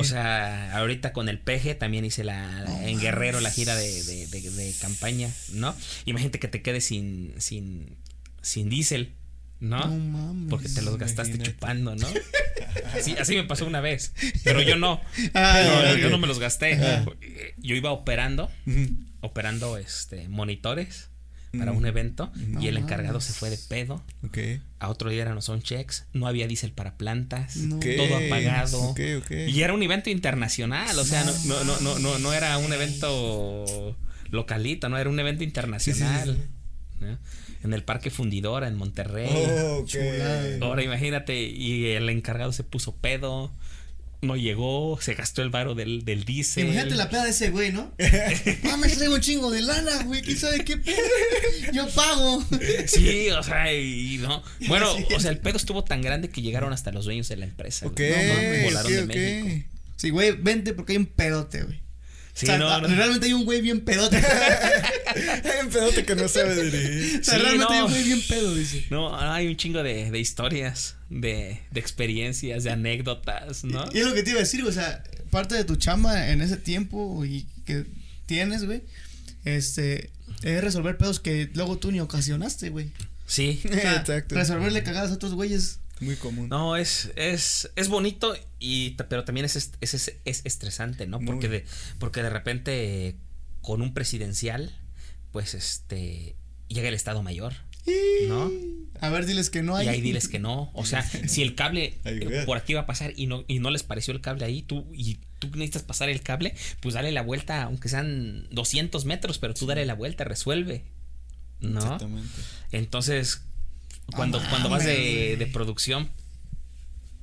[0.00, 4.02] O sea, ahorita con el peje también hice la, No en Guerrero la gira de,
[4.04, 5.74] de, de- de campaña, ¿no?
[6.04, 7.96] Imagínate que te quedes sin, sin,
[8.42, 9.14] sin diésel,
[9.60, 9.78] ¿no?
[9.86, 10.50] No mames.
[10.50, 11.52] Porque te los gastaste Imagínate.
[11.52, 12.08] chupando, ¿no?
[13.02, 14.12] Sí, así me pasó una vez.
[14.44, 15.00] Pero yo no.
[15.34, 16.74] Ah, No, yo no me los gasté.
[16.74, 17.04] Ajá.
[17.58, 18.50] Yo iba operando,
[19.20, 21.09] operando este monitores
[21.58, 21.76] para Mm.
[21.76, 24.02] un evento No y el encargado se fue de pedo.
[24.78, 27.80] A otro día eran los checks, no había diésel para plantas, No.
[27.80, 28.94] Todo apagado.
[29.48, 32.72] Y era un evento internacional, o sea, no, no, no, no, no, no era un
[32.72, 33.96] evento
[34.30, 36.38] localito, no era un evento internacional.
[37.00, 37.18] ¿no?
[37.62, 39.28] En el Parque Fundidora, en Monterrey.
[39.32, 39.84] Oh.
[40.62, 43.50] Ahora imagínate, y el encargado se puso pedo,
[44.22, 46.64] no llegó, se gastó el varo del, del diésel.
[46.64, 47.92] Imagínate la peda de ese güey, ¿no?
[48.64, 50.20] Mames, traigo un chingo de lana, güey.
[50.22, 50.96] ¿Quién sabe qué pedo?
[51.72, 52.44] Yo pago.
[52.86, 54.42] Sí, o sea, y no.
[54.68, 55.04] Bueno, Sí.
[55.14, 57.86] o sea, el pedo estuvo tan grande que llegaron hasta los dueños de la empresa.
[57.86, 58.10] Ok, güey.
[58.10, 59.06] No, ok, volaron de ok.
[59.08, 59.68] México.
[59.96, 61.80] Sí, güey, vente porque hay un pedote, güey.
[62.32, 62.88] Sí, o sea, no, no.
[62.88, 64.16] realmente hay un güey bien pedote.
[65.10, 67.20] Hay un pedote que no sabe dirigir.
[67.20, 67.86] o sea, Sí, realmente hay no.
[67.86, 68.84] un güey bien pedo, dice.
[68.90, 73.84] No, hay un chingo de, de historias, de, de experiencias, de anécdotas, ¿no?
[73.92, 76.40] Y es lo que te iba a decir, o sea, parte de tu chamba en
[76.40, 77.84] ese tiempo y que
[78.26, 78.82] tienes, güey,
[79.44, 80.10] este,
[80.42, 82.92] es resolver pedos que luego tú ni ocasionaste, güey.
[83.26, 83.60] Sí.
[83.70, 84.34] O sea, Exacto.
[84.34, 85.80] Resolverle cagadas a otros güeyes.
[86.00, 86.48] Muy común.
[86.48, 91.20] No, es, es, es bonito, y, pero también es, es, es, es estresante, ¿no?
[91.20, 91.58] Porque Muy.
[91.58, 91.66] de,
[91.98, 93.16] porque de repente
[93.60, 94.74] con un presidencial,
[95.30, 96.36] pues este,
[96.68, 97.54] llega el Estado Mayor,
[98.28, 98.50] ¿no?
[99.00, 99.86] A ver, diles que no hay.
[99.86, 100.70] Y ahí diles que no.
[100.74, 103.70] O sea, si el cable eh, por aquí va a pasar y no, y no
[103.70, 107.22] les pareció el cable ahí, tú, y tú necesitas pasar el cable, pues dale la
[107.22, 110.84] vuelta, aunque sean 200 metros, pero tú dale la vuelta, resuelve.
[111.60, 111.80] ¿No?
[111.80, 112.28] Exactamente.
[112.72, 113.42] Entonces,
[114.14, 116.10] cuando, cuando vas de, de producción,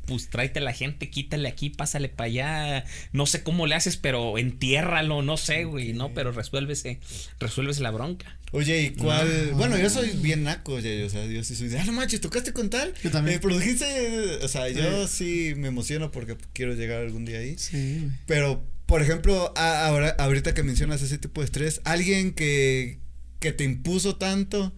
[0.08, 2.86] pues tráete a la gente, quítale aquí, pásale para allá.
[3.12, 6.14] No sé cómo le haces, pero entiérralo, no sé, güey, ¿no?
[6.16, 7.00] Pero resuélvese,
[7.40, 8.40] resuélvese la bronca.
[8.54, 9.52] Oye, ¿y cuál?
[9.54, 12.22] Bueno, yo soy bien naco, oye, o sea, yo sí soy de, ah, no manches,
[12.22, 12.94] tocaste con tal.
[13.04, 13.38] Yo también.
[13.38, 17.58] Eh, produjiste, o sea, yo sí me emociono porque quiero llegar algún día ahí.
[17.58, 18.12] Sí, güey.
[18.26, 23.00] Pero, por ejemplo, a- ahora, ahorita que mencionas ese tipo de estrés, alguien que,
[23.40, 24.74] que te impuso tanto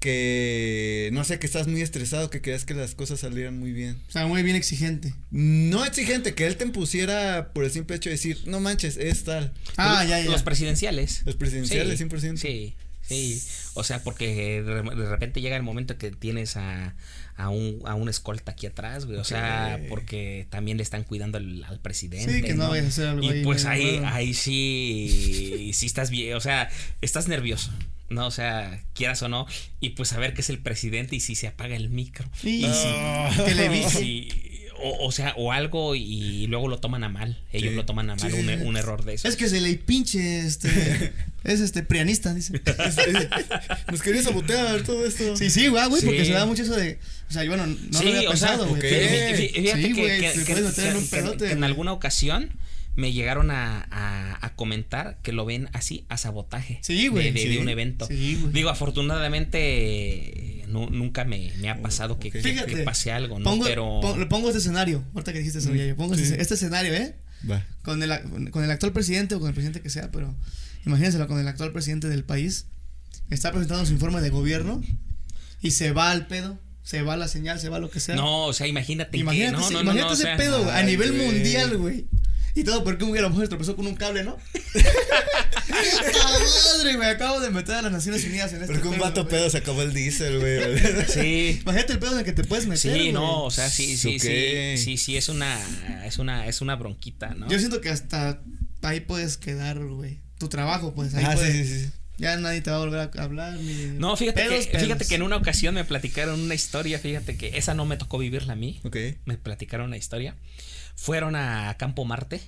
[0.00, 4.00] que, no sé, que estás muy estresado, que querías que las cosas salieran muy bien.
[4.08, 5.14] O sea, muy bien exigente.
[5.30, 9.24] No exigente, que él te impusiera por el simple hecho de decir, no manches, es
[9.24, 9.52] tal.
[9.76, 10.30] Ah, Los- ya, ya.
[10.30, 11.22] Los presidenciales.
[11.24, 12.36] Los presidenciales, Sí, 100%.
[12.36, 13.42] Sí, sí.
[13.74, 16.94] O sea, porque de de repente llega el momento que tienes a,
[17.38, 19.16] a un, a un escolta aquí atrás, güey.
[19.18, 22.32] O sea, porque también le están cuidando al, al presidente.
[22.32, 26.10] Sí, que no vayas a hacer algo Y ahí pues ahí, ahí sí, sí estás
[26.10, 26.68] bien, o sea,
[27.00, 27.72] estás nervioso.
[28.10, 29.46] No, o sea, quieras o no,
[29.80, 32.26] y pues saber que es el presidente y si se apaga el micro.
[32.42, 34.28] Y que le Y si-
[34.82, 37.38] o, o sea, o algo y luego lo toman a mal.
[37.52, 37.76] Ellos Sí.
[37.76, 39.28] lo toman a mal, Sí, un, un error de eso.
[39.28, 41.12] Es que se le pinche este.
[41.44, 42.60] es este prianista, dice.
[43.90, 45.36] Nos quería sabotear todo esto.
[45.36, 46.98] Sí, sí, güey, güey, porque se da mucho eso de.
[47.28, 48.80] O sea, yo, bueno, no Sí, lo había o sea, pensado, güey.
[48.80, 48.86] ok.
[48.88, 52.50] pero- Fí- fí- Fíjate Sí, que, en alguna ocasión
[52.96, 57.30] me llegaron a, a- a comentar que lo ven así a sabotaje Sí, de- güey,
[57.32, 57.58] de, de sí.
[57.58, 58.06] un evento.
[58.06, 58.52] Sí, güey.
[58.52, 63.44] Digo, afortunadamente nu- nunca me, me ha pasado que, que- Fíjate, que pase algo, ¿no?
[63.44, 65.04] Pongo, Pero pon- le pongo este escenario.
[65.14, 66.22] Ahorita que dijiste eso, ya yo pongo Sí.
[66.22, 67.16] este, este escenario, ¿eh?
[67.82, 70.34] Con el, con el actual presidente o con el presidente que sea, pero
[70.86, 72.66] imagínenselo con el actual presidente del país.
[73.30, 74.80] Está presentando su informe de gobierno
[75.60, 78.16] y se va al pedo, se va la señal, se va lo que sea.
[78.16, 80.36] no, o sea, imagínate, que- imagínate, no, ese, no, no, imagínate no, o ese sea,
[80.36, 82.06] pedo güey, a nivel mundial, güey.
[82.54, 84.36] Y todo porque un güey a lo mejor se tropezó con un cable, ¿no?
[86.24, 86.38] ¡Ah,
[86.76, 87.08] madre, güey!
[87.08, 89.58] Acabo de meter a las Naciones Unidas en este Porque un pedo, vato pedo se
[89.58, 90.78] acabó el diésel, güey.
[91.08, 91.58] Sí.
[91.62, 94.18] Imagínate el pedo en el que te puedes meter, Sí, no, o sea, sí, sí,
[94.18, 95.58] sí, sí, sí, es una,
[96.04, 97.48] es una, es una bronquita, ¿no?
[97.48, 98.40] Yo siento que hasta
[98.82, 100.18] ahí puedes quedar, güey.
[100.38, 101.68] Tu trabajo, pues ahí Ah, sí, puedes.
[101.68, 101.90] sí, sí.
[102.18, 103.72] Ya nadie te va a volver a hablar ni.
[103.98, 104.84] No, fíjate Pedos, que, pedos.
[104.86, 108.18] fíjate que en una ocasión me platicaron una historia, fíjate que esa no me tocó
[108.18, 108.80] vivirla a mí.
[108.84, 108.96] Ok.
[109.24, 110.34] Me platicaron una historia.
[110.96, 112.40] Fueron a Campo Marte,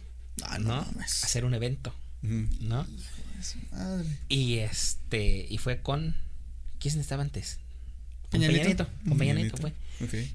[0.42, 0.68] Ah, ¿no?
[0.74, 1.94] no A hacer un evento.
[2.22, 2.84] ¿no?
[3.72, 4.08] Madre.
[4.28, 6.16] Y este, y fue con
[6.78, 7.58] ¿quién estaba antes?
[8.30, 8.88] Con Peña Nieto.
[9.08, 9.72] Con Peña Nieto fue.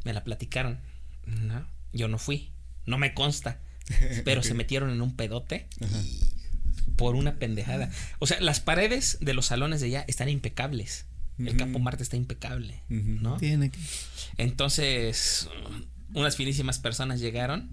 [0.04, 0.80] Me la platicaron,
[1.26, 1.66] ¿no?
[1.94, 2.52] Yo no fui,
[2.86, 3.60] no me consta,
[4.26, 6.02] pero se metieron en un pedote Ajá.
[6.98, 7.90] por una pendejada.
[8.20, 11.06] O sea, las paredes de los salones de allá están impecables.
[11.40, 11.58] El Ujú.
[11.58, 12.82] Campo Marte está impecable.
[12.90, 13.38] ¿no?
[13.38, 13.80] Tiene que.
[14.38, 15.50] Entonces,
[16.14, 17.70] unas finísimas personas llegaron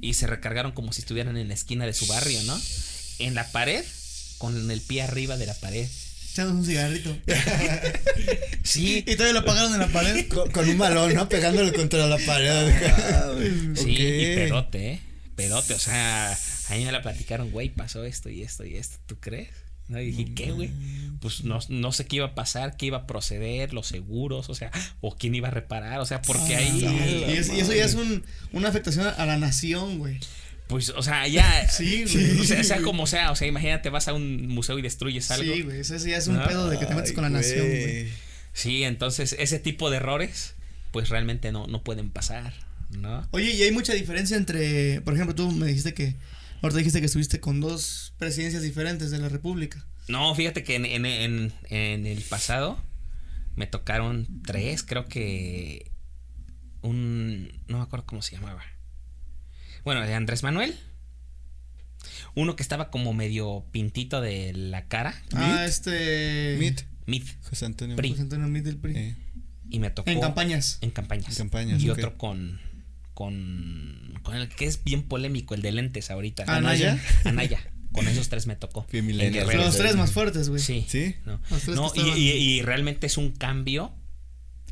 [0.00, 2.58] y se recargaron como si estuvieran en la esquina de su barrio, ¿no?
[3.18, 3.84] En la pared,
[4.38, 5.86] con el pie arriba de la pared.
[6.32, 7.16] Echando un cigarrito.
[8.62, 10.26] Sí, y todavía lo apagaron en la pared.
[10.28, 11.28] Con, con un balón, ¿no?
[11.28, 12.72] Pegándole contra la pared.
[13.76, 13.98] sí, Ok.
[13.98, 15.00] y pedote, ¿eh?
[15.36, 18.98] Pedote, o sea, a mí me la platicaron, güey, pasó esto y esto y esto,
[19.06, 19.48] ¿tú crees?
[19.88, 20.00] ¿No?
[20.00, 20.70] Y dije, ¿qué, güey?
[21.20, 24.54] Pues no, no sé qué iba a pasar, qué iba a proceder, los seguros, o
[24.54, 24.70] sea,
[25.00, 27.24] o quién iba a reparar, o sea, porque Ah, ahí, sí.
[27.28, 30.18] Y, es- y eso ya es un, una afectación a la nación, güey.
[30.68, 32.40] Pues, o sea, ya, Sí, güey.
[32.40, 35.52] o sea, sea como sea, o sea, imagínate, vas a un museo y destruyes algo.
[35.54, 35.80] Sí, güey.
[35.80, 36.46] Eso ya es un No.
[36.46, 38.08] pedo de que te metes con la nación, güey.
[38.52, 40.54] Sí, entonces ese tipo de errores,
[40.92, 42.52] pues realmente no, no pueden pasar,
[42.90, 43.26] ¿no?
[43.32, 45.00] Oye, y hay mucha diferencia entre.
[45.00, 46.16] Por ejemplo, tú me dijiste que.
[46.62, 49.84] Ahorita dijiste que estuviste con dos presidencias diferentes de la República.
[50.08, 52.82] No, fíjate que en, en, en, en el pasado
[53.56, 55.90] me tocaron tres, creo que
[56.82, 57.52] un...
[57.68, 58.62] no me acuerdo cómo se llamaba.
[59.84, 60.74] Bueno, de Andrés Manuel.
[62.34, 65.14] Uno que estaba como medio pintito de la cara.
[65.34, 66.56] Ah, este.
[66.58, 66.80] Mit.
[67.06, 67.22] Mid.
[67.42, 67.96] José Antonio.
[67.96, 68.10] Pri.
[68.10, 68.96] José Antonio Meade del PRI.
[68.96, 69.14] Eh,
[69.70, 70.10] Y me tocó...
[70.10, 70.78] En campañas.
[70.80, 71.28] En campañas.
[71.28, 72.60] En campañas, Y otro con...
[73.12, 74.18] Con...
[74.22, 76.44] Con el que es bien polémico, el de lentes ahorita.
[76.48, 76.98] Anaya.
[77.24, 77.60] Anaya.
[77.92, 78.86] Con esos tres me tocó.
[78.92, 80.60] Los tres más fuertes, güey.
[80.60, 80.84] Sí.
[80.88, 81.14] ¿Sí?
[81.26, 83.94] No, y, estaban- y- y realmente es un cambio.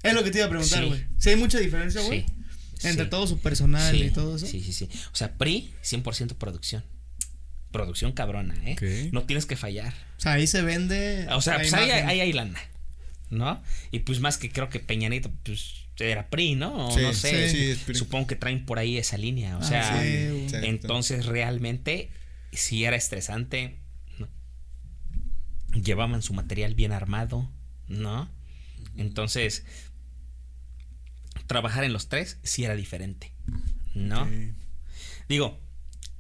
[0.03, 0.89] Es lo que te iba a preguntar, Sí.
[0.89, 1.05] güey.
[1.19, 2.23] Si hay mucha diferencia, güey.
[2.23, 2.27] Sí.
[2.85, 4.47] Entre sí, todo su personal sí, y todo eso.
[4.47, 4.89] Sí, sí, sí.
[5.13, 6.85] O sea, PRI, 100% producción.
[7.71, 9.09] Producción cabrona, ¿eh?
[9.13, 9.95] No tienes que fallar.
[10.19, 11.27] O sea, ahí se vende.
[11.31, 12.61] O sea, pues ahí, ahí hay lana,
[13.31, 13.63] ¿no?
[13.91, 16.89] Y pues más que creo que Peña Nieto, pues era PRI, ¿no?
[16.89, 17.49] O Sí, no sé.
[17.51, 17.95] sí, sí.
[17.95, 19.57] Supongo que traen por ahí esa línea.
[19.57, 20.67] O Ah, sea, sí, exacto.
[20.67, 22.11] entonces realmente
[22.53, 23.79] si era estresante.
[24.19, 24.29] ¿no?
[25.81, 27.51] Llevaban su material bien armado,
[27.89, 28.29] ¿no?
[28.97, 29.65] Entonces,
[31.47, 33.33] trabajar en los tres sí era diferente,
[33.95, 34.29] ¿no?
[35.29, 35.61] Digo,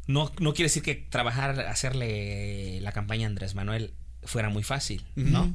[0.07, 3.95] no, no quiere decir que trabajar, hacerle la campaña a Andrés Manuel
[4.25, 5.55] fuera muy fácil, ¿no?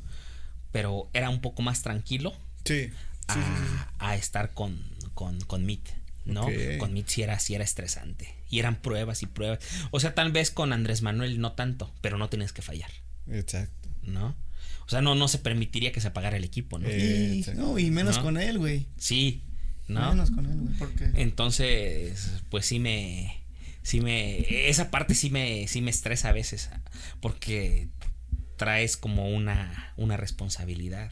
[0.72, 2.34] Pero era un poco más tranquilo
[2.65, 2.89] Sí.
[3.27, 3.73] a, Sí, sí, sí.
[3.99, 4.80] a estar con,
[5.14, 5.89] con, con Meet,
[6.26, 6.45] ¿no?
[6.80, 8.35] Con Meet sí era, sí era estresante.
[8.49, 9.60] Y eran pruebas y pruebas.
[9.91, 12.91] O sea, tal vez con Andrés Manuel no tanto, pero no tienes que fallar,
[13.30, 13.89] Exacto.
[14.03, 14.35] ¿no?
[14.85, 16.88] O sea, no, no se permitiría que se apagara el equipo, ¿no?
[16.89, 18.23] Eh, Y, no, y menos ¿No?
[18.23, 18.85] con él, güey.
[18.98, 19.44] Sí,
[19.88, 20.11] ¿no?
[20.11, 20.77] Menos con él, güey.
[20.77, 21.09] Porque.
[21.15, 23.43] Entonces, pues sí me.
[23.84, 24.69] Sí me.
[24.69, 26.69] Esa parte sí me, sí me estresa a veces.
[27.22, 27.89] Porque
[28.57, 31.11] traes como una, una responsabilidad.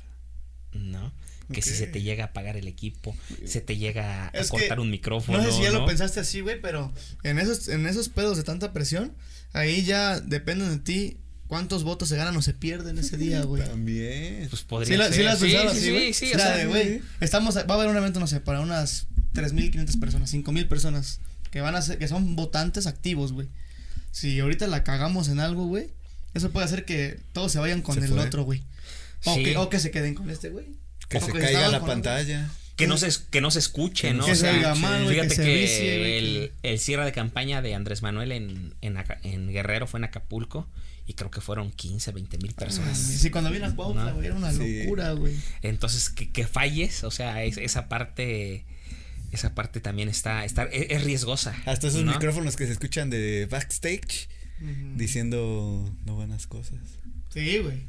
[0.73, 1.13] ¿No?
[1.53, 3.15] Que si se te llega a apagar el equipo,
[3.45, 5.37] se te llega a Es cortar un micrófono.
[5.37, 6.91] No sé si ya lo pensaste así, güey, pero
[7.23, 9.13] en esos, en esos pedos de tanta presión,
[9.53, 11.17] ahí ya depende de ti
[11.47, 13.63] cuántos votos se ganan o se pierden ese día, güey.
[13.63, 14.47] También.
[14.49, 15.13] Pues podría Sí, la, ser.
[15.15, 16.13] sí, la has sí, pensado sí, sí, güey.
[16.13, 18.61] sí, O o sea, de, güey, estamos, va a haber un evento, no sé, para
[18.61, 21.19] unas 3.500 personas, 5.000 personas
[21.51, 23.47] que van a ser, que son votantes activos, güey.
[24.11, 25.89] Si ahorita la cagamos en algo, güey,
[26.33, 28.19] eso puede hacer que todos se vayan con Se el fue.
[28.21, 28.63] otro, güey.
[29.25, 29.43] O, Sí.
[29.43, 30.67] que, o que se queden con este, güey.
[31.09, 32.49] Que O se que caiga la pantalla.
[32.75, 34.25] que no se, que no se escuche, ¿no?
[34.25, 37.05] Que O se sea, oiga mal, güey, fíjate que que, se vicie, el, el cierre
[37.05, 40.67] de campaña de Andrés Manuel en, en, Aca- en Guerrero fue en Acapulco
[41.07, 42.97] y creo que fueron 15, 20 mil personas.
[42.97, 44.13] Sí, cuando vi la No.
[44.15, 44.79] güey, era una Sí.
[44.83, 45.35] locura, güey.
[45.61, 48.65] Entonces, que, que falles, o sea, es- esa parte,
[49.31, 51.55] esa parte también está, está es, es riesgosa.
[51.65, 52.11] Hasta esos ¿no?
[52.13, 54.29] micrófonos que se escuchan de backstage
[54.95, 56.79] diciendo no buenas cosas.
[57.33, 57.83] Sí, güey.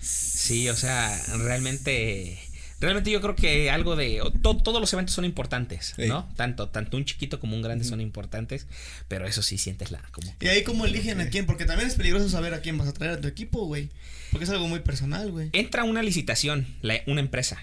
[0.00, 2.38] Sí, o sea, realmente,
[2.80, 6.06] realmente yo creo que algo de, to- todos los eventos son importantes, Sí.
[6.06, 6.28] ¿no?
[6.36, 8.66] Tanto, tanto un chiquito como un grande son importantes,
[9.08, 11.96] pero eso sí sientes la, como, Y ahí cómo eligen a quién, porque también es
[11.96, 13.90] peligroso saber a quién vas a traer a tu equipo, güey.
[14.30, 15.50] Porque es algo muy personal, güey.
[15.52, 17.58] entra una licitación, la- una empresa,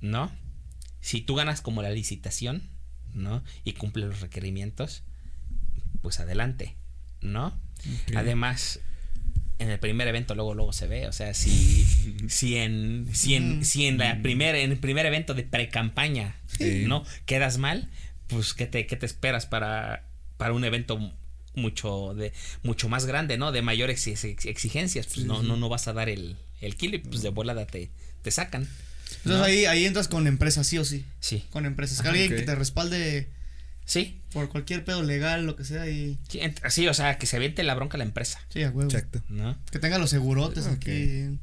[0.00, 0.30] ¿no?
[1.00, 2.68] Si tú ganas como la licitación,
[3.14, 3.42] ¿no?
[3.64, 5.02] Y cumple los requerimientos,
[6.02, 6.76] pues adelante,
[7.20, 7.58] ¿no?
[8.14, 8.80] Además,
[9.58, 11.84] en el primer evento luego luego se ve, o sea, si
[12.28, 13.64] si en si en, Ujú.
[13.64, 16.84] si en la primer en el primer evento de pre-campaña, Sí.
[16.86, 17.04] ¿no?
[17.26, 17.88] quedas mal,
[18.28, 20.04] pues qué te qué te esperas para
[20.36, 21.12] para un evento
[21.54, 23.50] mucho de mucho más grande, ¿no?
[23.52, 26.96] De mayores ex- ex- exigencias, pues no no no vas a dar el el kilo
[26.96, 27.90] y pues de volada te
[28.22, 28.68] te sacan.
[29.18, 29.44] Entonces ¿no?
[29.44, 31.04] ahí, ahí entras con empresas, sí o sí.
[31.20, 31.44] Sí.
[31.50, 32.00] Con empresas.
[32.00, 33.28] Ajá, Alguien que te respalde
[33.86, 34.20] Sí.
[34.32, 35.88] por cualquier pedo legal, lo que sea.
[35.88, 36.18] Y...
[36.68, 38.90] Sí, o sea, que se aviente la bronca a la empresa, Sí, a huevo.
[38.90, 39.22] Exacto.
[39.30, 39.56] ¿no?
[39.70, 40.72] Que tenga los segurotes Ok.
[40.74, 41.38] aquí.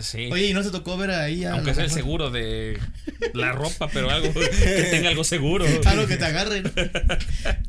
[0.00, 0.28] Sí.
[0.32, 2.80] Oye, ¿y no te tocó ver ahí a Aunque sea el seguro de
[3.34, 5.64] la ropa, pero algo que tenga algo seguro.
[5.86, 6.64] Algo que te agarren.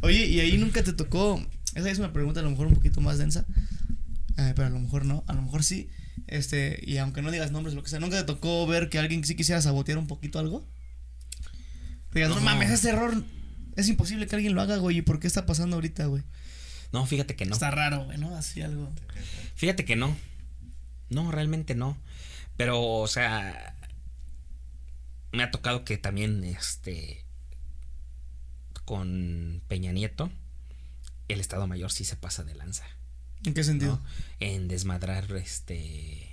[0.01, 1.39] Oye, ¿y ahí nunca te tocó?
[1.75, 3.45] Esa es una pregunta a lo mejor un poquito más densa.
[4.39, 5.87] Eh, pero a lo mejor no, a lo mejor sí.
[6.25, 9.23] Este, y aunque no digas nombres, lo que sea, ¿nunca te tocó ver que alguien
[9.23, 10.67] sí quisiera sabotear un poquito algo?
[12.11, 12.41] Digas, no, No.
[12.41, 13.23] mames, ese error
[13.75, 14.97] es imposible que alguien lo haga, güey.
[14.97, 16.23] ¿Y por qué está pasando ahorita, güey?
[16.91, 17.53] No, fíjate que no.
[17.53, 18.35] Está raro, güey, ¿no?
[18.35, 18.91] Así algo.
[19.55, 20.15] Fíjate que no.
[21.09, 21.97] No, realmente no.
[22.57, 23.75] Pero, o sea,
[25.31, 27.25] me ha tocado que también, este,
[28.85, 30.31] con Peña Nieto,
[31.27, 32.85] el Estado Mayor sí se pasa de lanza,
[33.43, 34.01] ¿En qué sentido?
[34.01, 34.05] ¿no?
[34.39, 36.24] En desmadrar, este,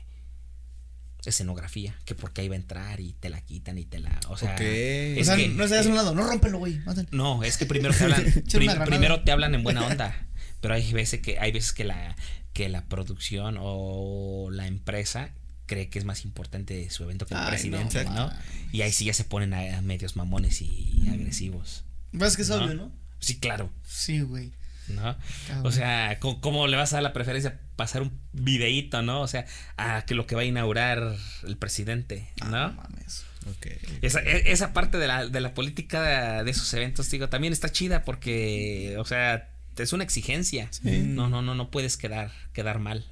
[1.25, 4.37] escenografía, que porque ahí va a entrar y te la quitan y te la, o
[4.37, 4.61] sea, Ok.
[4.61, 6.81] O es sea, que- no estás a un lado, no rómpelo, güey.
[7.11, 10.27] No, es que primero te hablan, prim- primero te hablan en buena onda,
[10.61, 12.17] pero hay veces que hay veces que la
[12.53, 15.31] que la producción o la empresa
[15.67, 18.31] cree que es más importante su evento que el Ay, presidente, no.
[18.73, 21.85] Y ahí sí ya se ponen a, a medios mamones y agresivos.
[22.13, 22.57] ¿Ves que es ¿No?
[22.57, 22.93] obvio, no?
[23.21, 24.53] Sí, claro, Sí, güey.
[24.89, 25.17] ¿no?
[25.47, 25.67] Cabrón.
[25.67, 29.21] O sea, ¿cómo, cómo le vas a dar la preferencia pasar un videíto, ¿no?
[29.23, 29.47] O sea,
[29.77, 31.17] a que lo que va a inaugurar
[31.47, 32.73] el presidente, Ah, ¿no?
[32.83, 33.25] mames.
[33.51, 33.67] Ok.
[34.03, 37.71] Esa, e- esa parte de la, de la política de, esos eventos, digo, también está
[37.71, 40.69] chida porque, o sea, es una exigencia.
[40.71, 41.01] Sí.
[41.05, 43.05] No, no, no, no puedes quedar, quedar mal.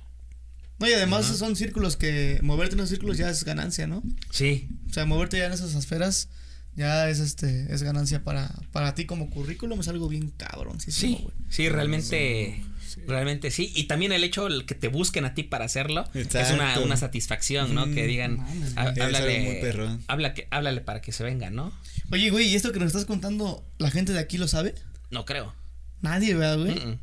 [0.79, 4.03] No, y además son círculos que moverte en esos círculos ya es ganancia, ¿no?
[4.31, 6.29] Sí, O sea, moverte ya en esas esferas
[6.77, 10.93] ya es este es ganancia para para ti como currículum es algo bien cabrón, sí,
[10.93, 11.35] sí, güey.
[11.49, 12.63] sí, realmente,
[13.07, 13.73] realmente sí.
[13.75, 16.97] Y también el hecho el que te busquen a ti para hacerlo es una, una
[16.97, 17.85] satisfacción, ¿no?
[17.87, 18.95] Que digan, mames, "Há- güey.
[18.99, 21.73] Es algo háblale, habla que, háblale para que se venga, ¿no?
[22.11, 24.75] Oye, güey, ¿y esto que nos estás contando, la gente de aquí lo sabe?
[25.11, 25.55] No creo.
[26.03, 26.73] Nadie, ¿verdad, güey?
[26.75, 26.99] Mm, mm.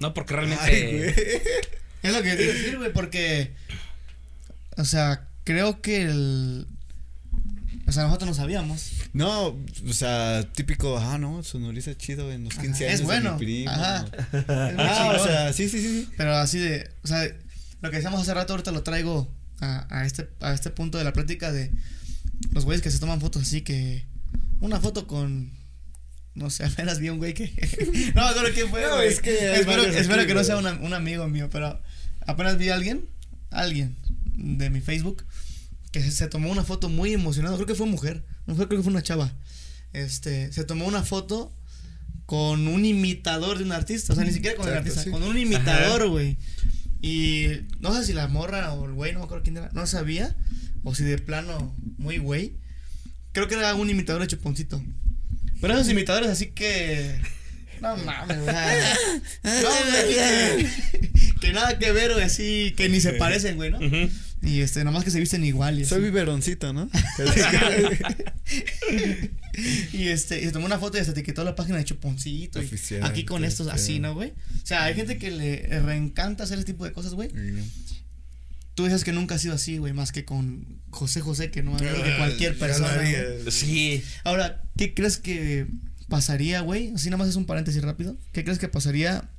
[0.00, 0.64] No, porque realmente...
[0.64, 1.14] Ay, güey.
[2.02, 3.52] Es lo que te decir, güey, porque
[4.76, 6.66] o sea, creo que el
[7.86, 8.90] o sea, nosotros no sabíamos.
[9.14, 9.48] No,
[9.88, 13.00] o sea, típico, ah, no, sonoriza chido en los 15 Ajá, años.
[13.00, 13.30] es bueno.
[13.32, 13.70] De mi primo.
[13.70, 14.06] Ajá.
[14.32, 16.08] Es Ah, o sea, sí, sí, sí.
[16.16, 17.22] Pero así de, o sea,
[17.82, 19.30] lo que decíamos hace rato, ahorita lo traigo
[19.60, 21.70] a, a este, a este punto de la plática de
[22.52, 24.06] los güeyes que se toman fotos así que
[24.60, 25.52] una foto con,
[26.34, 27.52] no sé, apenas vi un güey que,
[28.14, 30.94] no me acuerdo quién fue, No, es que espero, espero que no sea una- un
[30.94, 31.80] amigo mío, pero
[32.26, 33.04] apenas vi a alguien,
[33.50, 33.96] alguien
[34.34, 35.24] de mi Facebook
[35.92, 38.84] que se, se tomó una foto muy emocionado, creo que fue mujer, mujer creo que
[38.84, 39.32] fue una chava,
[39.92, 41.52] este, se tomó una foto
[42.26, 45.10] con un imitador de un artista, o sea, ni siquiera con el Exacto, artista, sí.
[45.10, 46.38] con un imitador, güey.
[47.02, 47.46] Y
[47.80, 50.34] no sé si la morra o el güey, no me acuerdo quién era, no sabía,
[50.82, 52.56] o si de plano muy güey.
[53.32, 54.82] Creo que era un imitador de Chuponcito.
[55.60, 57.20] Pero esos imitadores así que
[57.80, 58.96] no mames, o sea,
[59.42, 60.68] no, güey, que,
[61.40, 63.78] que nada que ver, güey, así que ni se parecen, güey, ¿no?
[63.78, 64.08] Ujú.
[64.42, 65.90] Y este, nomás que se visten igual y así.
[65.90, 66.90] Soy biberoncito, ¿no?
[69.92, 72.60] y este, y se tomó una foto y hasta etiquetó la página de Chuponcito.
[72.60, 73.80] y Oficial, aquí con estos este.
[73.80, 74.30] así, ¿no, güey?
[74.30, 77.30] O sea, hay gente que le reencanta hacer ese tipo de cosas, güey.
[78.74, 81.76] Tú dices que nunca ha sido así, güey, más que con José José, que no
[81.76, 82.92] creo que cualquier persona.
[82.92, 83.22] haría.
[83.50, 84.02] Sí.
[84.24, 85.66] Ahora, ¿qué crees que
[86.08, 86.92] pasaría, güey?
[86.94, 88.16] Así nada más es un paréntesis rápido.
[88.32, 89.30] ¿Qué crees que pasaría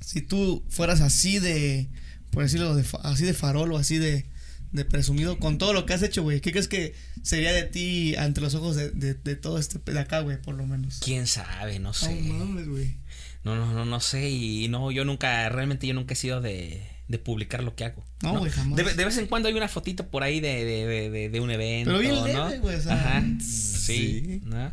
[0.00, 1.88] si tú fueras así de,
[2.34, 4.26] por decirlo, de, fa- así de farol o así de,
[4.72, 6.40] de presumido con todo lo que has hecho, güey?
[6.40, 9.98] ¿Qué crees que sería de ti ante los ojos de, de, de todo este de
[10.00, 11.00] acá, güey, por lo menos?
[11.02, 11.78] ¿Quién sabe?
[11.78, 12.14] No sé.
[12.22, 12.96] No mames, güey.
[13.44, 14.30] No, no, no, no sé.
[14.30, 18.02] Y no, yo nunca, realmente yo nunca he sido de, de publicar lo que hago.
[18.22, 18.76] No, güey, jamás.
[18.76, 21.40] De, de vez en cuando hay una fotito por ahí de, de, de, de, de
[21.40, 21.90] un evento.
[21.90, 22.26] Pero bien ¿no?
[22.48, 22.94] leve, güey, o sea.
[22.94, 23.22] Ajá.
[23.40, 23.78] Sí.
[23.86, 24.40] Sí.
[24.44, 24.72] ¿no?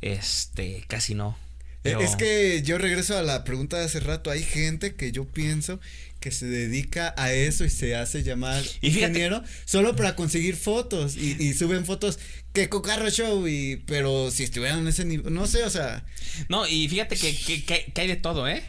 [0.00, 1.36] Este, casi no.
[1.84, 4.30] Eh, Pero- Es que yo regreso a la pregunta de hace rato.
[4.30, 5.80] Hay gente que yo pienso
[6.20, 10.56] que se dedica a eso y se hace llamar Y fíjate- ingeniero solo para conseguir
[10.56, 12.18] fotos y, y suben fotos
[12.52, 16.04] que cocarro show y pero si estuvieran en ese nivel no sé o sea
[16.48, 18.62] No, y fíjate que, que, que- que hay de todo, ¿eh?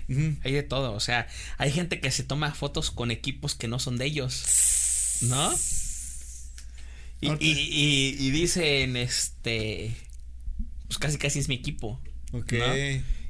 [0.43, 0.93] Hay de todo.
[0.93, 1.27] O sea,
[1.57, 5.17] hay gente que se toma fotos con equipos que no son de ellos.
[5.21, 5.53] ¿No?
[7.21, 9.91] Y, y, y, y dicen, este.
[10.87, 11.99] Pues casi casi es mi equipo.
[12.31, 12.53] Ok.
[12.53, 12.75] ¿No?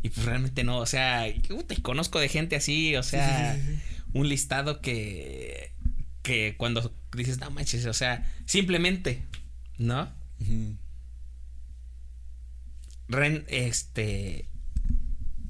[0.03, 0.77] Y pues realmente no.
[0.77, 1.41] O sea, y
[1.81, 3.79] conozco de gente así, o sea, sí, sí, sí.
[4.13, 5.73] Un listado que.
[6.23, 9.23] Que cuando dices, no manches, o sea, simplemente,
[9.77, 10.11] ¿no?
[13.07, 14.45] Ren, este.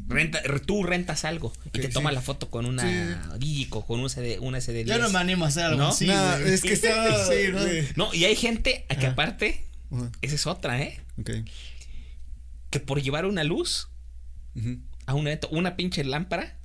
[0.08, 2.16] Renta, tú rentas algo y te tomas sí.
[2.16, 4.86] la foto con una Digico, con un CD, una CD10.
[4.86, 5.90] Yo no me animo a hacer algo ¿No?
[5.90, 7.60] así, No, es que está Sí, ¿no?
[7.60, 7.88] güey.
[7.96, 9.14] No, y hay gente a que Ajá.
[9.14, 9.64] aparte,
[10.24, 11.00] esa es otra, ¿eh?
[11.20, 11.30] ok.
[12.72, 13.90] Que por llevar una luz
[14.56, 14.80] Ujú.
[15.10, 16.56] A un evento, una pinche lámpara,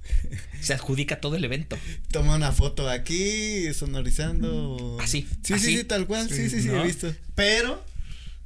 [0.60, 1.78] se adjudica todo el evento.
[2.10, 5.64] Toma una foto aquí sonorizando Así, Sí, así.
[5.64, 6.28] sí, sí, tal cual.
[6.28, 6.82] Sí, sí, sí, ¿no?
[6.82, 7.14] he visto.
[7.34, 7.82] Pero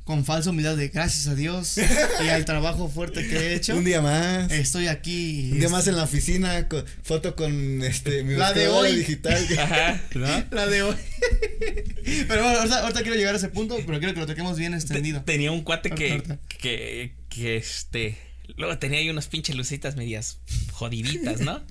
[0.05, 1.77] con falsa humildad de gracias a Dios
[2.25, 3.77] y al trabajo fuerte que he hecho.
[3.77, 4.51] Un día más.
[4.53, 5.51] Estoy aquí.
[5.53, 8.97] Un día más en la oficina, con, foto con este mi La de hoy.
[8.97, 9.45] digital.
[9.59, 10.45] Ajá, ¿no?
[10.53, 10.97] La de hoy.
[12.29, 14.73] Pero bueno, ahorita, ahorita quiero llegar a ese punto, pero quiero que lo toquemos bien
[14.73, 15.23] Te- extendido.
[15.23, 16.23] tenía un cuate que,
[16.59, 18.17] que, que este,
[18.59, 20.39] luego tenía ahí unas pinches lucitas medias
[20.73, 21.63] jodiditas, ¿no?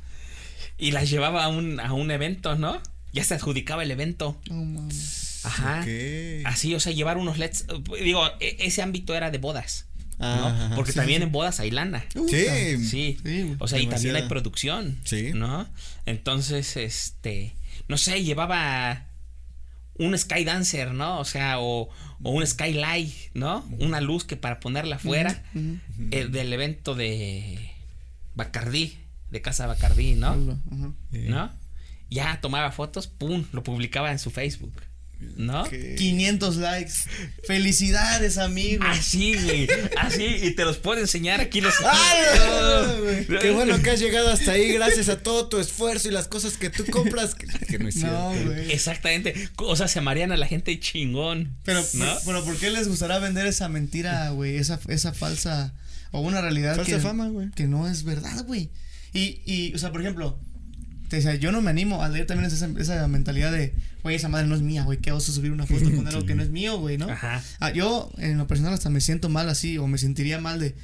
[0.79, 2.81] Y las llevaba a un, a un evento, ¿no?
[3.13, 4.39] Ya se adjudicaba el evento.
[5.43, 5.85] Ajá.
[6.45, 7.65] Así, o sea, llevar unos LEDs.
[7.69, 9.85] eh, Digo, e- ese ámbito era de bodas.
[10.19, 10.25] ¿no?
[10.47, 11.23] Ajá, Porque sí, también sí.
[11.25, 12.05] en bodas hay lana.
[12.27, 12.77] Sí.
[12.83, 13.17] Sí.
[13.59, 14.99] O sea, y también hay producción.
[15.03, 15.31] Sí.
[15.33, 15.67] ¿No?
[16.05, 17.55] Entonces, este.
[17.87, 19.06] No sé, llevaba
[19.99, 21.19] un Sky Dancer, ¿no?
[21.19, 21.89] O sea, o,
[22.23, 23.65] o un Skylight, ¿no?
[23.79, 25.43] Una luz que para ponerla afuera
[26.11, 27.71] eh, del evento de
[28.35, 28.97] Bacardí,
[29.31, 30.35] de Casa Bacardí, ¿no?
[31.11, 31.51] ¿No?
[32.09, 34.73] Ya tomaba fotos, pum, lo publicaba en su Facebook,
[35.37, 35.63] ¿no?
[35.63, 35.73] Ok.
[35.97, 36.93] 500 likes.
[37.45, 38.83] Felicidades, amigo.
[38.85, 39.67] Así, güey.
[39.97, 41.73] Así, y te los puedo enseñar aquí los.
[41.85, 43.39] ¡Ay, güey!
[43.39, 46.57] Qué bueno que has llegado hasta ahí gracias a todo tu esfuerzo y las cosas
[46.57, 47.35] que tú compras.
[47.35, 48.51] Que, que no es No, cierto.
[48.51, 48.71] güey.
[48.71, 49.49] Exactamente.
[49.57, 51.55] O sea, se marean a la gente chingón.
[51.63, 52.19] Pero, ¿no?
[52.23, 54.57] ¿por qué les gustará vender esa mentira, güey?
[54.57, 55.73] Esa, esa falsa.
[56.11, 57.51] O una realidad Falsa que, fama, güey.
[57.51, 58.69] que no es verdad, güey.
[59.13, 60.39] Y, y, o sea, por ejemplo,
[61.07, 63.73] te decía, yo no me animo a leer también esa, esa mentalidad de,
[64.03, 66.35] güey, esa madre no es mía, güey, qué oso subir una foto con algo que
[66.35, 67.09] no es mío, güey, ¿no?
[67.09, 67.41] Ajá.
[67.59, 70.75] Ah, yo, en lo personal, hasta me siento mal así, o me sentiría mal de,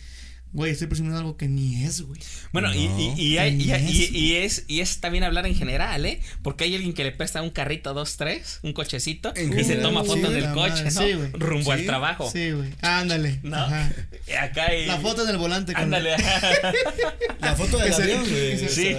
[0.53, 2.21] güey, estoy presumiendo algo que ni es, güey.
[2.51, 4.11] Bueno, y, No, y, y, hay- y- que y- es.
[4.11, 6.21] y es, y es también hablar en general, ¿eh?
[6.43, 9.75] Porque hay alguien que le presta un carrito, dos, tres, un cochecito, En y se
[9.77, 11.01] toma sí, foto en el la coche, madre, ¿no?
[11.01, 11.31] sí, güey.
[11.33, 12.29] Rumbo al trabajo.
[12.31, 12.69] Sí, güey.
[12.81, 13.39] Ándale.
[13.43, 13.57] ¿No?
[13.57, 13.91] Ajá.
[14.27, 14.85] Y Acá hay.
[14.85, 16.15] La foto en el volante con Ándale.
[17.39, 18.69] La foto del avión, güey.
[18.69, 18.95] sí.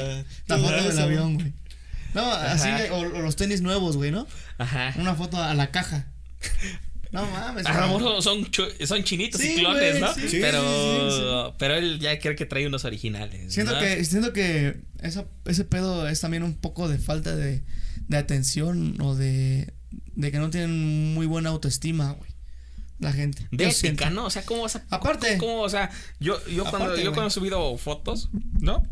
[0.47, 1.53] La foto del avión, güey.
[2.15, 4.27] No, así, o, o los tenis nuevos, güey, ¿no?
[4.59, 4.95] Ajá.
[4.99, 6.07] Una foto a la caja.
[7.15, 7.65] No mames.
[7.65, 8.49] A lo mejor son,
[8.85, 10.13] son chinitos Sí, y clones, ¿no?
[10.15, 10.39] sí.
[10.41, 11.11] Pero,
[11.49, 13.55] sí, pero él ya cree que trae unos originales.
[13.55, 13.79] Siento ¿no?
[13.79, 17.63] que, siento que esa, ese pedo es también un poco de falta de,
[18.09, 19.73] de atención o de,
[20.17, 22.31] de que no tienen muy buena autoestima, güey.
[22.99, 23.47] La gente.
[23.53, 24.11] De ética.
[24.11, 24.27] ¿no?
[24.27, 24.85] O sea, ¿cómo vas a.
[24.91, 25.39] Aparte.
[25.39, 28.29] ¿Cómo, o sea, yo, yo, cuando, yo cuando he subido fotos,
[28.59, 28.83] ¿no?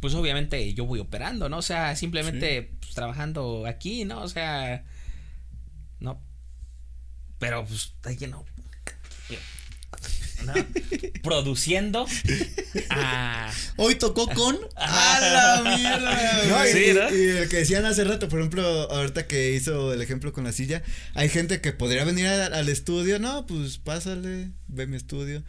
[0.00, 1.58] Pues obviamente yo voy operando, ¿no?
[1.58, 4.22] O sea, simplemente pues, trabajando aquí, ¿no?
[4.22, 4.84] O sea.
[6.00, 6.22] No.
[7.38, 8.44] Pero pues está lleno.
[10.44, 10.52] ¿no?
[11.22, 12.06] Produciendo
[12.90, 13.52] a.
[13.76, 14.56] Hoy tocó con.
[14.76, 16.44] ¡A la mierda!
[16.46, 17.10] No, y, Sí, y- ¿no?
[17.14, 20.52] y el que decían hace rato, por ejemplo, ahorita que hizo el ejemplo con la
[20.52, 20.82] silla,
[21.14, 25.42] hay gente que podría venir a- al estudio, no, pues pásale, ve mi estudio.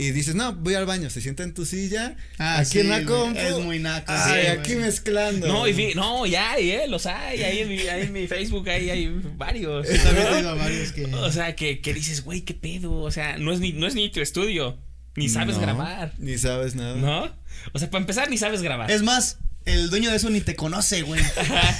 [0.00, 2.88] Y dices, no, voy al baño, se sienta en tu silla, Ah, aquí sí, en
[2.88, 3.38] la compu.
[3.38, 4.84] es muy naco, Ay, sí, aquí güey.
[4.86, 5.46] mezclando.
[5.46, 6.88] No, y fi- no, ya hay, ¿eh?
[6.88, 7.42] Los hay.
[7.42, 9.86] Ahí en mi, ahí en mi Facebook ahí hay varios.
[9.88, 11.04] Yo también he oído a varios que.
[11.04, 12.94] O sea, que, que dices, güey, qué pedo.
[12.94, 14.78] O sea, no es ni, no es ni tu estudio.
[15.16, 16.14] Ni sabes No, grabar.
[16.18, 16.94] Ni sabes nada.
[16.96, 17.36] ¿No?
[17.74, 18.90] O sea, para empezar, ni sabes grabar.
[18.90, 19.36] Es más,
[19.66, 21.20] el dueño de eso ni te conoce, güey.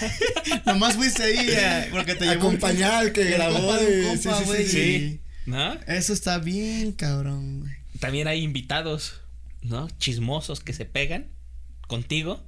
[0.67, 2.33] Nomás fuiste ahí eh, porque te llevó.
[2.49, 3.55] un- Acompañar al que grabó.
[3.69, 4.99] compa un compa, sí, sí, güey, sí, sí.
[4.99, 5.21] Sí.
[5.47, 5.73] ¿No?
[5.87, 7.80] Eso está bien, cabrón, güey.
[8.01, 9.21] También hay invitados,
[9.63, 9.89] ¿no?
[9.99, 11.31] Chismosos que se pegan
[11.87, 12.43] contigo,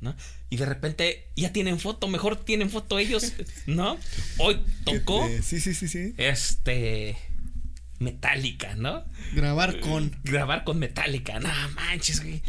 [0.00, 0.14] ¿no?
[0.50, 3.32] Y de repente ya tienen foto, mejor tienen foto ellos,
[3.66, 3.96] ¿no?
[4.38, 6.14] Hoy tocó, te- Sí, sí, sí, sí.
[6.18, 7.16] este,
[8.00, 9.04] Metallica, ¿no?
[9.34, 10.14] Grabar con.
[10.24, 12.42] Grabar con Metallica, no manches, güey.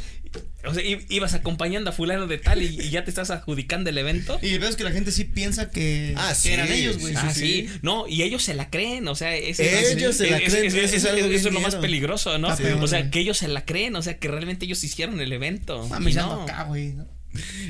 [0.66, 3.98] O sea, ibas acompañando a fulano de tal y, y ya te estás adjudicando el
[3.98, 4.40] evento.
[4.42, 6.98] Y el peor es que la gente sí piensa que, Ah, que sí, eran ellos,
[6.98, 7.14] güey.
[7.16, 7.68] ah, sí.
[7.68, 7.80] sí.
[7.84, 11.06] No, y ellos se la creen, o sea, ese- Ellos se la creen, eso es
[11.06, 12.56] algo eso es lo más peligroso, ¿no?
[12.56, 13.12] Peor, o sea, güey.
[13.12, 15.88] que ellos se la creen, o sea, que realmente ellos hicieron el evento.
[15.88, 16.44] Mames, y ya no.
[16.44, 16.94] acá, güey.
[16.94, 17.08] ¿no?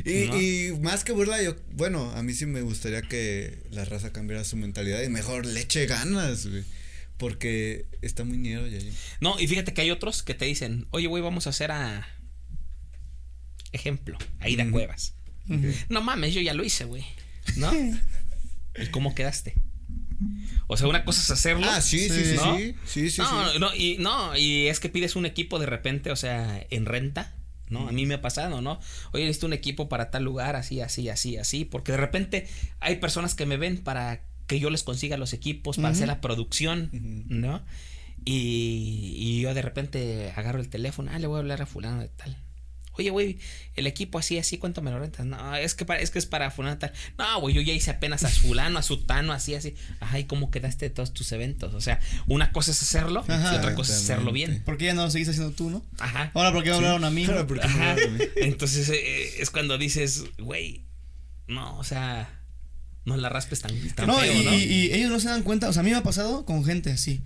[0.06, 0.40] Y, No.
[0.42, 4.44] y más que burla, yo, bueno, a mí sí me gustaría que la raza cambiara
[4.44, 6.64] su mentalidad y mejor le eche ganas, güey.
[7.18, 8.78] Porque está muy ñero ya.
[9.22, 12.08] No, y fíjate que hay otros que te dicen, oye, güey, vamos a hacer a.
[13.76, 14.72] Ejemplo, Aida Ujú.
[14.72, 15.16] Cuevas.
[15.90, 17.06] No mames, yo ya lo hice, güey.
[17.58, 17.72] ¿No?
[18.82, 19.54] ¿Y cómo quedaste?
[20.68, 21.68] O sea, una cosa es hacerlo.
[21.70, 22.24] Ah, sí, sí, Sí.
[22.32, 22.58] sí, ¿No?
[22.58, 23.60] sí, sí, sí, no, sí.
[23.60, 27.36] no, y no, y es que pides un equipo de repente, o sea, en renta,
[27.70, 27.88] ¿no?
[27.88, 28.80] A mí me ha pasado, ¿no?
[29.12, 32.48] Oye, necesito un equipo para tal lugar, así, así, así, así, porque de repente
[32.80, 36.22] hay personas que me ven para que yo les consiga los equipos, para hacer la
[36.22, 36.90] producción.
[37.30, 37.64] ¿no?
[38.24, 42.02] Y, y yo de repente agarro el teléfono, ah, le voy a hablar a fulano
[42.02, 42.38] de tal.
[42.98, 43.40] Oye, güey,
[43.76, 45.26] el equipo así, así, ¿cuánto me lo rentas?
[45.26, 46.94] No, es que, para, es que es para fulano tal.
[47.18, 49.76] No, güey, yo ya hice apenas a fulano, a sutano, así, así.
[50.00, 51.74] Ajá, ¿y cómo quedaste de todos tus eventos?
[51.74, 53.54] O sea, una cosa es hacerlo Ajá.
[53.54, 54.62] y otra cosa es hacerlo bien.
[54.64, 55.84] ¿Por qué ya no lo seguís haciendo tú, no?
[56.00, 56.32] Ajá.
[56.34, 57.26] Ahora, ¿por qué no hablaron a mí?
[57.48, 58.20] Porque me comí.
[58.38, 60.86] Entonces eh, es cuando dices, güey,
[61.48, 62.42] no, o sea,
[63.04, 64.54] no la raspes tan, tan No, feo, y, ¿no?
[64.56, 65.70] y- y ellos no se dan cuenta.
[65.70, 67.22] O sea, a mí me ha pasado con gente así.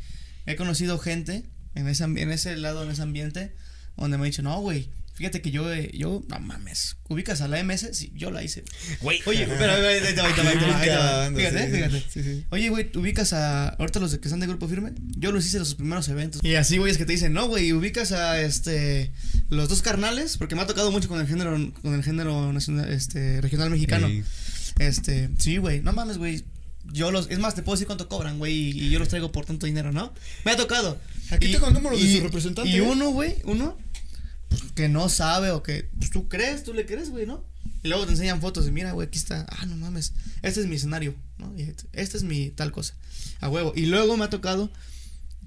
[0.45, 1.43] He conocido gente
[1.75, 3.55] en ese, en ese lado, en ese ambiente,
[3.95, 4.89] donde me ha dicho, no, güey.
[5.19, 8.63] Fíjate que yo, eh, yo, no mames, ubicas a la MS, sí, yo la hice.
[9.01, 9.73] Güey, Oye, pero,
[11.35, 12.03] Fíjate, fíjate.
[12.09, 12.45] sí, sí.
[12.51, 13.67] Oye, güey, ubicas a.
[13.67, 14.93] Ahorita los de que están de grupo firme.
[15.17, 16.41] Yo los hice los primeros eventos.
[16.41, 19.11] Y así, güey, es que te dicen, no, güey, ubicas a este.
[19.49, 20.37] Los dos carnales.
[20.37, 21.51] Porque me ha tocado mucho con el género.
[21.81, 24.07] Con el género nacional, este, regional mexicano.
[24.07, 24.23] Ey.
[24.79, 25.81] Este, sí, güey.
[25.81, 26.45] No mames, güey.
[26.93, 27.29] Yo los.
[27.29, 28.53] Es más, te puedo decir cuánto cobran, güey.
[28.53, 30.13] Y, y yo los traigo por tanto dinero, ¿no?
[30.45, 30.97] Me ha tocado.
[31.29, 32.81] Aquí Y- tengo el número de su representante, Y ¿eh?
[32.81, 33.77] uno, güey, uno.
[34.75, 35.89] Que no sabe o que.
[35.97, 37.43] Pues tú crees, tú le crees, güey, ¿no?
[37.83, 39.45] Y luego te enseñan fotos y mira, güey, aquí está.
[39.49, 40.13] Ah, no mames.
[40.41, 41.53] Este es mi escenario, ¿no?
[41.55, 42.95] Este, este es mi tal cosa.
[43.39, 43.73] A huevo.
[43.75, 44.69] Y luego me ha tocado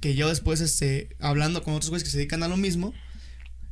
[0.01, 2.95] que yo después, este, hablando con otros güeyes que se dedican a lo mismo.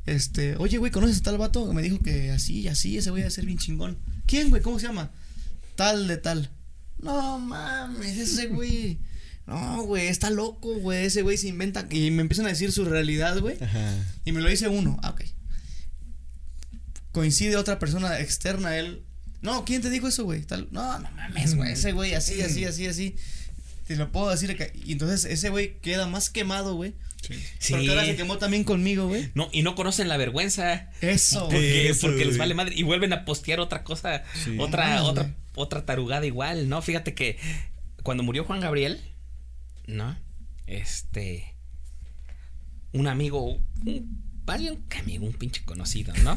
[0.06, 1.72] Este, oye, güey, ¿conoces a tal vato?
[1.72, 3.98] Me dijo que así así, ese güey a ser bien chingón.
[4.26, 4.62] ¿Quién, güey?
[4.62, 5.10] ¿Cómo se llama?
[5.76, 6.50] Tal de tal.
[6.98, 8.98] No mames, ese güey.
[9.50, 11.04] No, güey, está loco, güey.
[11.06, 11.84] Ese güey se inventa.
[11.90, 13.56] Y me empiezan a decir su realidad, güey.
[14.24, 14.98] Y me lo dice uno.
[15.02, 15.22] Ah, ok.
[17.12, 19.02] Coincide otra persona externa a él.
[19.42, 20.42] No, ¿quién te dijo eso, güey?
[20.42, 20.68] Tal.
[20.70, 21.72] No, no mames, güey.
[21.72, 23.16] Ese güey así, así, así, así.
[23.86, 24.56] Te lo puedo decir.
[24.56, 26.94] que- Y entonces ese güey queda más quemado, güey.
[27.58, 27.72] sí.
[27.72, 29.30] Porque ahora se quemó también conmigo, güey.
[29.34, 30.90] No, y no conocen la vergüenza.
[31.00, 31.56] Eso, güey.
[31.56, 32.74] Porque, Eso, porque les vale madre.
[32.76, 34.22] Y vuelven a postear otra cosa.
[34.44, 34.56] Sí.
[34.60, 36.80] Otra, Ah, otra, otra tarugada igual, ¿no?
[36.82, 37.36] Fíjate que
[38.04, 39.00] cuando murió Juan Gabriel,
[39.86, 40.16] ¿no?
[40.66, 41.54] Este.
[42.92, 43.44] Un amigo.
[43.44, 46.36] Un, un amigo, un pinche conocido, ¿no?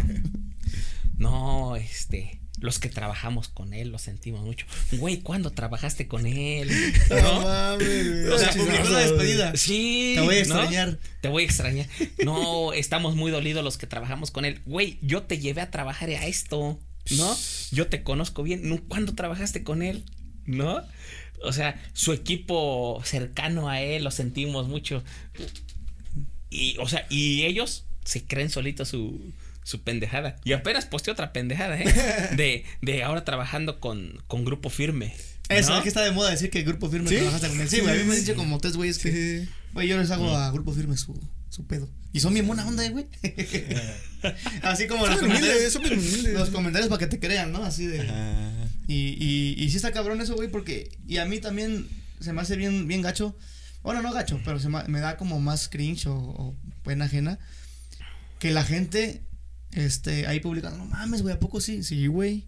[1.17, 2.39] No, este.
[2.59, 4.65] Los que trabajamos con él lo sentimos mucho.
[4.93, 6.71] Güey, ¿cuándo trabajaste con él?
[7.09, 7.41] No ¿No?
[7.41, 8.29] mames.
[8.29, 9.55] O sea, Chismoso, publicó la despedida.
[9.57, 10.13] Sí.
[10.15, 10.43] Te voy a ¿no?
[10.43, 10.99] extrañar.
[11.21, 11.87] Te voy a extrañar.
[12.23, 14.61] No, estamos muy dolidos los que trabajamos con él.
[14.65, 16.79] Güey, yo te llevé a trabajar a esto,
[17.17, 17.37] ¿no?
[17.71, 18.69] Yo te conozco bien.
[18.69, 18.79] ¿No?
[18.87, 20.05] ¿Cuándo trabajaste con él?
[20.45, 20.81] ¿No?
[21.43, 25.03] O sea, su equipo cercano a él lo sentimos mucho.
[26.49, 29.33] Y, o sea, y ellos se creen solitos su,
[29.63, 30.37] su pendejada.
[30.43, 31.85] Y apenas posteé otra pendejada, ¿eh?
[32.35, 35.13] De, de ahora trabajando con, con grupo firme.
[35.49, 35.77] Eso, ¿no?
[35.77, 37.15] es que está de moda decir que el grupo firme ¿Sí?
[37.15, 37.69] trabajaste con él.
[37.69, 40.35] Sí, güey, a mí me han dicho como tres güeyes que, güey, yo les hago
[40.35, 41.89] a grupo firme su, su pedo.
[42.13, 43.07] Y son bien buena onda, eh, güey.
[44.61, 45.75] Así como los comentarios.
[46.33, 47.63] Los comentarios para que te crean, ¿no?
[47.63, 48.01] Así de.
[48.01, 48.62] Ajá.
[48.87, 50.89] Y, y, y sí está cabrón eso, güey, porque.
[51.07, 51.87] Y a mí también
[52.19, 53.37] se me hace bien, bien gacho.
[53.81, 57.39] Bueno, no gacho, pero se me, me da como más cringe o, o pena ajena.
[58.39, 59.21] Que la gente.
[59.71, 61.83] Este, ahí publicando, no mames, güey, ¿a poco sí?
[61.83, 62.45] Sí, güey.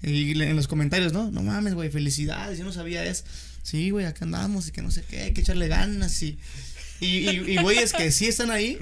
[0.00, 1.30] Y en los comentarios, ¿no?
[1.32, 3.24] No mames, güey, felicidades, yo no sabía eso.
[3.64, 6.38] Sí, güey, acá andamos y que no sé qué, hay que echarle ganas y.
[7.00, 8.78] Y, y, y güeyes que sí están ahí,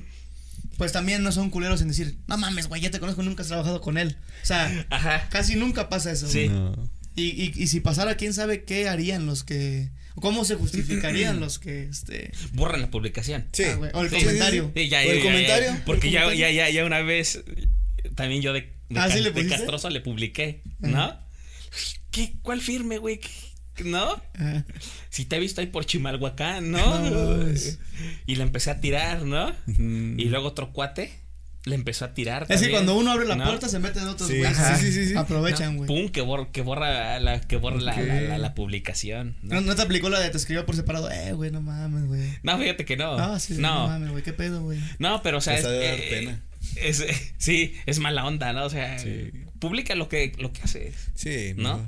[0.77, 3.49] pues también no son culeros en decir, no mames, güey, ya te conozco, nunca has
[3.49, 4.17] trabajado con él.
[4.43, 5.29] O sea, Ajá.
[5.31, 6.29] casi nunca pasa eso.
[6.29, 6.49] Sí.
[6.49, 6.89] No.
[7.17, 9.91] Y, y, y si pasara, quién sabe qué harían los que.
[10.17, 11.85] ¿Cómo se justificarían los que.
[11.85, 13.47] este Borran la publicación.
[13.53, 13.65] Sí.
[13.65, 14.71] ah, güey, O el Sí, comentario.
[14.75, 16.51] Sí, ya, O el ya, comentario, ya, porque el ya, comentario.
[16.55, 17.43] ya, ya, ya una vez
[18.15, 21.19] también yo de, de, Ah, ca- ¿sí le de castroso le publiqué, ¿no?
[22.11, 22.35] ¿Qué?
[22.43, 23.19] ¿Cuál firme, güey?
[23.19, 24.23] ¿Qué- ¿No?
[24.39, 24.65] Ah,
[25.11, 26.81] Si te he visto ahí por Chimalhuacán, ¿no?
[28.27, 29.53] Y le empecé a tirar, ¿no?
[29.67, 31.13] Y luego otro cuate
[31.67, 32.43] le empezó a tirar.
[32.45, 33.45] Es que también, cuando uno abre la ¿no?
[33.45, 34.57] puerta se meten otros Sí, güeyes.
[34.57, 35.17] sí, sí, sí, sí.
[35.17, 35.85] Aprovechan, ¿no?
[35.85, 35.89] güey.
[35.89, 37.99] Pum, que borra, que borra la, que borra la, Ok.
[38.07, 39.37] la, la- la publicación.
[39.43, 39.57] ¿No?
[39.57, 39.61] ¿no?
[39.63, 41.11] ¿No te aplicó la de te escribió por separado?
[41.11, 42.31] Eh, güey, no mames, güey.
[42.43, 43.19] No, fíjate que no.
[43.19, 44.81] Ah, sí, no, no, mames, güey, qué pedo, güey.
[45.01, 46.43] no, pero o sea, es, ha de dar eh, pena.
[46.77, 47.05] es-
[47.39, 48.65] sí, es mala onda, ¿no?
[48.65, 49.33] O sea, Sí.
[49.59, 50.95] publica lo que, lo que haces.
[51.15, 51.85] Sí, ¿No?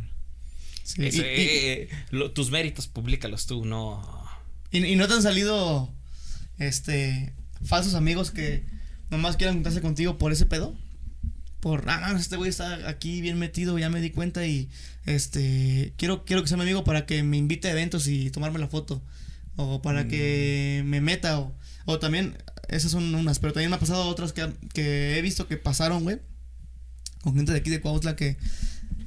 [0.83, 4.27] Sí, Eso, y- y- eh, lo- tus méritos, públicalos tú, no.
[4.73, 5.89] Y, y no te han salido
[6.59, 7.33] este
[7.65, 8.65] falsos amigos que
[9.11, 10.77] nomás quieran juntarse contigo por ese pedo.
[11.61, 14.69] Por, ah, este güey está aquí bien metido, ya me di cuenta y
[15.07, 18.61] este quiero quiero que sea mi amigo para que me invite a eventos y tomarme
[18.61, 19.03] la foto
[19.57, 21.53] o para que me meta o,
[21.85, 22.37] o también
[22.69, 26.05] esas son unas, pero también me ha pasado otras que, que he visto que pasaron,
[26.05, 26.21] güey.
[27.23, 28.37] Con gente de aquí de Cuautla que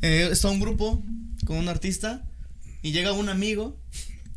[0.02, 1.04] eh, está un grupo
[1.46, 2.28] con un artista
[2.82, 3.80] y llega un amigo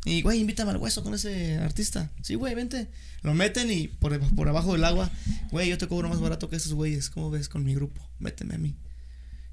[0.05, 2.11] y, güey, invítame al hueso con ese artista.
[2.21, 2.87] Sí, güey, vente.
[3.23, 5.09] Lo meten y por, por abajo del agua,
[5.51, 7.09] güey, yo te cobro más barato que esos güeyes.
[7.09, 8.07] ¿Cómo ves con mi grupo?
[8.19, 8.75] Méteme a mí.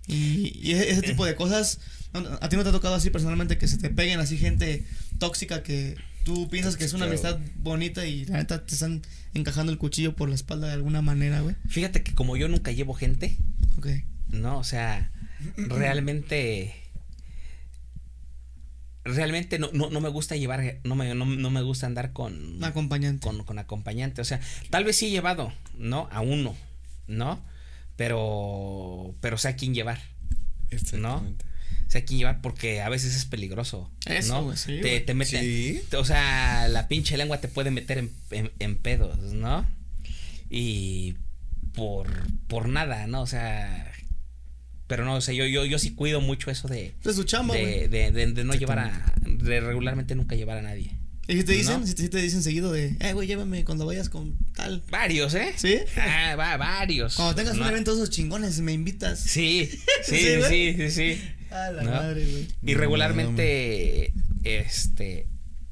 [0.07, 1.81] Y, y ese tipo de cosas.
[2.12, 4.85] ¿a ti no te ha tocado así personalmente que se te peguen así gente
[5.19, 9.01] tóxica que tú piensas que es una amistad bonita y la neta te están
[9.33, 11.57] encajando el cuchillo por la espalda de alguna manera, güey?
[11.69, 13.39] Fíjate que como yo nunca llevo gente,
[13.79, 13.87] Ok.
[14.29, 14.59] ¿no?
[14.59, 15.11] O sea,
[15.57, 16.74] realmente.
[19.05, 22.62] Realmente no, no, no me gusta llevar, no me, no, no me gusta andar con,
[22.62, 23.27] acompañante.
[23.27, 24.20] con, con acompañante.
[24.20, 26.09] O sea, tal vez sí he llevado, ¿no?
[26.12, 26.55] A uno,
[27.09, 27.43] ¿no?
[27.97, 30.01] Pero, pero sé a quién llevar,
[30.70, 31.45] Exactamente.
[31.89, 34.57] sé a quién llevar porque a veces es peligroso, Eso, ¿no?
[34.57, 35.83] sí, te, te mete, Sí.
[35.97, 39.66] o sea, la pinche lengua te puede meter en, en, en pedos, ¿no?
[40.49, 41.16] Y
[41.74, 42.09] por,
[42.49, 43.23] por nada, ¿no?
[43.23, 43.91] O sea,
[44.93, 47.55] pero no, o sea, yo, yo, yo sí cuido mucho eso de, Es su chamba,
[47.56, 47.64] güey.
[47.64, 50.98] de, de, de- de no llevar a, de regularmente nunca llevar a nadie.
[51.27, 51.81] ¿Y si te dicen?
[51.81, 51.86] ¿No?
[51.86, 54.82] Si, te, si te dicen seguido de, eh, güey, llévame cuando vayas con tal.
[54.90, 55.55] Varios, ¿eh?
[55.56, 55.78] ¿Sí?
[55.97, 57.14] Ah, va, varios.
[57.16, 57.62] Cuando tengas No.
[57.62, 59.19] un evento de esos chingones, me invitas.
[59.20, 59.70] Sí,
[60.05, 61.23] sí, Sí, sí, sí, sí.
[61.51, 61.90] A la ¿No?
[61.93, 62.48] madre, güey.
[62.66, 64.12] Y No, regularmente,
[64.44, 65.27] este,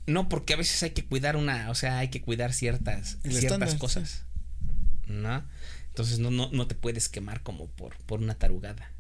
[0.07, 3.33] no, porque a veces hay que cuidar una, o sea, hay que cuidar ciertas, El
[3.33, 4.25] ciertas estándar, cosas,
[5.07, 5.45] ¿no?
[5.89, 8.93] Entonces no, no, no te puedes quemar como por, por una tarugada.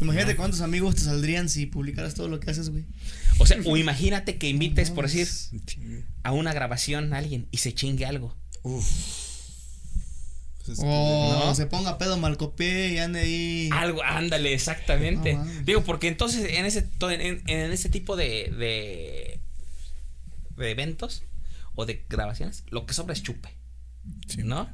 [0.00, 2.84] Imagínate cuántos amigos te saldrían si publicaras todo lo que haces, güey.
[3.38, 5.28] O sea, o imagínate que invites, por decir,
[6.22, 8.36] a una grabación a alguien y se chingue algo.
[8.62, 8.86] Uf.
[10.58, 11.54] Pues es que- O ¿No?
[11.54, 13.70] se ponga pedo malcopié y ande ahí.
[13.72, 15.34] Algo, ándale, exactamente.
[15.34, 15.44] No.
[15.64, 19.40] Digo, porque entonces en ese, en, en ese tipo de, de,
[20.56, 21.22] de eventos
[21.74, 23.48] o de grabaciones, lo que sobra es chupe,
[24.28, 24.42] Sí.
[24.44, 24.68] ¿no?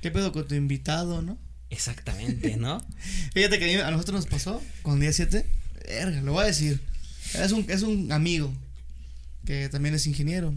[0.00, 1.38] ¿Qué pedo con tu invitado, no?
[1.76, 2.82] Exactamente, ¿no?
[3.34, 5.44] Fíjate que a nosotros nos pasó con día 7.
[5.86, 6.80] Verga, lo voy a decir.
[7.34, 8.50] Es un, es un amigo
[9.44, 10.54] que también es ingeniero.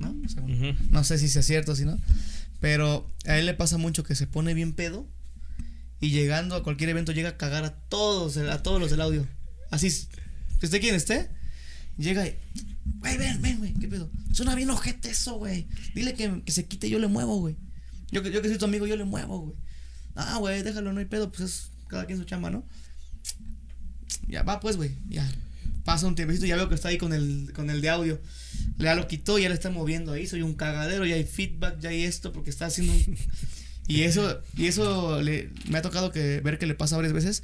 [0.00, 0.14] ¿No?
[0.90, 1.96] No sé si sea cierto o si no.
[2.60, 5.06] Pero a él le pasa mucho que se pone bien pedo.
[6.00, 9.28] Y llegando a cualquier evento llega a cagar a todos, a todos los del audio.
[9.70, 9.86] Así,
[10.60, 11.30] esté quien esté,
[11.96, 12.36] llega y.
[12.98, 14.10] Güey, ven, ven, güey, ¿qué pedo?
[14.32, 15.68] Suena bien ojete eso, güey.
[15.94, 17.56] Dile que, que se quite, yo le muevo, güey.
[18.12, 19.56] Yo, que- yo que soy tu amigo, yo le muevo, güey.
[20.14, 22.64] Ah, güey, déjalo, no hay pedo, pues es cada quien su chamba, ¿no?
[24.28, 25.28] Ya, va pues, güey, ya.
[25.84, 28.20] Pasa un tiempecito, ya veo que está ahí con el, con el de audio.
[28.78, 31.90] Ya lo quitó, ya lo está moviendo ahí, soy un cagadero, ya hay feedback, ya
[31.90, 33.16] hay esto, porque está haciendo un...
[33.88, 37.42] Y eso, y eso le, me ha tocado que ver que le pasa varias veces.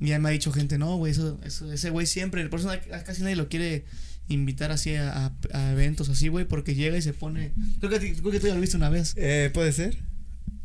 [0.00, 2.68] Y ya me ha dicho gente, no, güey, eso, eso, ese güey siempre, por eso
[3.06, 3.84] casi nadie lo quiere
[4.28, 8.14] invitar así a, a- a eventos así, güey, porque llega y se pone, creo que,
[8.14, 9.98] creo que tú ya lo viste una vez, Eh, ¿Puede ser?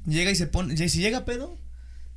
[0.05, 1.57] llega y se pone, si llega pedo,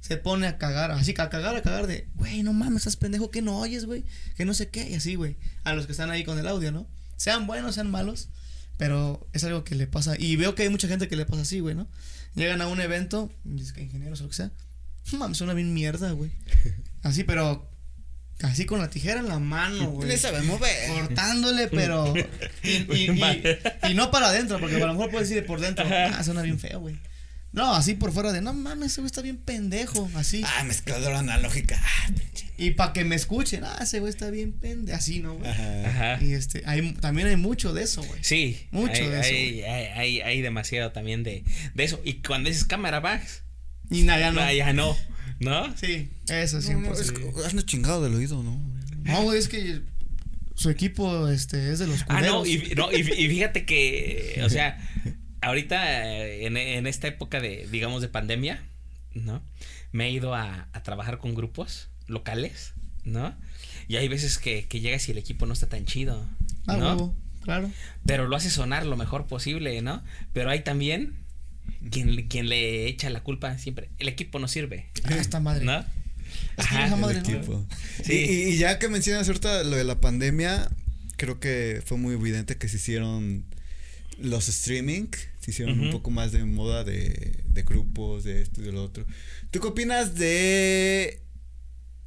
[0.01, 3.31] se pone a cagar, así a cagar, a cagar de, güey, no mames, estás pendejo,
[3.31, 4.05] que no oyes, güey,
[4.37, 6.73] que no sé qué, y así, güey, a los que están ahí con el audio,
[6.73, 6.87] ¿no?
[7.17, 8.29] Sean buenos, sean malos,
[8.79, 11.43] pero es algo que le pasa, y veo que hay mucha gente que le pasa
[11.43, 11.89] así, güey, ¿no?
[12.35, 14.51] Llegan a un evento, ingenieros o lo que sea,
[15.19, 16.31] mames, suena bien mierda, güey.
[17.03, 17.71] Así, pero
[18.43, 20.09] así con la tijera en la mano, güey.
[20.09, 20.89] Le sabe mover.
[20.89, 22.13] Cortándole, pero.
[22.63, 25.85] Y, y, y- y no para adentro, porque a lo mejor puedes decir por dentro.
[25.91, 26.97] Ah, suena bien feo, güey.
[27.53, 30.43] No, así por fuera de, no mames, ese güey está bien pendejo, así.
[30.45, 31.81] Ah, mezcladora analógica.
[31.81, 32.11] Ah.
[32.57, 35.49] Y para que me escuchen, ah, ese güey está bien pendejo, así, ¿no, güey?
[35.51, 35.85] Ajá.
[36.15, 36.25] Ajá.
[36.25, 38.25] Y este, hay, también hay mucho de eso, güey.
[38.25, 41.45] Sí, Mucho hay, de eso, hay, hay, hay- hay demasiado también de,
[41.75, 42.01] de eso.
[42.05, 43.43] Y cuando dices cámara bags,
[43.91, 44.53] Y nada, ya no.
[44.53, 44.97] ya no,
[45.41, 45.77] ¿no?
[45.77, 47.01] Sí, eso No, no, 100%.
[47.01, 48.61] es que chingado del oído, ¿no?
[49.05, 49.81] No, güey, es que
[50.55, 52.71] su equipo este, es de los Ah, no, culeros.
[52.71, 54.79] y, no, y, y fíjate que, o sea,
[55.43, 58.63] ahorita en, en esta época de, digamos, de pandemia,
[59.15, 59.43] ¿no?
[59.93, 62.73] Me he ido a, a trabajar con grupos locales,
[63.05, 63.35] ¿no?
[63.89, 66.27] Y hay veces que, que llegas y el equipo no está tan chido,
[66.67, 66.89] Ah, ¿no?
[66.89, 67.71] huevo, claro.
[68.07, 70.03] Pero lo hace sonar lo mejor posible, ¿no?
[70.33, 71.15] Pero hay también
[71.91, 73.91] quien, le- quien le echa la culpa siempre.
[73.99, 75.65] El equipo no sirve, Ah, esta madre.
[75.65, 75.85] ¿no?
[76.57, 76.87] Ajá.
[76.87, 77.29] esa El madre, ¿no?
[77.29, 77.67] equipo.
[78.05, 78.13] Sí.
[78.15, 80.69] Y, ya que mencionas ahorita lo de la pandemia,
[81.17, 83.45] creo que fue muy evidente que se hicieron
[84.19, 85.07] los streaming,
[85.41, 88.85] se hicieron un poco más de moda de, de grupos, de esto y de lo
[88.85, 89.05] otro.
[89.51, 91.21] ¿Tú qué opinas de,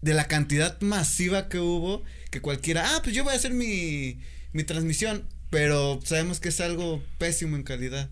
[0.01, 2.03] de la cantidad masiva que hubo?
[2.31, 4.19] Que cualquiera, ah, pues yo voy a hacer mi,
[4.53, 8.09] mi transmisión, pero sabemos que es algo pésimo en calidad.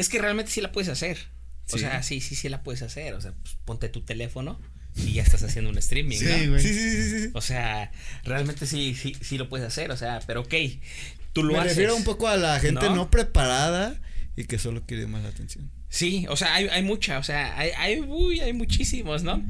[0.00, 1.18] Es que realmente sí la puedes hacer.
[1.68, 1.80] O Sí.
[1.80, 3.14] sea, sí, sí, sí la puedes hacer.
[3.14, 4.60] O sea, pues, ponte tu teléfono
[4.96, 6.50] y ya estás haciendo un streaming, Sí, ¿no?
[6.50, 6.62] güey.
[6.62, 7.30] Sí, sí, sí, sí.
[7.34, 7.92] O sea,
[8.24, 9.90] realmente sí, sí, sí lo puedes hacer.
[9.92, 10.54] O sea, pero ok,
[11.32, 11.72] tú lo Me haces.
[11.76, 12.96] refiero un poco a la gente ¿no?
[12.96, 14.00] no, preparada
[14.36, 15.70] y que solo quiere más la atención.
[15.88, 19.42] Sí, o sea, hay, hay mucha, o sea, hay, hay, uy, hay muchísimos, ¿no?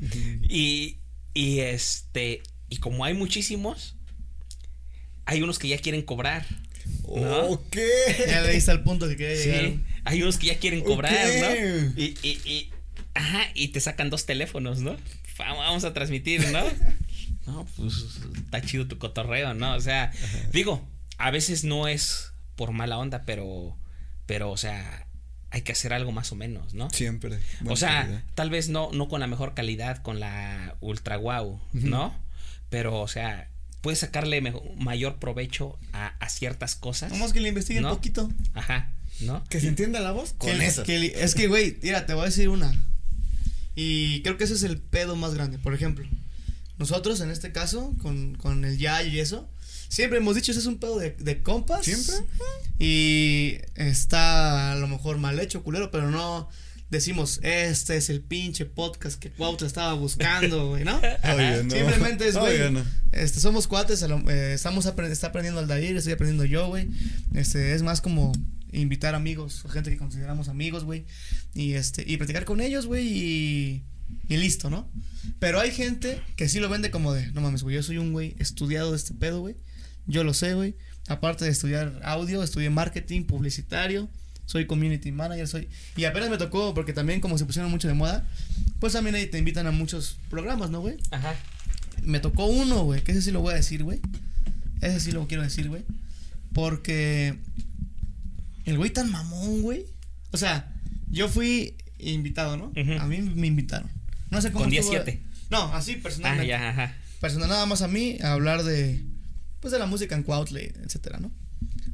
[0.48, 0.98] Y,
[1.34, 3.96] y este, y como hay muchísimos,
[5.26, 6.46] hay unos que ya quieren cobrar.
[7.06, 7.46] ¿No?
[7.46, 7.76] Ok.
[8.26, 9.72] Ya le diste al punto que quería llegar.
[10.04, 11.54] Hay unos que ya quieren cobrar, ¿no?
[11.96, 12.70] Y, y, y,
[13.14, 14.92] ajá, y te sacan dos teléfonos, ¿no?
[15.40, 16.62] Va- Vamos a transmitir, ¿no?
[17.46, 17.94] No, pues
[18.36, 19.74] está chido tu cotorreo, ¿no?
[19.74, 20.12] O sea,
[20.52, 20.86] digo,
[21.18, 23.76] a veces no es por mala onda, pero,
[24.26, 25.06] pero, o sea,
[25.50, 26.90] hay que hacer algo más o menos, ¿no?
[26.90, 27.40] Siempre.
[27.66, 28.22] o sea, calidad.
[28.36, 32.14] tal vez no, no con la mejor calidad, con la ultra wow, ¿no?
[32.68, 33.48] Pero, o sea,
[33.80, 37.10] puedes sacarle mejo- mayor provecho a, a ciertas cosas.
[37.10, 37.88] Vamos que le investiguen ¿No?
[37.90, 38.30] un poquito.
[38.54, 39.44] Ajá, ¿no?
[39.48, 40.82] Que se entienda la voz con eso.
[40.82, 42.72] que es que, güey, mira, te voy a decir una.
[43.74, 45.58] Y creo que ese es el pedo más grande.
[45.58, 46.06] Por ejemplo,
[46.78, 49.48] nosotros en este caso, con, con el Yayo y eso,
[49.88, 51.84] siempre hemos dicho, ese es un pedo de, de compas.
[51.84, 52.14] Siempre.
[52.78, 56.48] Y está a lo mejor mal hecho, culero, pero no
[56.90, 60.96] decimos, este es el pinche podcast que Cuautla estaba buscando, güey, ¿no?
[60.98, 61.70] Obvio, no.
[61.70, 62.70] Simplemente es, güey.
[62.72, 62.84] No.
[63.12, 66.88] Este, somos cuates, eh, estamos aprend- está aprendiendo Aldair, estoy aprendiendo yo, güey.
[67.34, 68.32] Este, es más como
[68.72, 71.04] invitar amigos, gente que consideramos amigos, güey.
[71.54, 73.82] Y este, y platicar con ellos, güey, y,
[74.28, 74.88] y listo, ¿no?
[75.38, 78.12] Pero hay gente que sí lo vende como de, no mames, güey, yo soy un
[78.12, 79.56] güey estudiado de este pedo, güey.
[80.06, 80.74] Yo lo sé, güey.
[81.08, 84.08] Aparte de estudiar audio, estudié marketing publicitario.
[84.46, 85.68] Soy community manager, soy...
[85.96, 88.28] Y apenas me tocó, porque también como se pusieron mucho de moda,
[88.80, 90.96] pues también ahí te invitan a muchos programas, ¿no, güey?
[91.12, 91.36] Ajá.
[92.02, 94.00] Me tocó uno, güey, que ese sí lo voy a decir, güey.
[94.80, 95.84] Ese sí lo quiero decir, güey.
[96.52, 97.38] Porque
[98.64, 99.86] el güey tan mamón, güey.
[100.32, 100.72] O sea,
[101.08, 102.72] yo fui invitado, ¿no?
[103.00, 103.90] A mí me invitaron.
[104.30, 105.22] No sé cómo Con estuvo- 17.
[105.50, 106.46] No, así Ah, personalmente.
[106.46, 106.96] ya, ajá.
[107.20, 109.04] Personal nada más a mí a hablar de
[109.60, 111.30] pues de la música en Cuautla, etcétera, ¿no?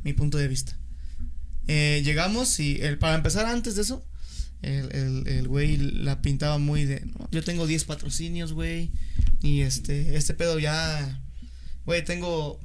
[0.05, 0.79] Mi punto de vista.
[1.67, 4.07] Eh, llegamos y el, para empezar antes de eso,
[4.63, 8.93] el, el, el güey la pintaba muy de, "No, yo tengo 10 patrocinios, güey,
[9.43, 11.21] y este, este pedo ya,
[11.87, 12.61] güey, tengo,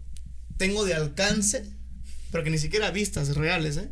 [0.57, 1.65] tengo de alcance,
[2.31, 3.89] pero que ni siquiera vistas reales, ¿eh?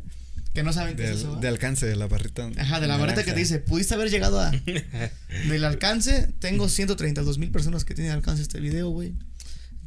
[0.54, 1.34] Que no saben qué Del- es eso.
[1.34, 1.40] ¿va?
[1.40, 2.50] de alcance de la barrita.
[2.58, 4.50] Ajá, de la barreta que te dice, pudiste haber llegado a...
[5.48, 9.14] Del alcance, tengo 132 mil personas que tienen alcance este video, güey.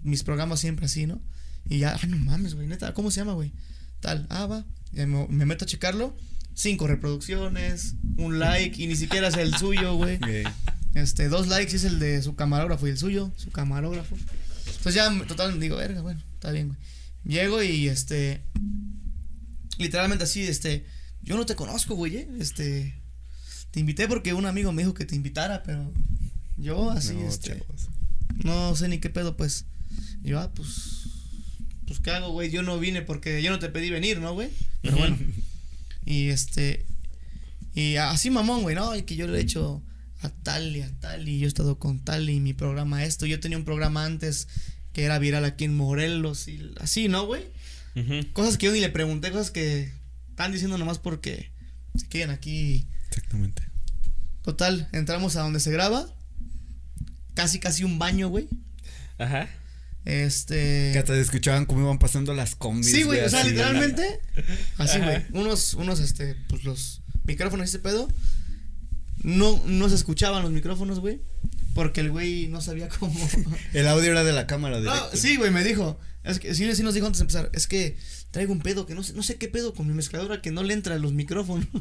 [0.03, 1.21] Mis programas siempre así, ¿no?
[1.69, 3.51] Y ya, ah, no mames, güey, neta, ¿cómo se llama, güey?
[3.99, 4.65] Tal, ah, va.
[4.91, 6.15] Ya me, me meto a checarlo.
[6.55, 10.19] Cinco reproducciones, un like y ni siquiera es el suyo, güey.
[10.27, 10.43] Ey.
[10.93, 14.15] Este, dos likes es el de su camarógrafo y el suyo, su camarógrafo.
[14.67, 16.79] Entonces ya, total, digo, verga, bueno, está bien, güey.
[17.25, 18.41] Llego y este.
[19.77, 20.85] Literalmente así, este.
[21.21, 22.93] Yo no te conozco, güey, eh, Este.
[23.71, 25.91] Te invité porque un amigo me dijo que te invitara, pero.
[26.57, 27.57] Yo así, No, este.
[27.57, 27.89] chavos.
[28.43, 29.65] no sé ni qué pedo, pues.
[30.23, 31.07] Y yo, ah, pues,
[31.87, 32.51] pues, ¿qué hago, güey?
[32.51, 34.49] Yo no vine porque yo no te pedí venir, ¿no, güey?
[34.81, 35.17] Pero bueno.
[36.05, 36.85] Y este,
[37.73, 38.95] y así mamón, güey, ¿no?
[38.95, 39.81] Y que yo le he hecho
[40.21, 43.25] a tal y a tal y yo he estado con tal y mi programa esto.
[43.25, 44.47] Yo tenía un programa antes
[44.93, 47.43] que era viral aquí en Morelos y así, ¿no, güey?
[47.95, 48.31] Ujú.
[48.33, 49.91] Cosas que yo ni le pregunté, cosas que
[50.29, 51.51] están diciendo nomás porque
[51.95, 52.87] se quedan aquí.
[53.09, 53.63] Exactamente.
[54.43, 56.07] Total, entramos a donde se graba.
[57.33, 58.47] Casi, casi un baño, güey.
[59.17, 59.49] Ajá.
[60.05, 60.91] Este.
[60.91, 62.91] Que hasta escuchaban cómo iban pasando las combis.
[62.91, 64.19] Sí, güey, o sea, literalmente.
[64.77, 65.23] Así, güey.
[65.31, 68.07] Unos, unos, este, pues los micrófonos y ese pedo.
[69.23, 71.21] No, no se escuchaban los micrófonos, güey.
[71.73, 73.19] Porque el güey no sabía cómo.
[73.73, 75.17] El audio era de la cámara No, directo.
[75.17, 75.99] sí, güey, me dijo.
[76.23, 77.49] Es que sí, sí nos dijo antes de empezar.
[77.53, 77.97] Es que
[78.31, 80.63] traigo un pedo que no sé, no sé qué pedo con mi mezcladora que no
[80.63, 81.67] le entra a los micrófonos.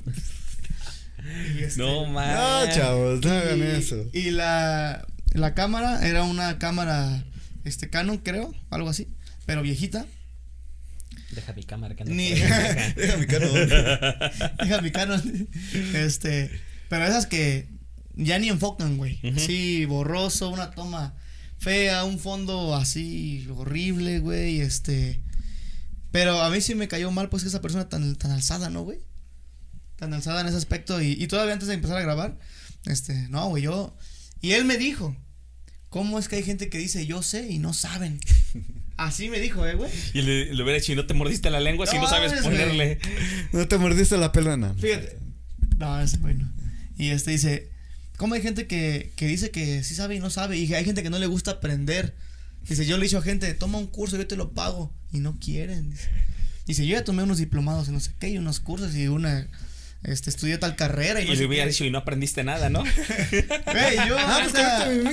[1.59, 2.35] Este- No, man.
[2.35, 4.09] No, chavos, no hagan y, eso.
[4.12, 7.24] Y la, la cámara era una cámara,
[7.64, 9.09] este, Canon, creo, algo así,
[9.47, 10.05] pero viejita.
[11.31, 12.31] Deja mi cámara que ando Ni-.
[12.97, 13.52] Deja mi carro.
[13.52, 15.48] Deja mi Canon.
[15.94, 16.51] Este,
[16.89, 17.69] pero esas que
[18.14, 19.18] ya ni enfocan, güey.
[19.24, 19.36] Ujú.
[19.36, 21.14] Así, borroso, una toma
[21.59, 25.20] fea, un fondo así horrible, güey, este.
[26.10, 28.82] Pero a mí sí me cayó mal, pues, que esa persona tan, tan alzada, ¿no,
[28.82, 28.98] güey?
[29.97, 31.01] Tan alzada en ese aspecto.
[31.01, 32.39] Y, y todavía antes de empezar a grabar,
[32.86, 33.97] este, no, güey, yo.
[34.40, 35.16] Y él me dijo,
[35.89, 38.18] ¿cómo es que hay gente que dice yo sé y no saben?
[38.98, 39.90] Así me dijo, ¿eh, güey?
[40.12, 42.43] Y le, le hubiera dicho, y no te mordiste la lengua si No sabes güey.
[42.43, 42.98] ponerle.
[43.52, 44.74] No te mordiste la pelona.
[44.74, 45.16] Fíjate.
[45.78, 46.52] No, ese güey no.
[46.98, 47.71] Y este dice,
[48.22, 50.56] ¿cómo hay gente que, que dice que sí sabe y no sabe?
[50.56, 52.14] Y hay gente que no le gusta aprender.
[52.68, 54.92] Dice, yo le he dicho a gente, toma un curso, yo te lo pago.
[55.12, 55.90] Y no quieren.
[55.90, 56.08] Dice,
[56.64, 59.48] Dice, yo ya tomé unos diplomados en no sé qué, y unos cursos y una,
[60.04, 61.20] este, estudié tal carrera.
[61.20, 61.70] Y, Y no le hubiera qué".
[61.72, 62.84] dicho, y no aprendiste nada, ¿no?
[62.84, 64.52] Güey, yo, Ah, pues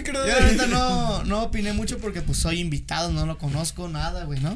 [0.03, 4.39] yo ahorita no, no opiné mucho porque pues soy invitado, no lo conozco, nada, güey,
[4.39, 4.55] ¿no?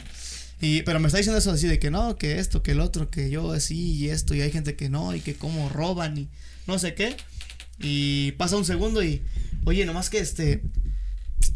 [0.62, 3.10] Y, pero me está diciendo eso así de que no, que esto, que el otro,
[3.10, 6.30] que yo así y esto, y hay gente que no, y que cómo roban y
[6.68, 7.18] no sé qué.
[7.80, 9.24] Y pasa un segundo y,
[9.66, 10.64] oye, nomás que este,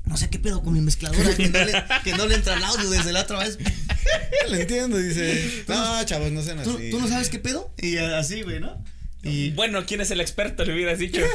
[0.06, 1.74] no sé qué pedo con mi mezcladora, que no le,
[2.04, 3.58] que no le entra el audio desde la otra vez.
[4.50, 5.66] Le entiendo, dice.
[5.68, 6.90] No, chavos, no sean ¿Tú, así.
[6.90, 7.74] tú no sabes qué pedo?
[7.82, 8.82] Y así, güey, ¿no?
[9.22, 10.64] Y, Bueno, ¿quién es el experto?
[10.64, 11.22] Le hubieras dicho.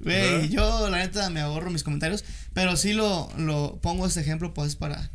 [0.00, 4.54] Güey, yo la neta me ahorro mis comentarios, pero sí lo, lo pongo este ejemplo
[4.54, 5.10] pues para,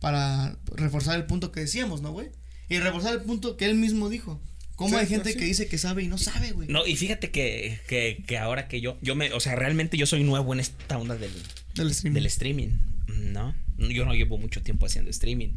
[0.00, 2.30] para reforzar el punto que decíamos, ¿no, güey?
[2.70, 4.40] Y reforzar el punto que él mismo dijo.
[4.82, 5.38] ¿Cómo Sí, hay gente sí.
[5.38, 6.68] que dice que sabe y no sabe, güey?
[6.68, 10.06] No, y fíjate que, que, que ahora que yo, yo me, o sea, realmente yo
[10.06, 11.32] soy nuevo en esta onda del,
[11.74, 12.70] del streaming,
[13.08, 13.54] ¿no?
[13.78, 15.50] Yo no llevo mucho tiempo haciendo streaming,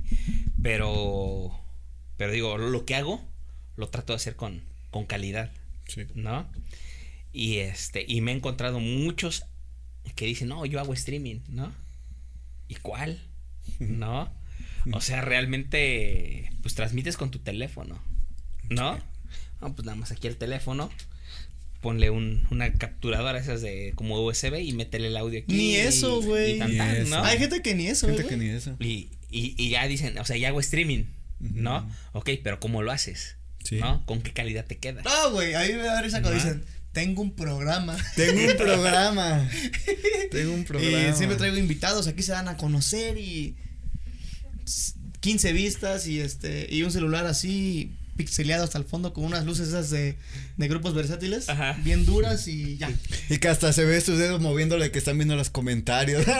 [0.61, 1.59] pero,
[2.17, 3.23] pero digo, lo que hago,
[3.75, 4.61] lo trato de hacer con,
[4.91, 5.51] con calidad,
[5.87, 6.01] Sí.
[6.15, 6.49] ¿no?
[7.31, 9.45] Y este, y me he encontrado muchos
[10.15, 11.71] que dicen, no, yo hago streaming, ¿no?
[12.67, 13.19] ¿Y cuál?
[13.79, 14.31] ¿No?
[14.93, 17.99] O sea, realmente, pues transmites con tu teléfono,
[18.69, 18.99] ¿no?
[19.61, 20.91] No, pues nada más aquí el teléfono,
[21.81, 25.53] ponle un, una capturadora esas de como USB y métele el audio aquí.
[25.55, 26.61] Ni eso, y- güey.
[26.61, 28.35] Hay gente que ni eso, Gente güey.
[28.37, 28.75] que ni eso.
[28.79, 31.05] Y, y, y ya dicen, o sea, ya hago streaming,
[31.39, 31.79] ¿no?
[31.79, 32.19] Ujú.
[32.19, 33.37] Ok, pero ¿cómo lo haces?
[33.63, 33.77] Sí.
[33.77, 34.05] ¿No?
[34.05, 35.01] ¿Con qué calidad te queda?
[35.03, 37.97] No, güey, ahí me da risa cuando dicen, tengo un programa.
[38.15, 39.49] Tengo un programa.
[40.31, 41.09] Tengo un programa.
[41.09, 43.55] Y siempre traigo invitados, aquí se dan a conocer y
[45.21, 49.67] 15 vistas y este y un celular así pixeleado hasta el fondo con unas luces
[49.69, 50.17] esas de,
[50.57, 51.73] de grupos versátiles, Ajá.
[51.83, 52.89] bien duras y ya.
[53.29, 56.25] Y que hasta se ve sus dedos moviéndole que están viendo los comentarios.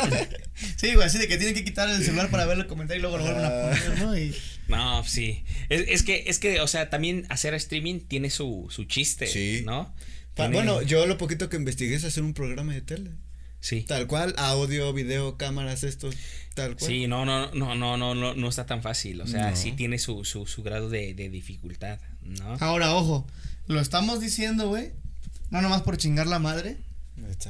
[0.77, 3.01] Sí, güey, así de que tienen que quitar el celular para ver el comentario y
[3.01, 3.71] luego lo vuelven a Ah.
[3.71, 4.17] poner, ¿no?
[4.17, 4.33] Y
[4.69, 5.43] No, sí.
[5.67, 9.63] Es, es que, es que, o sea, también hacer streaming tiene su, su chiste, Sí.
[9.65, 9.93] ¿no?
[10.33, 13.11] Pa- Tiene- Bueno, yo lo poquito que investigué es hacer un programa de tele.
[13.65, 13.81] Sí.
[13.81, 16.11] Tal cual, audio, video, cámaras, esto,
[16.53, 16.87] tal cual.
[16.91, 19.21] Sí, no, no, no, no, no, no, no está tan fácil.
[19.21, 19.55] O sea, No.
[19.55, 22.57] sí tiene su, su, su grado de, de dificultad, ¿no?
[22.59, 23.25] ahora, ojo,
[23.65, 24.91] lo estamos diciendo, güey,
[25.49, 26.77] no nomás por chingar la madre,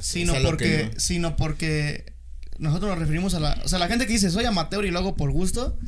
[0.00, 2.14] sino porque, sino porque
[2.58, 4.98] nosotros nos referimos a la, o sea, la gente que dice soy amateur y lo
[5.00, 5.78] hago por gusto,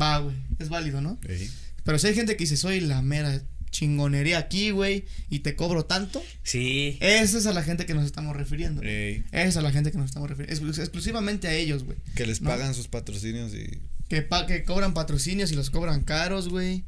[0.00, 1.18] va, güey, es válido, ¿no?
[1.28, 1.50] Ey.
[1.82, 5.84] Pero si hay gente que dice soy la mera chingonería aquí, güey, y te cobro
[5.84, 6.96] tanto, Sí.
[7.00, 8.82] esa es a la gente que nos estamos refiriendo.
[8.82, 9.24] Ey.
[9.32, 11.98] Esa es a la gente que nos estamos refiriendo, exclu- exclusivamente a ellos, güey.
[12.14, 12.50] Que les ¿No?
[12.50, 13.80] pagan sus patrocinios y.
[14.08, 16.84] Que, pa que cobran patrocinios y los cobran caros, güey.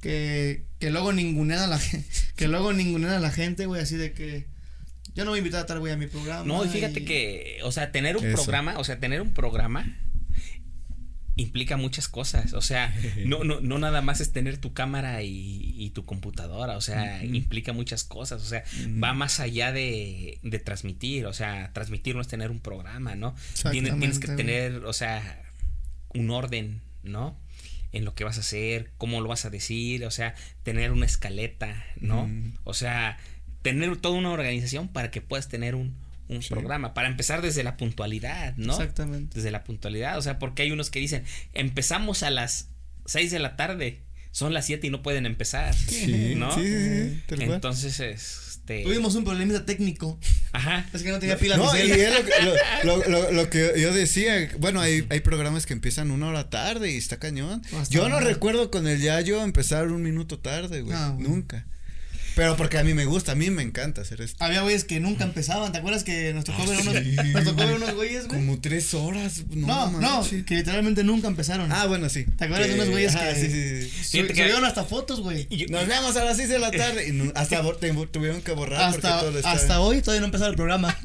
[0.00, 3.96] Que, que luego ningunean a la gente, que luego ningunean a la gente, güey, así
[3.96, 4.46] de que
[5.14, 6.44] yo no voy a invitar a tal güey a mi programa.
[6.46, 8.36] No, y fíjate que, o sea, tener un Eso.
[8.36, 9.98] programa, o sea, tener un programa
[11.40, 12.52] implica muchas cosas.
[12.52, 12.94] O sea,
[13.24, 16.76] no, no, no nada más es tener tu cámara y, y tu computadora.
[16.76, 18.42] O sea, implica muchas cosas.
[18.42, 18.64] O sea,
[19.02, 21.26] va más allá de, de, transmitir.
[21.26, 23.34] O sea, transmitir no es tener un programa, ¿no?
[23.70, 25.42] Tienes, tienes que tener, o sea,
[26.14, 27.38] un orden, ¿no?
[27.92, 31.06] En lo que vas a hacer, cómo lo vas a decir, o sea, tener una
[31.06, 32.30] escaleta, ¿no?
[32.64, 33.18] O sea,
[33.62, 35.96] tener toda una organización para que puedas tener un,
[36.30, 36.94] un programa.
[36.94, 38.72] Para empezar desde la puntualidad, ¿no?
[38.72, 39.36] Exactamente.
[39.36, 40.18] Desde la puntualidad.
[40.18, 42.70] O sea, porque hay unos que dicen, empezamos a las
[43.06, 45.74] 6 de la tarde, son las 7 y no pueden empezar.
[45.74, 46.54] Sí, ¿no?
[46.54, 48.84] Sí, sí, Entonces, este.
[48.84, 50.18] Tuvimos un problemita técnico.
[50.52, 50.86] Ajá.
[50.92, 52.12] Es que no tenía pila No, y es
[52.84, 54.50] lo, lo, lo, que yo decía.
[54.58, 57.62] Bueno, hay, hay programas que empiezan una hora tarde y está cañón.
[57.90, 60.96] yo no recuerdo con el Yayo empezar un minuto tarde, güey.
[60.96, 61.66] Ah, Nunca.
[62.34, 64.42] Pero porque a mí me gusta, a mí me encanta hacer esto.
[64.42, 67.76] Había güeyes que nunca empezaban, ¿te acuerdas que nos tocó ver unos, nos tocó ver
[67.76, 68.40] unos güeyes, güey?
[68.40, 69.44] Como tres horas.
[69.50, 71.72] No, no, no que literalmente nunca empezaron.
[71.72, 72.24] Ah, bueno, sí.
[72.24, 74.28] ¿Te acuerdas de unos güeyes que sí, sí, sí.
[74.28, 75.48] subieron hasta fotos, güey?
[75.68, 77.62] Nos vemos a las 6 de la tarde y hasta
[78.10, 80.96] tuvieron que borrar hasta, porque todo Hasta hoy todavía no empezado el programa.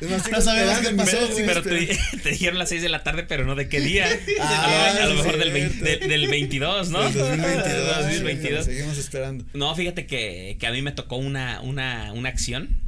[0.00, 3.54] no sabemos qué pasó, Pero te, te, dijeron las 6 de la tarde, pero no
[3.54, 4.06] de qué día.
[4.40, 7.02] Ah, a lo mejor del, del 22, ¿no?
[7.02, 7.98] Del 2022.
[8.04, 8.64] 2022.
[8.64, 9.44] Seguimos esperando.
[9.54, 12.80] No, fíjate que, que a mí me tocó una, una, una acción.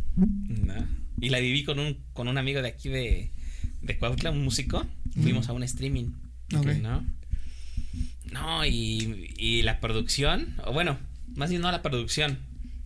[1.20, 3.32] Y la viví con un, con un amigo de aquí de,
[3.82, 4.86] de Cuautla, un músico.
[5.22, 6.12] Fuimos a un streaming.
[6.82, 7.04] ¿No?
[8.32, 10.98] No, y, y la producción, o bueno,
[11.34, 12.38] más bien no la producción.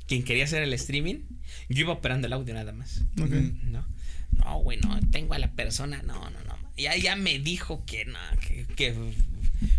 [0.07, 1.21] Quien quería hacer el streaming,
[1.69, 3.03] yo iba operando el audio nada más.
[3.17, 3.87] ¿No?
[4.33, 6.59] No, güey, no, tengo a la persona, no, no, no.
[6.77, 8.95] Ya, ya me dijo que no, que, que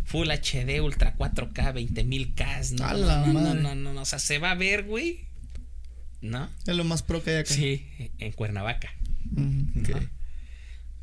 [0.05, 2.71] Full HD, Ultra 4K, 20.000K.
[2.79, 5.25] No, no, no, no, no, no, o sea, se va a ver, güey.
[6.21, 6.49] ¿No?
[6.67, 7.53] Es lo más pro que hay acá.
[7.53, 7.87] Sí,
[8.19, 8.93] en Cuernavaca.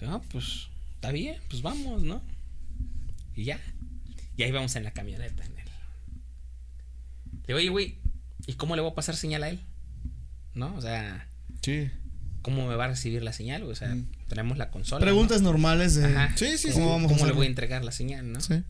[0.01, 0.23] ¿No?
[0.31, 2.23] pues está bien, pues vamos, ¿no?
[3.35, 3.61] Y ya.
[4.37, 5.45] Y ahí vamos en la camioneta.
[5.45, 5.65] En el...
[5.65, 7.95] Le digo, oye, güey,
[8.47, 9.61] ¿y cómo le voy a pasar señal a él?
[10.55, 10.75] ¿No?
[10.77, 11.29] O sea.
[11.63, 11.91] Sí.
[12.43, 13.65] ¿Cómo me va a recibir la señal?
[13.65, 13.97] O sea,
[14.29, 15.01] tenemos la consola.
[15.01, 16.29] Preguntas normales de.
[16.37, 18.41] Sí, sí, ¿Cómo, vamos ¿cómo le voy a entregar la señal, no?
[18.41, 18.63] Sí.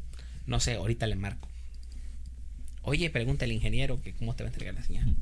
[0.46, 1.48] No sé, ahorita le marco.
[2.82, 5.14] Oye, pregunta al ingeniero que cómo te va a entregar la señal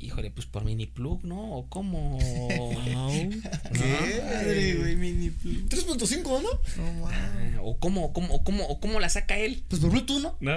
[0.00, 1.56] híjole, pues por mini plug, ¿no?
[1.56, 2.18] ¿O cómo?
[2.48, 4.22] ¿Qué?
[4.24, 5.68] Madre, güey, mini plug.
[5.68, 6.82] 3.5, ¿no?
[6.82, 9.62] No, ah, o cómo, cómo, o cómo, o cómo la saca él.
[9.68, 10.36] Pues por Bluetooth, ¿no?
[10.40, 10.56] ¿No?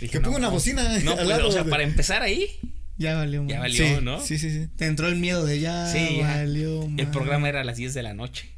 [0.00, 0.98] que ponga una bocina.
[1.00, 2.58] No, pues, o sea, para empezar ahí.
[3.00, 4.20] Ya valió, Ya valió, ¿no?
[4.20, 4.68] Sí, sí, sí.
[4.76, 5.90] Te entró el miedo de ya.
[5.90, 6.86] Sí, valió.
[6.98, 8.50] El programa era a las 10 de la noche.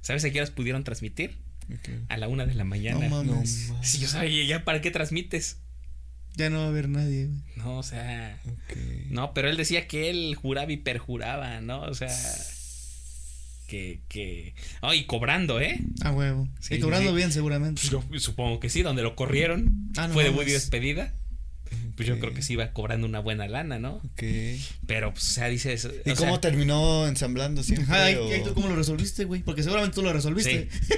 [0.00, 1.36] ¿Sabes a qué horas pudieron transmitir?
[2.08, 3.06] A la una de la mañana.
[3.10, 3.72] No mames.
[3.82, 5.58] Sí, yo sabía, ¿ya para qué transmites?
[6.34, 8.40] Ya no va a haber nadie, No, o sea.
[9.10, 11.82] No, pero él decía que él juraba y perjuraba, ¿no?
[11.82, 12.08] O sea.
[13.66, 14.54] Que, que.
[14.80, 15.78] Oh, y cobrando, ¿eh?
[16.00, 16.48] A huevo.
[16.70, 17.82] y cobrando bien, seguramente.
[17.86, 19.90] Yo supongo que sí, donde lo corrieron.
[19.98, 21.12] Ah, fue de muy despedida
[21.96, 23.94] pues yo creo que sí iba cobrando una buena lana, ¿no?
[23.96, 24.22] Ok.
[24.86, 25.88] Pero, pues, o sea, dices.
[26.04, 27.94] ¿Y cómo terminó ensamblando siempre?
[27.94, 29.42] Ajá, ¿y tú cómo lo resolviste, güey?
[29.42, 30.68] Porque seguramente tú lo resolviste.
[30.70, 30.94] Sí,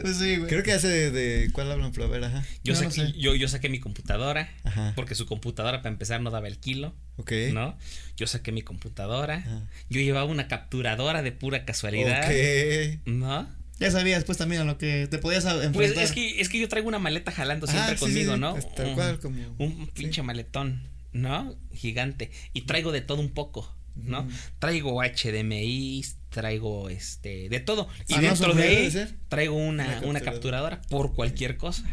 [0.00, 0.48] pues sí güey.
[0.48, 2.24] Creo que hace de, de ¿cuál hablan Flaver?
[2.24, 2.44] Ajá.
[2.62, 4.54] Yo, saqué, yo, yo saqué mi computadora.
[4.64, 4.92] Ajá.
[4.94, 6.94] Porque su computadora, para empezar, no daba el kilo.
[7.16, 7.32] Ok.
[7.52, 7.76] ¿No?
[8.16, 9.44] Yo saqué mi computadora.
[9.90, 12.24] Yo llevaba una capturadora de pura casualidad.
[12.24, 13.00] Ok.
[13.06, 13.48] ¿No?
[13.78, 15.72] Ya sabías pues también a lo que te podías enfrentar.
[15.72, 18.54] Pues es que, es que yo traigo una maleta jalando siempre ah, conmigo, ¿no?
[18.54, 19.54] Tal cual, como.
[19.58, 21.54] Un pinche maletón, ¿no?
[21.72, 22.30] Gigante.
[22.54, 24.26] Y traigo de todo un poco, ¿no?
[24.58, 27.88] Traigo HDMI, traigo este, de todo.
[28.08, 31.84] Y ah, dentro de ahí traigo una, una capturadora por cualquier cosa.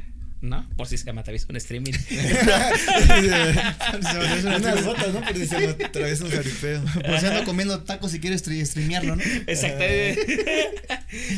[0.44, 0.70] ¿No?
[0.76, 1.94] Por si se me atraviesa un streaming.
[4.57, 4.82] Unas.
[4.82, 6.84] Por si se me atraviesa un jaripeo.
[6.84, 9.24] Por si ando comiendo tacos y quiero streamearlo, ¿no?
[9.48, 10.72] Exactamente.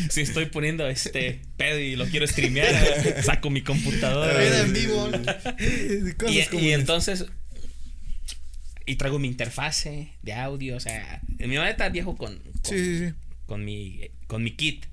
[0.10, 4.62] si estoy poniendo este pedo y lo quiero streamear, saco mi computadora.
[4.62, 5.10] en vivo.
[6.28, 7.26] y, y entonces
[8.88, 12.78] y traigo mi interfase de audio, o sea, en mi maleta viejo con, con, sí,
[12.78, 13.14] sí, sí.
[13.46, 14.86] con mi con mi kit,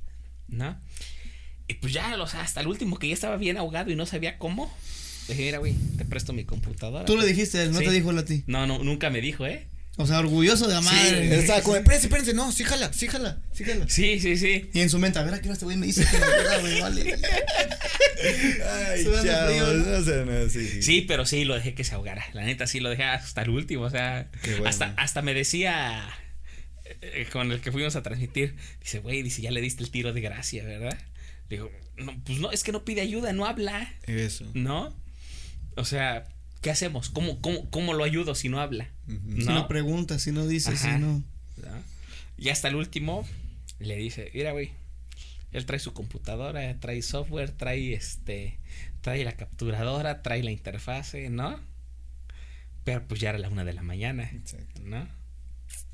[0.48, 0.78] ¿no?
[1.72, 4.04] Y pues ya, o sea, hasta el último que ya estaba bien ahogado y no
[4.04, 4.70] sabía cómo.
[5.26, 7.06] Le dije, mira, güey, te presto mi computadora.
[7.06, 8.44] Tú le dijiste, no te dijo él a ti.
[8.46, 9.66] No, no, nunca me dijo, ¿eh?
[9.96, 11.28] O sea, orgulloso de la madre.
[11.28, 13.88] Sí, estaba como, espérense, espérense, no, sí jala, sí jala, sí jala.
[13.88, 14.70] Sí, sí, sí.
[14.74, 16.60] Y en su mente, a ver, ¿a qué hora este güey me dice que me
[16.60, 16.80] güey?
[16.82, 17.14] Vale.
[18.92, 20.82] Ay, chao, no sé, no, sí.
[20.82, 22.22] Sí, pero sí, lo dejé que se ahogara.
[22.34, 24.30] La neta, sí, lo dejé hasta el último, o sea.
[24.66, 26.06] hasta, hasta me decía,
[27.00, 30.12] eh, con el que fuimos a transmitir, dice, güey, dice, ya le diste el tiro
[30.12, 30.98] de gracia, ¿verdad?
[31.48, 33.92] Digo, no, pues no, es que no pide ayuda, no habla.
[34.06, 34.50] Eso.
[34.54, 34.94] ¿No?
[35.76, 36.24] O sea,
[36.60, 37.10] ¿qué hacemos?
[37.10, 38.90] ¿Cómo, cómo, cómo lo ayudo si no habla?
[39.06, 39.42] ¿No?
[39.42, 41.22] Si no pregunta, si no dice, si no.
[42.38, 43.26] Y hasta el último
[43.78, 44.72] le dice, mira, güey,
[45.52, 48.58] Él trae su computadora, trae software, trae este,
[49.00, 51.60] trae la capturadora, trae la interfase, ¿no?
[52.84, 54.80] Pero pues ya era la una de la mañana, Exacto.
[54.84, 55.06] ¿no?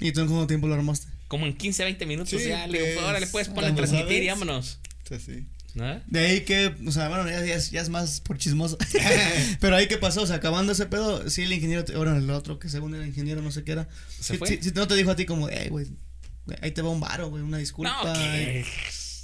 [0.00, 1.08] ¿Y tú en cuánto tiempo lo armaste?
[1.28, 3.74] Como en 15, 20 minutos Sí, ya, le digo, pues, ahora le puedes poner a
[3.74, 6.02] transmitir y vámonos, Sea.
[6.06, 8.76] De ahí que, o sea, bueno, ya, ya es, ya es más por chismoso.
[9.60, 12.28] Pero ahí qué pasó, o sea, acabando ese pedo, sí el ingeniero, te- bueno, el
[12.30, 13.88] otro que según era ingeniero, no sé qué era.
[14.20, 14.48] ¿Se sí, fue?
[14.48, 15.86] sí, sí, no te dijo a ti como, hey, güey,
[16.62, 18.02] ahí te va un varo, güey, una disculpa.
[18.04, 18.64] No, que...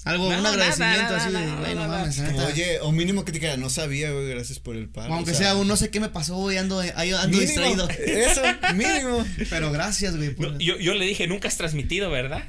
[0.04, 3.38] Algo, No, un agradecimiento nada, así de, güey, no mames, oye, o mínimo que te
[3.38, 5.14] dijera, no sabía, güey, gracias por el paro.
[5.14, 7.88] Aunque o sea un no sé qué me pasó, güey, ando, ahí ando mínimo, distraído.
[7.88, 8.42] Eso,
[8.74, 9.24] mínimo.
[9.50, 10.34] Pero gracias, güey.
[10.34, 12.44] por- No, yo, yo le dije, nunca has transmitido, ¿verdad?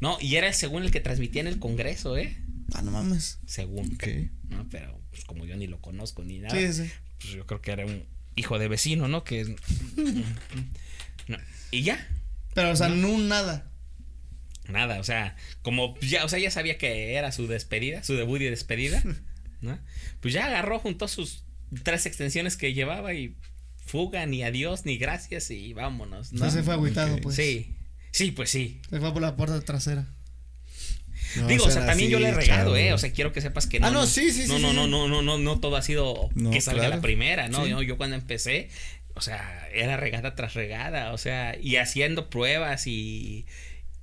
[0.00, 2.38] No, y era según el que transmitía en el Congreso, ¿eh?
[2.72, 3.38] Ah, no mames.
[3.46, 3.94] Según.
[3.94, 4.06] Ok.
[4.48, 4.66] ¿no?
[4.70, 6.90] Pero pues como yo ni lo conozco ni nada, Sí, sí.
[7.20, 8.04] pues yo creo que era un
[8.36, 9.22] hijo de vecino, ¿no?
[9.24, 9.54] Que.
[11.28, 11.38] No,
[11.70, 12.06] Y ya,
[12.54, 13.70] Pero, o sea, no nada.
[14.68, 18.40] nada, o sea, como ya, o sea, ya sabía que era su despedida, su debut
[18.42, 19.02] y despedida,
[19.62, 19.78] ¿no?
[20.20, 21.44] Pues ya agarró, juntó sus
[21.82, 23.36] tres extensiones que llevaba y
[23.86, 26.36] fuga, ni adiós, ni gracias y vámonos, ¿no?
[26.38, 27.36] Entonces se fue agüitado, pues.
[27.36, 27.74] Sí,
[28.10, 28.80] sí, pues sí.
[28.90, 30.06] Se fue por la puerta trasera.
[31.36, 32.78] No Digo, o sea, también yo así, le he regado, chavos.
[32.78, 32.92] eh.
[32.92, 33.86] O sea, quiero que sepas que no.
[33.86, 34.76] Ah, no, sí, sí, no, sí, No, sí.
[34.76, 36.96] no, no, no, no, no todo ha sido No, que salga claro.
[36.96, 37.64] la primera, ¿no?
[37.64, 37.70] Sí.
[37.70, 38.68] Yo, yo cuando empecé,
[39.14, 43.46] o sea, era regada tras regada, o sea, y haciendo pruebas y,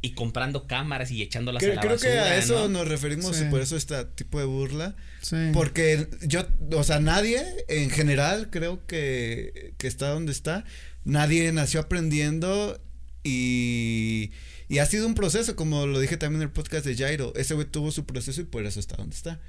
[0.02, 2.80] y comprando cámaras y echándolas Creo, a la creo basura, que a eso ¿no?
[2.80, 3.44] nos referimos Sí.
[3.46, 4.96] y por eso este tipo de burla.
[5.22, 5.36] Sí.
[5.54, 10.66] Porque yo, o sea, nadie en general creo que, que está donde está.
[11.04, 12.80] Nadie nació aprendiendo
[13.24, 14.32] y,
[14.70, 17.34] y ha sido un proceso, como lo dije también en el podcast de Jairo.
[17.36, 19.40] Ese güey tuvo su proceso y por eso está donde está.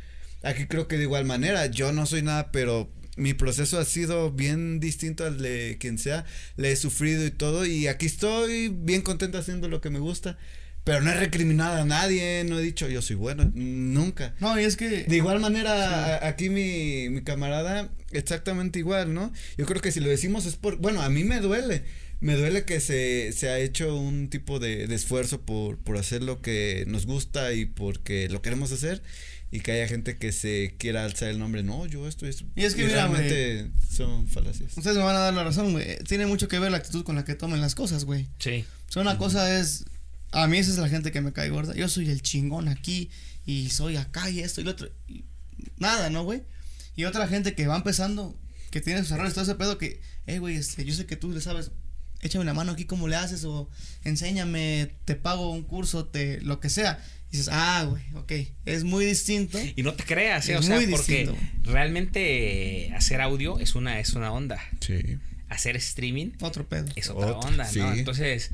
[0.43, 4.33] Aquí creo que de igual manera, yo no soy nada, pero mi proceso ha sido
[4.33, 6.25] bien distinto al de quien sea.
[6.57, 10.39] Le he sufrido y todo y aquí estoy bien contento haciendo lo que me gusta.
[10.85, 14.35] Pero no he recriminado a nadie, no he dicho yo soy bueno, nunca.
[14.41, 15.05] No, y es que.
[15.05, 19.33] De igual manera, a- aquí mi, mi camarada, exactamente igual, ¿no?
[19.57, 21.85] Yo creo que si lo decimos es por, bueno, a mí me duele,
[22.23, 26.23] me duele que se, se ha hecho un tipo de, de esfuerzo por, por hacer
[26.23, 29.03] lo que nos gusta y porque lo queremos hacer
[29.51, 32.45] y que haya gente que se quiera alzar el nombre, no, yo esto es...
[32.55, 33.29] Y es que mira, güey.
[33.29, 34.79] realmente son falacias.
[34.79, 35.99] Ustedes me van a dar la razón, güey.
[36.07, 38.29] Tiene mucho que ver la actitud con la que tomen las cosas, güey.
[38.39, 38.65] Sí.
[38.89, 39.85] O sea, una cosa es.
[40.31, 41.75] A mí esa es la gente que me cae gorda.
[41.75, 43.11] Yo soy el chingón aquí
[43.45, 44.89] y soy acá y esto y lo otro.
[45.07, 45.25] y
[45.77, 46.45] nada, ¿no, güey?
[46.95, 48.39] Y otra gente que va empezando,
[48.71, 51.31] que tiene sus errores, todo ese pedo que, eh, güey, este, yo sé que tú
[51.31, 51.73] le sabes,
[52.23, 53.69] échame la mano aquí cómo le haces o
[54.05, 57.03] enséñame, te pago un curso, te, lo que sea.
[57.29, 58.33] Y dices, ah, güey, ok,
[58.67, 59.59] es muy distinto.
[59.77, 60.53] Y no te creas, ¿eh?
[60.55, 61.41] Es o sea, muy porque distinto.
[61.63, 64.61] realmente eh, hacer audio es una, es una onda.
[64.81, 64.99] Sí.
[65.49, 66.87] Hacer streaming Otro pedo.
[66.95, 67.93] es otra Otra, onda, ¿no?
[67.95, 68.51] Entonces,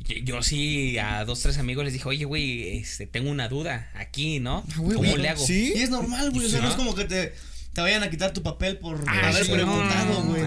[0.00, 3.90] yo, yo sí a dos, tres amigos les dije, oye, güey, este, tengo una duda
[3.94, 4.64] aquí, ¿no?
[4.70, 5.22] Ah, güey, ¿Cómo güey.
[5.22, 5.46] le hago?
[5.46, 5.72] Sí.
[5.76, 6.46] Y es normal, güey.
[6.46, 7.34] O sea, no es como que te,
[7.74, 10.42] te vayan a quitar tu papel por Ah, haber sí, preguntado, güey.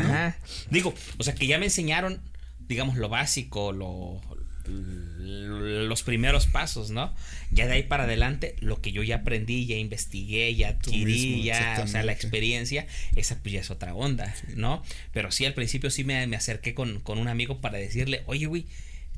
[0.72, 2.19] Digo, o sea, que ya me enseñaron,
[2.68, 4.22] digamos, lo básico, lo
[4.68, 7.14] los primeros pasos, ¿no?
[7.52, 11.44] Ya de ahí para adelante, lo que yo ya aprendí, ya investigué, ya adquirí, mismo,
[11.44, 14.84] ya, o sea, la experiencia, esa pues ya es otra onda, ¿no?
[15.12, 18.46] Pero sí, al principio sí me, me acerqué con, con un amigo para decirle, oye,
[18.48, 18.66] güey,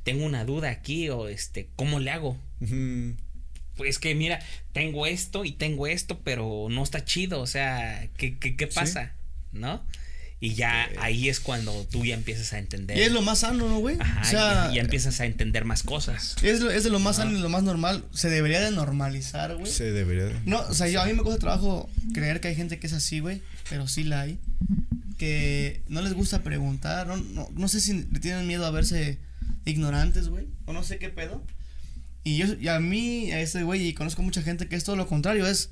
[0.04, 2.38] tengo una duda aquí, o este, ¿cómo le hago?
[3.76, 4.40] Pues que mira,
[4.74, 9.14] tengo esto y tengo esto, pero no está chido, o sea, ¿qué, qué, qué pasa?
[9.52, 9.86] ¿No?
[10.40, 12.96] Y ya ahí es cuando tú ya empiezas a entender.
[12.98, 13.98] Y es lo más sano, ¿no, güey?
[14.00, 16.36] Ajá, o sea, ya, ya empiezas a entender más cosas.
[16.44, 18.06] es, lo- es de lo más sano y lo más normal.
[18.14, 19.72] Se debería de normalizar, güey.
[19.72, 22.56] Se debería de- No, o sea, yo, a mí me cuesta trabajo creer que hay
[22.56, 24.38] gente que es así, güey, pero sí la hay.
[25.18, 29.18] Que no les gusta preguntar, no, no, no sé si le tienen miedo a verse
[29.66, 31.44] ignorantes, güey, o no sé qué pedo.
[32.24, 34.96] Y yo, y a mí, a este güey, y conozco mucha gente que es todo
[34.96, 35.72] lo contrario, es,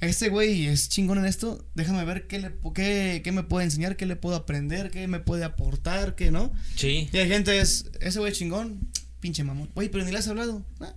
[0.00, 3.96] este güey es chingón en esto, déjame ver qué, le, qué, qué me puede enseñar,
[3.96, 6.52] qué le puedo aprender, qué me puede aportar, qué no.
[6.76, 7.08] Sí.
[7.12, 8.78] Y hay gente es, ese güey chingón,
[9.20, 9.70] pinche mamón.
[9.74, 10.64] Oye, pero ni le has hablado.
[10.80, 10.94] Ah.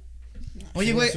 [0.73, 1.09] Oye, Sí, güey,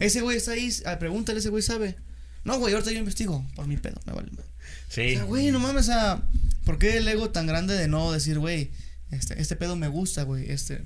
[0.00, 1.96] ese güey está ahí, ah, pregúntale, ese güey sabe.
[2.44, 4.30] No, güey, ahorita yo investigo por mi pedo, me vale.
[4.30, 4.44] madre.
[4.88, 5.14] O Sí.
[5.14, 6.22] sea, güey, no mames, o sea,
[6.64, 8.70] ¿por qué el ego tan grande de no decir, güey,
[9.10, 10.84] este, este pedo me gusta, güey, este,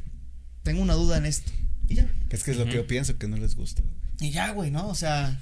[0.63, 1.51] tengo una duda en esto.
[1.89, 3.83] Y ya, Es que es lo que yo pienso que no les gusta.
[4.21, 4.89] y ya, güey, ¿no?
[4.89, 5.41] O sea,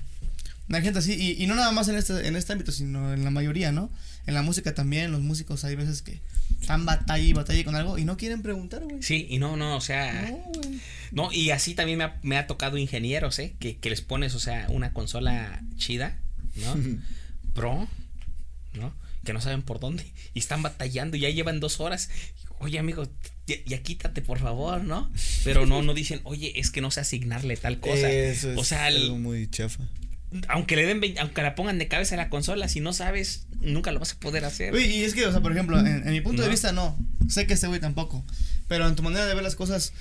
[0.71, 3.25] hay gente así, y, y no nada más en este, en este ámbito, sino en
[3.25, 3.91] la mayoría, ¿no?
[4.27, 6.21] En la música también, los músicos hay veces que
[6.61, 9.03] están batalla y batalla con algo y no quieren preguntar, güey.
[9.03, 10.31] Sí, y no, no, o sea.
[10.31, 10.81] No, güey.
[11.13, 13.55] No, y así también me ha, me ha tocado ingenieros, ¿eh?
[13.59, 16.19] Que, que les pones, o sea, una consola chida,
[16.57, 16.75] ¿no?
[17.55, 17.87] Pro,
[18.75, 19.05] ¿no?
[19.25, 20.05] que no saben por dónde
[20.35, 22.11] y están batallando y ya llevan dos horas.
[22.61, 23.07] Oye, amigo,
[23.47, 25.11] ya, ya quítate, por favor, ¿no?
[25.43, 28.11] Pero no, no dicen, oye, es que no sé asignarle tal cosa.
[28.11, 29.83] Eso es o sea, algo muy chafa.
[30.49, 33.93] Aunque le den, aunque la pongan de cabeza a la consola, si no sabes, nunca
[33.93, 34.75] lo vas a poder hacer.
[34.75, 36.97] Y es que, o sea, por ejemplo, en, en mi punto de vista, no.
[37.29, 38.25] Sé que este güey tampoco.
[38.69, 39.93] Pero en tu manera de ver las cosas,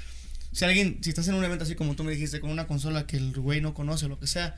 [0.52, 3.06] si alguien, si estás en un evento así como tú me dijiste, con una consola
[3.08, 4.56] que el güey no conoce o lo que sea,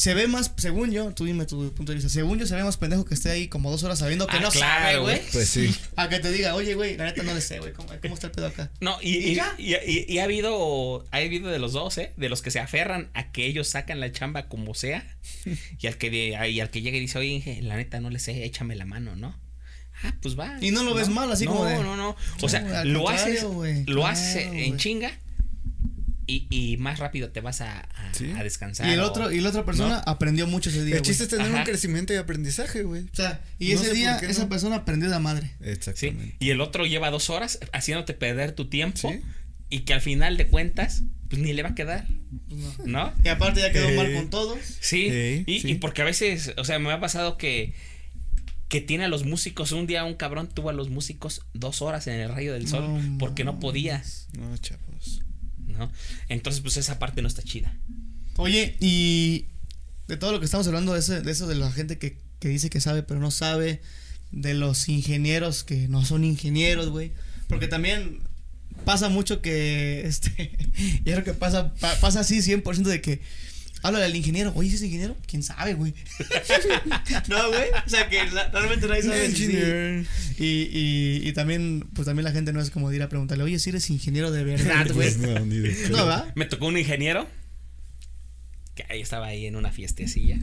[0.00, 2.64] se ve más, según yo, tú dime tu punto de vista, según yo se ve
[2.64, 5.20] más pendejo que esté ahí como dos horas sabiendo que Ah, no claro, sabe, güey.
[5.30, 5.76] Pues sí.
[5.96, 8.28] A que te diga, oye, güey, la neta no le sé, güey, ¿cómo, cómo está
[8.28, 8.70] el pedo acá?
[8.80, 9.54] No, y, ¿Y y, ya?
[9.58, 12.14] y- ha habido, ha habido de los dos, ¿eh?
[12.16, 15.06] De los que se aferran a que ellos sacan la chamba como sea.
[15.78, 18.08] Y al que, de- y al que llega y dice, oye, Inge, la neta no
[18.08, 19.38] le sé, échame la mano, ¿no?
[20.02, 20.56] Ah, pues va.
[20.62, 23.08] Y no lo ves mal, así no, como de- No, no, O sea, No, lo
[23.10, 25.12] haces, lo claro, haces en chinga
[26.30, 28.30] y, y más rápido te vas a, a, Sí.
[28.36, 28.86] a descansar.
[28.88, 30.10] Y el o- otro, y la otra persona ¿no?
[30.12, 30.96] aprendió mucho ese día.
[30.96, 31.58] El chiste es tener Ajá.
[31.58, 33.02] un crecimiento y aprendizaje, güey.
[33.04, 34.48] O sea, y No ese día esa no.
[34.48, 35.48] persona aprendió de madre.
[35.62, 36.36] Sí, Exactamente.
[36.38, 39.20] y el otro lleva dos horas haciéndote perder tu tiempo Sí.
[39.70, 42.06] y que al final de cuentas, pues ni le va a quedar,
[42.48, 42.74] no.
[42.86, 43.12] ¿no?
[43.24, 43.96] Y aparte ya quedó Eh.
[43.96, 44.58] mal con todos.
[44.80, 45.70] Sí, Sí, y, sí.
[45.72, 47.74] y porque a veces, o sea, me ha pasado que
[48.68, 52.06] que tiene a los músicos, un día un cabrón tuvo a los músicos dos horas
[52.06, 53.62] en el rayo del sol No porque no mames.
[53.62, 54.04] podía,
[54.38, 55.22] No, chavos.
[56.28, 57.76] Entonces, pues esa parte no está chida.
[58.36, 59.46] Oye, y
[60.08, 62.80] de todo lo que estamos hablando, de, eso de la gente que, que dice que
[62.80, 63.80] sabe pero no sabe,
[64.32, 67.12] de los ingenieros que no son ingenieros, güey.
[67.48, 68.20] Porque también
[68.84, 70.56] pasa mucho que, este,
[71.04, 73.20] yo creo que pasa, pa- pasa así 100% de que
[73.82, 75.16] habla del ingeniero, oye, ¿ese es ingeniero?
[75.26, 75.94] ¿Quién sabe, güey?
[77.28, 77.68] no, güey.
[77.86, 79.26] O sea, que la- realmente nadie sabe.
[79.26, 80.06] Engineer.
[80.38, 83.44] Y, y, y también, pues también la gente no es como de ir a preguntarle,
[83.44, 85.14] oye, si eres ingeniero de verdad, güey.
[85.14, 86.30] Pues no, ni de No, ¿va?
[86.34, 87.28] Me tocó un ingeniero
[88.74, 90.36] que ahí estaba ahí en una fiestecilla.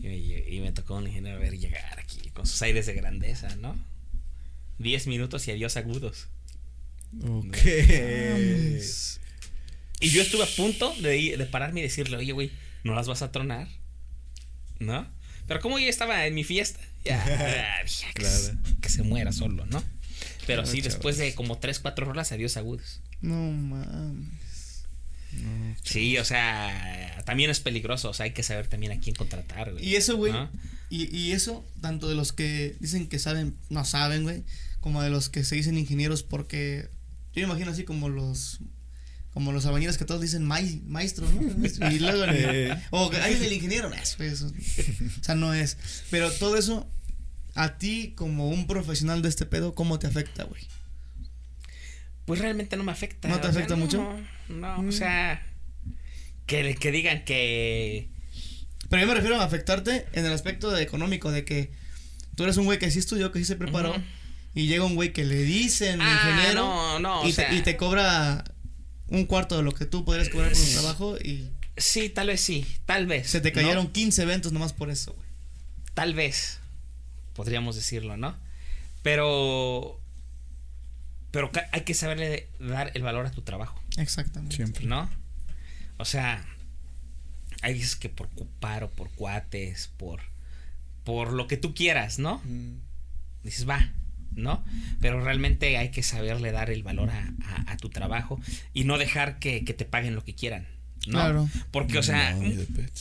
[0.00, 3.54] Y, me- y me tocó un ingeniero ver llegar aquí con sus aires de grandeza,
[3.56, 3.76] ¿no?
[4.78, 6.28] Diez minutos y adiós agudos.
[7.24, 7.56] Ok.
[10.00, 12.50] Y yo estuve a punto de, de pararme y decirle, oye, güey,
[12.84, 13.68] ¿no las vas a tronar?
[14.78, 15.06] ¿No?
[15.46, 17.24] Pero como yo estaba en mi fiesta, ya,
[18.14, 18.38] que, Claro.
[18.38, 19.82] se- que se muera solo, ¿no?
[20.46, 20.94] Pero No, sí, chavos.
[20.94, 23.00] después de como tres, cuatro rolas, adiós agudos.
[23.20, 24.84] No mames.
[25.32, 25.76] No.
[25.82, 29.72] Sí, o sea, también es peligroso, o sea, hay que saber también a quién contratar,
[29.72, 29.84] güey.
[29.86, 30.32] Y eso, güey.
[30.32, 30.50] ¿no?
[30.90, 34.44] Y, y eso, tanto de los que dicen que saben, no saben, güey,
[34.80, 36.88] como de los que se dicen ingenieros porque
[37.34, 38.60] yo me imagino así como los
[39.34, 41.40] como los albañiles que todos dicen mai- maestro, ¿no?
[41.90, 42.74] Y luego Eh.
[42.90, 44.46] o que hay el ingeniero, eso, eso.
[44.48, 45.76] O sea, no es.
[46.10, 46.90] Pero todo eso
[47.54, 50.62] a ti como un profesional de este pedo, ¿cómo te afecta, güey?
[52.24, 53.28] Pues realmente no me afecta.
[53.28, 53.98] ¿No te o sea, afecta mucho?
[54.48, 54.88] No, Mm.
[54.88, 55.46] o sea,
[56.46, 58.10] que, que digan que...
[58.90, 61.72] Pero yo me refiero a afectarte en el aspecto de económico, de que
[62.34, 63.94] tú eres un güey que sí estudió, que sí se preparó,
[64.54, 67.56] y llega un güey que le dicen Ah, ingeniero no, no, y, o sea- te,
[67.56, 68.44] y te cobra
[69.08, 72.40] un cuarto de lo que tú podrías cobrar por un trabajo y Sí, tal vez
[72.40, 73.28] sí, tal vez.
[73.28, 73.54] se te ¿no?
[73.54, 75.28] cayeron 15 eventos nomás por eso, güey.
[75.94, 76.58] Tal vez,
[77.34, 78.36] podríamos decirlo, ¿no?
[79.02, 80.00] Pero...
[81.30, 84.56] Pero hay que saberle dar el valor a tu trabajo, Exactamente.
[84.56, 84.86] Siempre.
[84.86, 85.08] ¿no?
[85.98, 86.44] O sea,
[87.62, 88.28] hay veces que por
[88.60, 90.20] paro, por cuates, por...
[91.04, 92.42] Por lo que tú quieras, ¿no?
[92.44, 92.80] Mm.
[93.44, 93.92] dices, va,
[94.38, 94.64] ¿no?
[95.00, 98.40] Pero realmente hay que saberle dar el valor a, a- a tu trabajo
[98.72, 100.66] y no dejar que, que te paguen lo que quieran,
[101.06, 101.12] ¿no?
[101.18, 101.48] Claro.
[101.70, 102.50] Porque, o sea, No,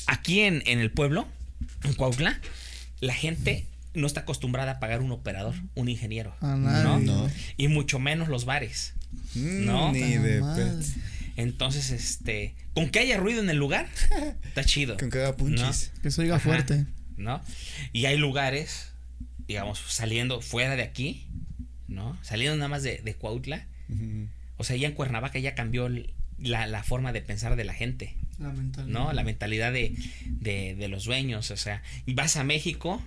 [0.07, 1.27] aquí en, en el pueblo,
[1.83, 2.39] en Cuautla,
[2.99, 6.83] la gente no está acostumbrada a pagar un operador, un ingeniero, A nadie.
[6.83, 6.99] ¿no?
[6.99, 7.29] No.
[7.57, 8.93] Y mucho menos los bares.
[9.35, 9.91] Mm, No.
[9.91, 10.41] Ni de.
[11.35, 13.87] Entonces, este, con que haya ruido en el lugar,
[14.43, 14.97] está chido.
[14.97, 15.91] Con que haga punchis.
[16.01, 16.43] Que se oiga Ajá.
[16.45, 16.85] fuerte.
[17.15, 17.41] ¿no?
[17.93, 18.91] Y hay lugares,
[19.47, 21.27] digamos, saliendo fuera de aquí,
[21.87, 22.17] ¿no?
[22.21, 23.65] Saliendo nada más de, de Cuautla.
[24.57, 27.73] O sea, ya en Cuernavaca ya cambió el- la, la forma de pensar de la
[27.73, 28.91] gente, Lamentablemente.
[28.91, 29.11] ¿no?
[29.13, 29.95] La mentalidad de,
[30.25, 33.01] de, de los dueños, o sea, y vas a México,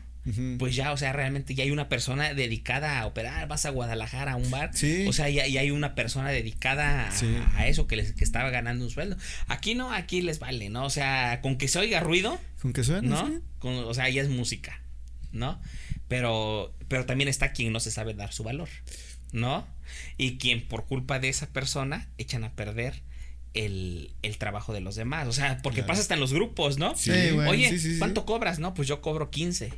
[0.58, 4.32] pues ya, o sea, realmente ya hay una persona dedicada a operar, vas a Guadalajara
[4.32, 5.06] a un bar, Sí.
[5.08, 7.26] o sea, ya, ya hay una persona dedicada a, Sí.
[7.56, 9.16] a eso que les que estaba ganando un sueldo.
[9.46, 10.84] Aquí no, aquí les vale, ¿no?
[10.84, 13.26] O sea, con que se oiga ruido, Con que suene, ¿no?
[13.26, 13.34] sí.
[13.60, 14.80] Con- o sea, ya es música,
[15.32, 15.60] ¿no?
[16.08, 18.68] Pero, pero también está quien no se sabe dar su valor,
[19.32, 19.66] ¿no?
[20.16, 23.02] Y quien por culpa de esa persona echan a perder
[23.54, 25.26] el, el trabajo de los demás.
[25.28, 25.88] O sea, porque Claro.
[25.88, 26.96] pasa hasta en los grupos, ¿no?
[26.96, 27.48] Sí, güey.
[27.48, 27.98] Oye, Sí, sí, sí.
[27.98, 28.58] ¿cuánto cobras?
[28.58, 29.72] No, pues yo cobro 15.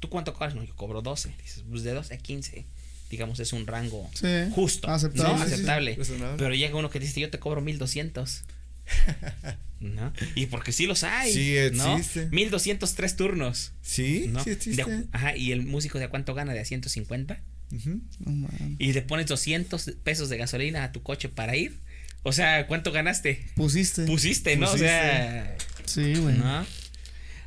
[0.00, 0.54] ¿Tú cuánto cobras?
[0.54, 1.34] No, yo cobro 12.
[1.42, 2.66] Dices, pues de 12 a 15.
[3.10, 4.26] Digamos, es un rango Sí.
[4.54, 4.90] justo.
[4.90, 5.32] Aceptable.
[5.32, 5.38] ¿no?
[5.38, 5.54] Sí, sí, sí.
[5.54, 5.98] Aceptable.
[6.36, 8.44] Pero llega uno que dice, yo te cobro 1200.
[9.80, 10.12] ¿No?
[10.34, 11.32] Y porque sí los hay.
[11.32, 11.96] Sí ¿no?
[11.98, 12.28] existe.
[12.30, 13.72] 1203 turnos.
[13.82, 14.42] Sí, ¿no?
[14.42, 14.84] sí existe.
[14.84, 17.42] De- ajá, y el músico de a cuánto gana de a 150.
[17.72, 18.00] Ujú.
[18.20, 18.76] No mames.
[18.78, 21.80] Y le pones 200 pesos de gasolina a tu coche para ir.
[22.22, 23.46] O sea, ¿cuánto ganaste?
[23.56, 24.06] Pusiste.
[24.06, 24.66] Pusiste, ¿no?
[24.66, 24.86] Pusiste.
[24.86, 26.36] O sea, sí, güey.
[26.38, 26.64] ¿no?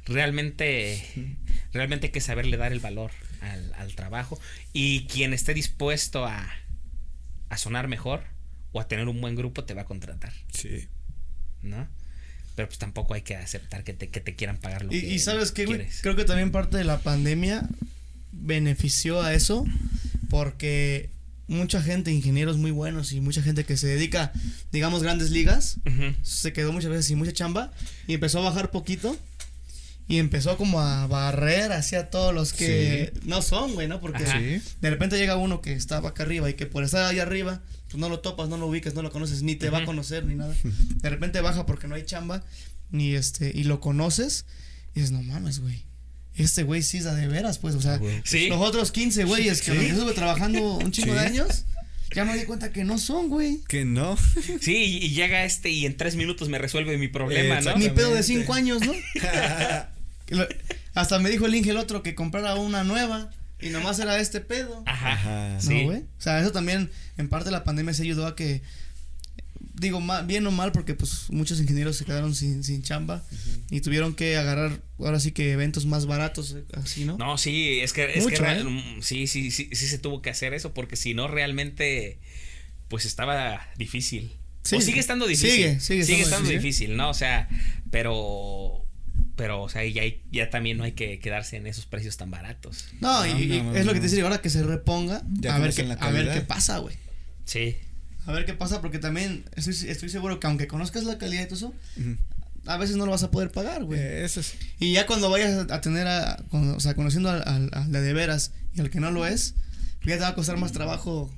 [0.06, 1.04] Realmente,
[1.74, 3.12] realmente hay que saberle dar el valor
[3.42, 4.40] al, al trabajo.
[4.74, 6.48] Y quien esté dispuesto a,
[7.50, 8.24] a sonar mejor
[8.72, 10.88] o a tener un buen grupo te va a contratar, Sí.
[11.64, 11.88] ¿No?
[12.56, 15.08] Pero pues tampoco hay que aceptar que te, que te quieran pagar lo Y, que
[15.08, 17.68] y sabes qué, güey, creo que también parte de la pandemia
[18.32, 19.66] benefició a eso
[20.30, 21.10] porque
[21.48, 24.32] mucha gente, ingenieros muy buenos y mucha gente que se dedica,
[24.72, 25.78] digamos, grandes ligas,
[26.24, 27.72] se quedó muchas veces sin mucha chamba
[28.08, 29.18] y empezó a bajar poquito
[30.10, 34.00] y empezó como a barrer hacia todos los que no son, güey, ¿no?
[34.00, 34.40] Porque Ajá.
[34.40, 38.00] De repente llega uno que estaba acá arriba y que por estar ahí arriba, pues
[38.00, 40.36] no lo topas, no lo ubicas, no lo conoces, ni te va a conocer ni
[40.36, 40.54] nada.
[41.02, 42.44] De repente baja porque no hay chamba
[42.92, 44.46] y este y lo conoces
[44.94, 45.84] y dices, "No mames, güey.
[46.36, 48.00] Este güey sí es de veras, pues, o sea.
[48.24, 48.48] Sí.
[48.50, 49.78] los otros 15 güeyes que Sí.
[49.78, 51.20] los que estuve trabajando un chingo Sí.
[51.20, 51.66] de años,
[52.16, 53.60] ya me di cuenta que no son, güey.
[53.68, 54.16] Que no.
[54.62, 57.76] Sí, y, y llega este y en tres minutos me resuelve mi problema, ¿no?
[57.78, 58.22] Ni pedo de.
[58.24, 58.94] 5 años, ¿no?
[60.94, 63.30] Hasta me dijo el Inge el otro que comprara una nueva
[63.62, 64.84] y nomás era este pedo.
[64.86, 65.14] Ajá.
[65.14, 65.50] Ajá.
[65.56, 65.84] No, Sí.
[65.84, 66.00] güey.
[66.02, 68.62] O sea, eso también en parte la pandemia se ayudó a que
[69.80, 73.24] digo bien o mal porque pues muchos ingenieros se quedaron sin, sin chamba
[73.70, 77.16] y tuvieron que agarrar ahora sí que eventos más baratos eh, así, ¿no?
[77.18, 78.64] No, sí, es que, es Mucho, que real- ¿eh?
[78.98, 82.18] mm, sí, sí, sí, sí se tuvo que hacer eso porque si no realmente
[82.88, 84.32] pues estaba difícil.
[84.64, 84.76] Sí.
[84.78, 85.52] o sigue estando difícil.
[85.52, 86.62] Sigue, sigue estando estando difícil.
[86.90, 87.10] difícil, ¿no?
[87.10, 87.48] O sea,
[87.92, 88.84] pero
[89.38, 92.30] pero o sea, ya, hay- ya también no hay que quedarse en esos precios tan
[92.30, 92.86] baratos.
[93.00, 94.12] No, No, y, y no, es no, lo que te no.
[94.12, 96.96] dice ahora que se reponga Ya a ver qué, a ver qué pasa, güey.
[97.46, 97.78] Sí.
[98.26, 101.46] A ver qué pasa porque también estoy, estoy seguro que aunque conozcas la calidad y
[101.46, 101.74] todo eso,
[102.66, 104.00] a veces no lo vas a poder pagar, güey.
[104.02, 104.58] Eh, Eso sí.
[104.80, 108.02] Y ya cuando vayas a tener a, cuando- o sea, conociendo al, al, al de
[108.02, 109.54] de veras y al que no lo es,
[110.06, 111.32] ya te va a costar más trabajo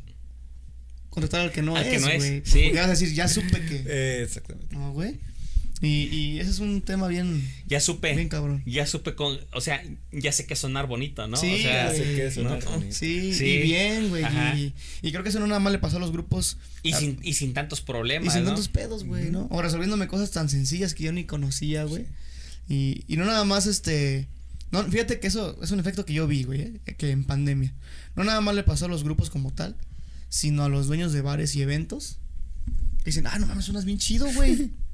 [1.09, 2.41] contratar al que no Al es, no es, güey.
[2.45, 2.63] sí.
[2.65, 3.83] Porque vas a decir, ya supe que.
[3.85, 4.75] Eh, exactamente.
[4.75, 5.19] No, güey.
[5.81, 8.13] Y, y ese es un tema bien, Ya supe.
[8.13, 8.61] bien cabrón.
[8.65, 9.81] Ya supe con, o sea,
[10.11, 11.37] ya sé que sonar bonito, ¿no?
[11.37, 12.83] Sí, o sea, sé que es bonito.
[12.91, 13.45] Sí, Sí.
[13.45, 14.25] y bien, güey.
[14.57, 16.57] Y, y creo que eso no nada más le pasó a los grupos.
[16.83, 18.49] y a- sin y sin tantos y problemas, sin ¿no?
[18.49, 19.47] tantos pedos, güey, ¿no?
[19.51, 22.05] O resolviéndome cosas tan sencillas que yo ni conocía, güey.
[22.67, 24.27] Y, y no nada más este.
[24.71, 27.73] No, fíjate que eso es un efecto que yo vi, güey, eh, que en pandemia.
[28.17, 29.75] No nada más le pasó a los grupos como tal,
[30.27, 32.17] sino a los dueños de bares y eventos.
[32.99, 34.71] Que dicen, ah, no mames, suenas bien chido, güey.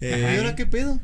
[0.00, 1.00] Eh, ¿Y ahora qué pedo?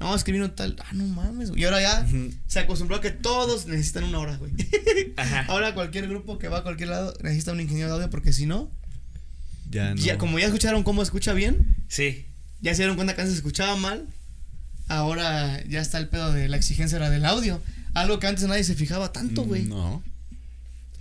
[0.00, 0.76] No, es que vino tal.
[0.80, 1.62] Ah, no mames, güey.
[1.62, 2.06] Y ahora ya
[2.46, 4.52] se acostumbró a que todos necesitan una hora, güey.
[5.16, 5.44] Ajá.
[5.48, 8.46] Ahora cualquier grupo que va a cualquier lado necesita un ingeniero de audio porque si
[8.46, 8.70] no,
[9.70, 10.00] Ya no.
[10.00, 12.26] ya, como ya escucharon cómo escucha bien, Sí.
[12.60, 14.06] ya se dieron cuenta que antes se escuchaba mal.
[14.88, 17.60] Ahora ya está el pedo de la exigencia era del audio.
[17.94, 19.64] Algo que antes nadie se fijaba tanto, güey.
[19.64, 20.02] No.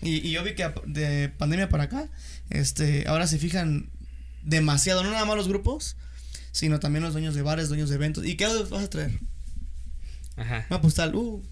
[0.01, 2.07] Y, y yo vi que de pandemia para acá,
[2.49, 3.89] este, ahora se fijan
[4.43, 5.95] demasiado, no nada más los grupos,
[6.57, 8.25] sino también los dueños de bares, dueños de eventos.
[8.25, 9.11] ¿Y qué vas a traer?
[10.35, 10.65] Ajá.
[10.69, 11.43] No, pues tal, uh,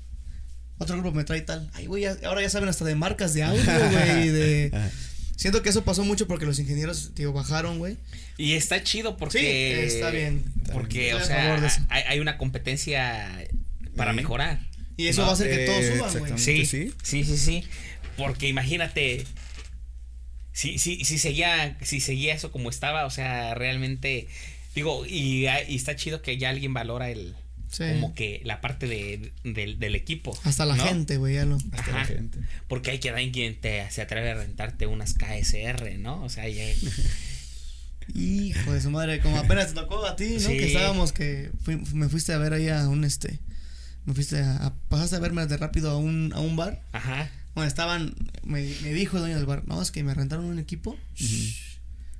[0.78, 1.70] otro grupo me trae tal.
[1.74, 4.72] Ay, güey, ahora ya saben hasta de marcas de audio, güey, de...
[4.74, 4.92] Ajá.
[5.36, 7.98] Siento que eso pasó mucho porque los ingenieros, digo, bajaron, güey.
[8.38, 9.40] Y está chido porque.
[9.90, 10.46] Sí, está bien.
[10.72, 13.46] Porque, Estoy o sea, hay, hay una competencia
[13.98, 14.16] para Sí.
[14.16, 14.62] mejorar.
[14.96, 16.38] Y eso No, va a hacer que todos eh, suban, güey.
[16.40, 16.94] Sí, sí.
[17.04, 17.64] sí, sí, sí.
[18.16, 19.26] Porque imagínate.
[20.54, 24.28] Si, si, si seguía, si seguía eso como estaba, o sea, realmente.
[24.76, 27.34] Digo, y, y está chido que ya alguien valora el.
[27.72, 27.84] Sí.
[27.94, 30.38] Como que la parte de, del, del equipo.
[30.44, 30.84] Hasta la ¿no?
[30.86, 31.58] gente, güey, ya lo.
[31.72, 32.40] Hasta la gente.
[32.68, 36.24] Porque hay que dar quien te, se atreve a rentarte unas KSR, ¿no?
[36.24, 36.64] O sea, ya.
[38.14, 40.40] Hijo de su madre, como apenas te tocó a ti, ¿no?
[40.40, 40.58] Sí.
[40.58, 43.40] Que estábamos, que fui- me fuiste a ver ahí a un este.
[44.06, 46.84] Me fuiste a, a- pasaste a verme de rápido a un, a un bar.
[46.92, 47.30] Ajá.
[47.56, 50.60] Bueno, estaban, me, me dijo el dueño del bar, no, es que me rentaron un
[50.60, 50.98] equipo.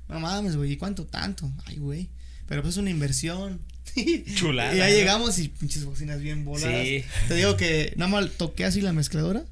[0.08, 1.06] No mames, güey, ¿y cuánto?
[1.06, 1.52] Tanto.
[1.66, 2.08] Ay, güey.
[2.46, 3.60] Pero pues es una inversión.
[4.34, 4.92] Chulada, Y ya ¿no?
[4.92, 6.84] llegamos y pinches bocinas bien voladas.
[6.84, 7.04] Sí.
[7.28, 9.44] Te digo que nada más toqué así la mezcladora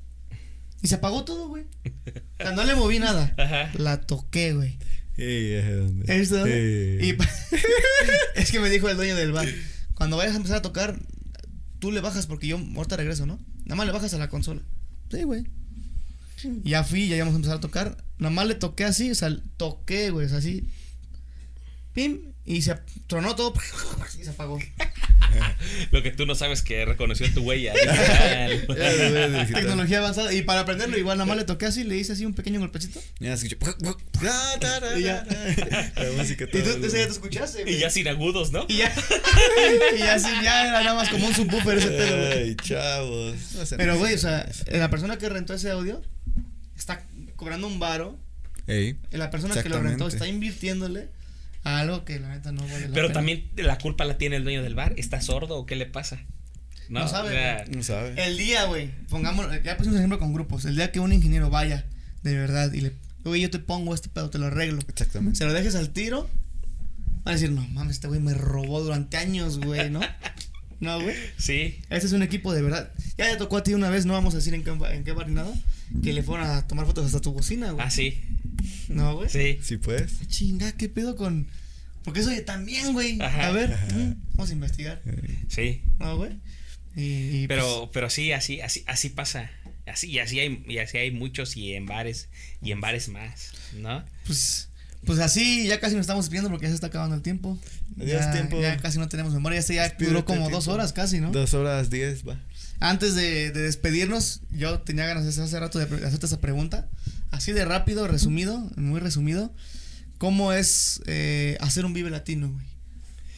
[0.82, 1.64] y se apagó todo, güey.
[1.64, 3.34] O sea, no le moví nada.
[3.38, 3.70] Ajá.
[3.78, 4.76] La toqué, güey.
[5.16, 6.20] Ey, ¿es dónde?
[6.20, 7.00] ¿Es dónde?
[7.00, 7.10] Ey.
[7.10, 7.16] Y
[8.40, 9.48] es que me dijo el dueño del bar,
[9.94, 10.98] cuando vayas a empezar a tocar,
[11.78, 13.38] tú le bajas porque yo ahorita regreso, ¿no?
[13.64, 14.60] Nada más le bajas a la consola.
[15.10, 15.44] Sí, güey.
[16.64, 18.04] Ya fui, ya íbamos a empezar a tocar.
[18.18, 20.68] Nada más le toqué así, o sea, toqué, güey, o sea, así.
[21.94, 22.76] Pim, y se
[23.06, 23.54] tronó todo
[24.20, 24.58] y se apagó.
[25.90, 27.72] Lo que tú no sabes que reconoció tu huella.
[29.52, 30.32] Tecnología avanzada.
[30.32, 33.00] Y para aprenderlo, igual nada más le toqué así, le hice así un pequeño golpecito.
[33.18, 33.56] Ya escuché.
[34.96, 35.26] Y ya.
[35.96, 37.68] La música Y tú, ya te escuchaste.
[37.68, 38.66] y ya sin agudos, ¿no?
[38.68, 38.94] Y ya.
[39.94, 42.30] y ya era nada más como un subwoofer ese pedo.
[42.32, 43.36] Ay, chavos.
[43.76, 46.02] Pero, güey, o sea, la persona que rentó ese audio
[46.76, 47.04] está
[47.36, 48.18] cobrando un varo.
[48.66, 48.98] Ey.
[49.10, 51.08] Y la persona que lo rentó está invirtiéndole
[51.64, 53.12] a algo que la neta no vale la Pero pena.
[53.14, 54.94] también la culpa la tiene el dueño del bar.
[54.96, 56.20] ¿Está sordo o qué le pasa?
[56.88, 58.22] No sabe, o sea, No sabe.
[58.26, 60.64] El día, güey, pongamos, ya pusimos ejemplo con grupos.
[60.66, 61.86] El día que un ingeniero vaya
[62.22, 62.92] de verdad y le,
[63.24, 64.80] güey, yo te pongo este pedo, te lo arreglo.
[64.88, 65.38] Exactamente.
[65.38, 66.28] Se lo dejes al tiro,
[67.24, 70.00] van a decir, no mames, este güey me robó durante años, güey, ¿no?
[70.80, 71.16] No, güey.
[71.38, 71.80] sí.
[71.88, 72.92] Este es un equipo de verdad.
[73.16, 75.12] Ya te tocó a ti una vez, no vamos a decir en qué, en qué
[75.12, 75.54] bar ni nada,
[76.02, 77.86] que le fueron a tomar fotos hasta tu bocina, güey.
[77.86, 78.20] Ah, sí.
[78.88, 79.28] No, güey.
[79.28, 79.58] Sí.
[79.62, 80.26] Sí, pues.
[80.28, 81.48] Chinga, ¿qué pedo con...?
[82.04, 83.18] Porque eso oye también, güey.
[83.20, 83.48] Ajá.
[83.48, 83.86] A ver, Ajá.
[83.94, 85.00] mm, vamos a investigar.
[85.48, 85.82] Sí.
[85.98, 86.38] No, güey.
[86.96, 89.50] Y, y, Pero, pero sí, así, así, así pasa.
[89.86, 92.28] Así, y así hay, y así hay muchos y en bares,
[92.62, 94.04] y en bares más, ¿no?
[94.26, 94.68] Pues,
[95.04, 97.58] pues así ya casi nos estamos despidiendo porque ya se está acabando el tiempo.
[97.98, 98.60] Adiós, ya, tiempo.
[98.60, 99.58] ya casi no tenemos memoria.
[99.58, 100.56] Este ya Despídete, duró como tiempo.
[100.56, 101.32] dos horas casi, ¿no?
[101.32, 102.40] Dos horas diez, va.
[102.80, 106.88] Antes de, de despedirnos, yo tenía ganas de hace rato de hacerte esa pregunta.
[107.34, 109.52] Así de rápido, resumido, muy resumido.
[110.18, 112.66] ¿Cómo es eh, hacer un Vive Latino, güey?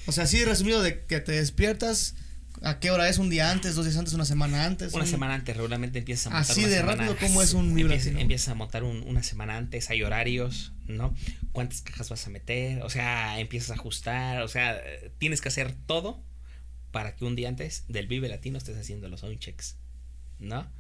[0.06, 2.14] O sea, así de resumido de que te despiertas,
[2.62, 3.18] ¿a qué hora es?
[3.18, 4.92] ¿Un día antes, dos días antes, una semana antes?
[4.92, 7.54] Una un- semana antes regularmente empiezas a montar Así una de semana- rápido, ¿cómo es
[7.54, 8.20] un empiezas, Latino?
[8.20, 11.14] empiezas a montar un- una semana antes, hay horarios, ¿no?
[11.52, 12.82] ¿Cuántas cajas vas a meter?
[12.82, 14.78] O sea, empiezas a ajustar, o sea,
[15.18, 16.22] tienes que hacer todo
[16.92, 19.76] para que un día antes del Vive Latino estés haciendo los soundchecks,
[20.38, 20.70] ¿no?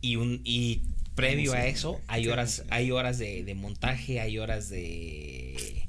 [0.00, 0.82] Y un y
[1.18, 5.86] previo a eso hay horas hay horas de, de montaje, hay horas de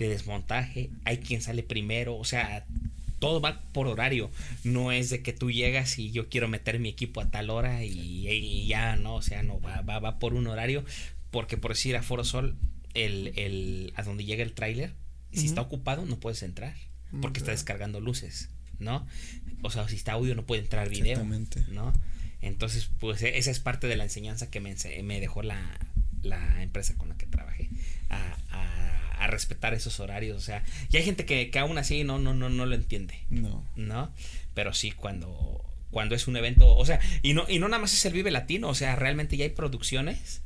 [0.00, 2.64] de desmontaje, hay quien sale primero, o sea,
[3.18, 4.30] todo va por horario.
[4.64, 7.84] No es de que tú llegas y yo quiero meter mi equipo a tal hora
[7.84, 10.84] y, y ya no, o sea, no, va, va, va por un horario.
[11.30, 12.56] Porque por decir a Foro Sol,
[12.94, 14.94] el, el, a donde llega el tráiler,
[15.32, 16.74] si está ocupado no puedes entrar.
[17.20, 18.48] Porque está descargando luces,
[18.78, 19.06] ¿no?
[19.62, 21.22] O sea, si está audio no puede entrar video.
[21.70, 21.92] ¿no?
[22.42, 25.78] Entonces, pues e- esa es parte de la enseñanza que me, me dejó la,
[26.22, 27.68] la empresa con la que trabajé.
[28.08, 30.36] A, a, a respetar esos horarios.
[30.36, 33.14] O sea, y hay gente que, que aún así no, no, no, no lo entiende.
[33.30, 33.64] No.
[33.76, 34.12] ¿no?
[34.54, 37.92] Pero sí cuando cuando es un evento, o sea, y no y no nada más
[37.92, 40.40] es el Vive Latino, o sea, realmente ya hay producciones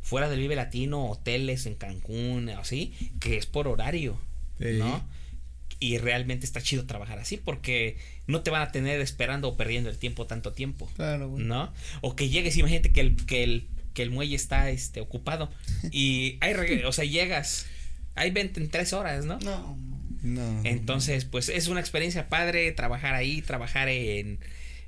[0.00, 4.18] fuera del Vive Latino, hoteles en Cancún, así, que es por horario,
[4.60, 4.78] Ey.
[4.78, 5.04] ¿no?
[5.80, 7.96] Y realmente está chido trabajar así porque
[8.26, 11.44] no te van a tener esperando o perdiendo el tiempo tanto tiempo, Claro, güey.
[11.44, 11.72] ¿no?
[12.02, 15.50] O que llegues, imagínate que el que el que el muelle está este ocupado
[15.90, 16.54] y hay
[16.84, 17.66] o sea, llegas
[18.14, 19.38] hay 20 en tres horas, ¿no?
[19.40, 19.76] No.
[20.22, 20.60] No.
[20.64, 24.38] Entonces, pues es una experiencia padre trabajar ahí, trabajar en,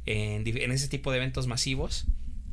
[0.05, 2.05] en, en ese tipo de eventos masivos.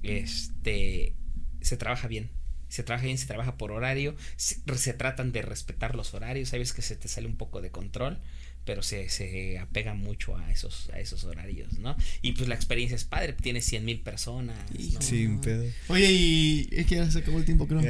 [0.02, 1.14] Este,
[1.60, 2.30] se trabaja bien.
[2.70, 4.16] Se trabaja bien, se trabaja por horario.
[4.38, 6.54] Se, se tratan de respetar los horarios.
[6.54, 8.20] Hay veces que se te sale un poco de control,
[8.64, 11.96] pero se, se apega mucho a esos, a esos horarios, ¿no?
[12.22, 13.34] Y pues la experiencia es padre.
[13.34, 14.56] Tienes 100 mil personas.
[14.72, 15.02] ¿no?
[15.02, 15.66] Sin pedo.
[15.88, 17.82] Oye, y es que ya se acabó el tiempo, creo.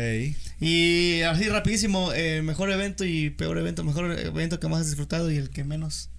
[0.62, 5.30] Y así rapidísimo, eh, mejor evento y peor evento, mejor evento que más has disfrutado
[5.30, 6.10] y el que menos.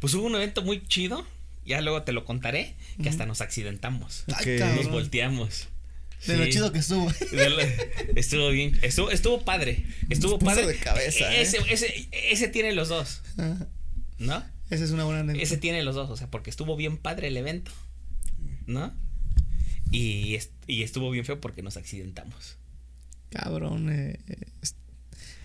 [0.00, 1.26] Pues hubo un evento muy chido.
[1.64, 2.74] Ya luego te lo contaré.
[3.02, 4.24] Que hasta nos accidentamos.
[4.28, 4.46] Ok.
[4.46, 5.68] Ay, Nos volteamos.
[6.26, 7.08] De lo chido que estuvo.
[7.32, 10.66] Lo- Estuvo bien, estuvo, estuvo padre, estuvo puso padre.
[10.66, 11.42] de cabeza, ¿eh?
[11.42, 13.68] Ese, ese, ese tiene los dos, Ajá.
[14.18, 14.42] ¿no?
[14.70, 15.42] Esa es una buena anécdota.
[15.44, 17.70] Ese tiene los dos, o sea, porque estuvo bien padre el evento,
[18.66, 18.92] ¿no?
[19.92, 22.56] Y, est- y estuvo bien feo porque nos accidentamos.
[23.30, 23.90] Cabrón.
[23.92, 24.36] eh, eh,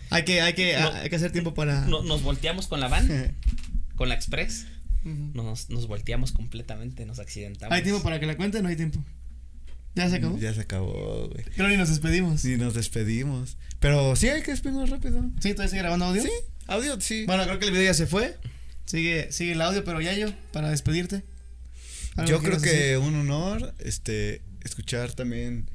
[0.09, 0.89] hay que, hay que, No.
[0.93, 1.85] hay que hacer tiempo para.
[1.85, 3.35] No- nos volteamos con la van,
[3.95, 4.65] con la Express,
[5.03, 7.75] nos, nos volteamos completamente, nos accidentamos.
[7.75, 8.61] ¿Hay tiempo para que la cuente?
[8.63, 9.03] No hay tiempo.
[9.95, 10.37] ¿Ya se acabó?
[10.37, 11.43] Ya se acabó, güey.
[11.43, 12.45] Creo ni nos despedimos.
[12.45, 13.57] Y nos despedimos.
[13.79, 15.21] Pero sí hay que despedirnos rápido.
[15.41, 15.51] ¿Sí?
[15.51, 16.23] ¿Todavía sigue grabando audio?
[16.23, 16.29] Sí,
[16.67, 17.25] audio, sí.
[17.25, 18.37] Bueno, creo que el video ya se fue.
[18.85, 21.23] Sigue, sigue el audio, pero ya yo, para despedirte.
[22.15, 22.97] ¿Algo Yo creo que decir?
[22.97, 25.69] un honor, este, escuchar también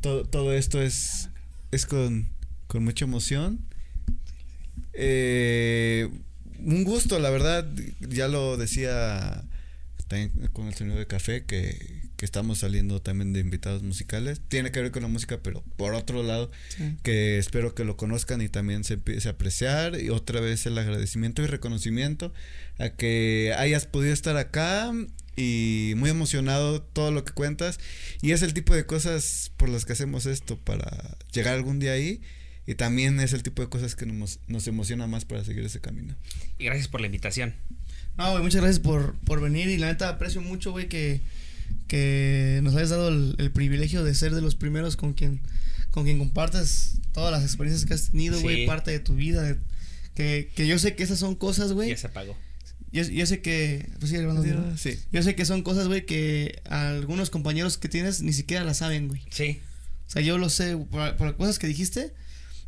[0.00, 1.28] todo, todo esto es,
[1.70, 2.30] es con,
[2.66, 3.64] con mucha emoción.
[4.92, 6.08] Eh,
[6.58, 7.66] un gusto, la verdad,
[8.00, 9.44] ya lo decía
[10.08, 14.40] también con el sonido de café, que, que estamos saliendo también de invitados musicales.
[14.46, 16.94] Tiene que ver con la música, pero por otro lado, Sí.
[17.02, 20.78] que espero que lo conozcan y también se empiece a apreciar y otra vez el
[20.78, 22.32] agradecimiento y reconocimiento
[22.78, 24.92] a que hayas podido estar acá
[25.34, 27.80] y muy emocionado todo lo que cuentas
[28.20, 31.90] y es el tipo de cosas por las que hacemos esto para llegar algún día
[31.90, 32.20] ahí
[32.66, 35.80] Y también es el tipo de cosas que nos, nos emociona más para seguir ese
[35.80, 36.14] camino.
[36.60, 37.56] Y gracias por la invitación.
[38.16, 41.20] No, güey, muchas gracias por, por venir y la neta aprecio mucho, güey, que,
[41.88, 45.40] que nos hayas dado el, el privilegio de ser de los primeros con quien,
[45.90, 48.66] con quien compartes todas las experiencias que has tenido, güey, Sí.
[48.66, 49.58] parte de tu vida, de-
[50.14, 51.88] que, que yo sé que esas son cosas, güey.
[51.90, 52.36] Ya se apagó.
[52.92, 54.76] Yo, yo sé que, pues sí, grabando, ¿no?
[54.76, 54.98] Sí.
[55.10, 59.08] Yo sé que son cosas, güey, que algunos compañeros que tienes ni siquiera las saben,
[59.08, 59.22] güey.
[59.30, 59.60] Sí.
[60.06, 62.12] O sea, yo lo sé, por, por las cosas que dijiste,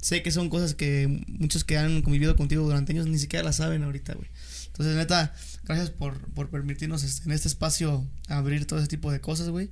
[0.01, 3.57] sé que son cosas que muchos que han convivido contigo durante años ni siquiera las
[3.57, 4.29] saben ahorita, güey.
[4.69, 9.20] Entonces, neta, gracias por, por permitirnos este, en este espacio abrir todo ese tipo de
[9.20, 9.70] cosas, güey.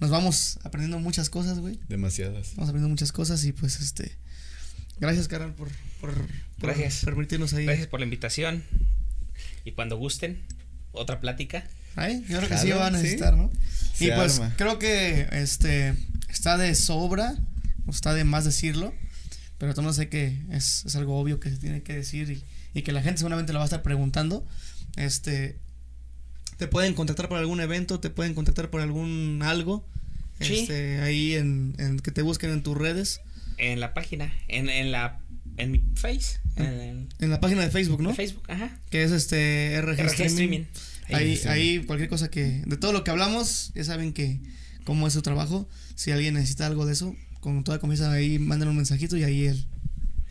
[0.00, 1.78] Nos vamos aprendiendo muchas cosas, güey.
[1.88, 2.50] Demasiadas.
[2.56, 4.16] Vamos aprendiendo muchas cosas y pues este...
[4.98, 5.68] Gracias, carnal, por,
[6.00, 7.04] por, por Gracias.
[7.04, 7.64] permitirnos ahí.
[7.64, 8.62] Gracias por la invitación.
[9.64, 10.40] Y cuando gusten,
[10.92, 11.64] otra plática.
[11.96, 12.96] Ay, yo creo que sí Jalo, va a sí.
[12.96, 13.50] necesitar, ¿no?
[13.94, 14.54] Se y pues arma.
[14.56, 15.94] creo que este
[16.28, 17.34] está de sobra,
[17.86, 18.94] o está de más decirlo,
[19.58, 22.44] pero todo sé que es, es algo obvio que se tiene que decir y,
[22.78, 24.46] y que la gente seguramente lo va a estar preguntando.
[24.96, 25.58] Este
[26.62, 29.84] te pueden contactar por algún evento, te pueden contactar por algún algo.
[30.40, 30.60] Sí.
[30.60, 33.20] Este, ahí en, en que te busquen en tus redes,
[33.58, 34.32] En la página.
[34.48, 35.20] En, en la.
[35.56, 36.38] En mi face.
[36.56, 38.10] En, en la página de Facebook, ¿no?
[38.10, 38.44] en Facebook.
[38.48, 38.78] Ajá.
[38.90, 40.30] Que es este RG, RG Streaming.
[40.30, 40.64] Streaming.
[41.12, 41.48] Ahí, sí.
[41.48, 44.40] ahí cualquier cosa que, de todo lo que hablamos, ya saben que
[44.84, 45.68] cómo es su trabajo.
[45.94, 49.46] Si alguien necesita algo de eso, con toda confianza ahí manden un mensajito y ahí
[49.46, 49.66] él,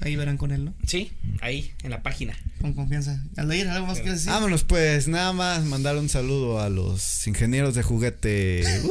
[0.01, 0.73] ahí verán con él, ¿no?
[0.85, 1.11] Sí,
[1.41, 2.35] ahí, en la página.
[2.59, 3.23] Con confianza.
[3.37, 4.31] Aldair, ¿algo más quieres decir?
[4.31, 8.63] Vámonos pues, nada más mandar un saludo a los ingenieros de juguete.
[8.83, 8.89] ¡Uh!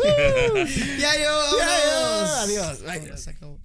[0.99, 1.59] ¡Ya yo!
[1.59, 2.91] ¡Ya yo!
[2.91, 3.21] Adiós.
[3.21, 3.59] Se acabó.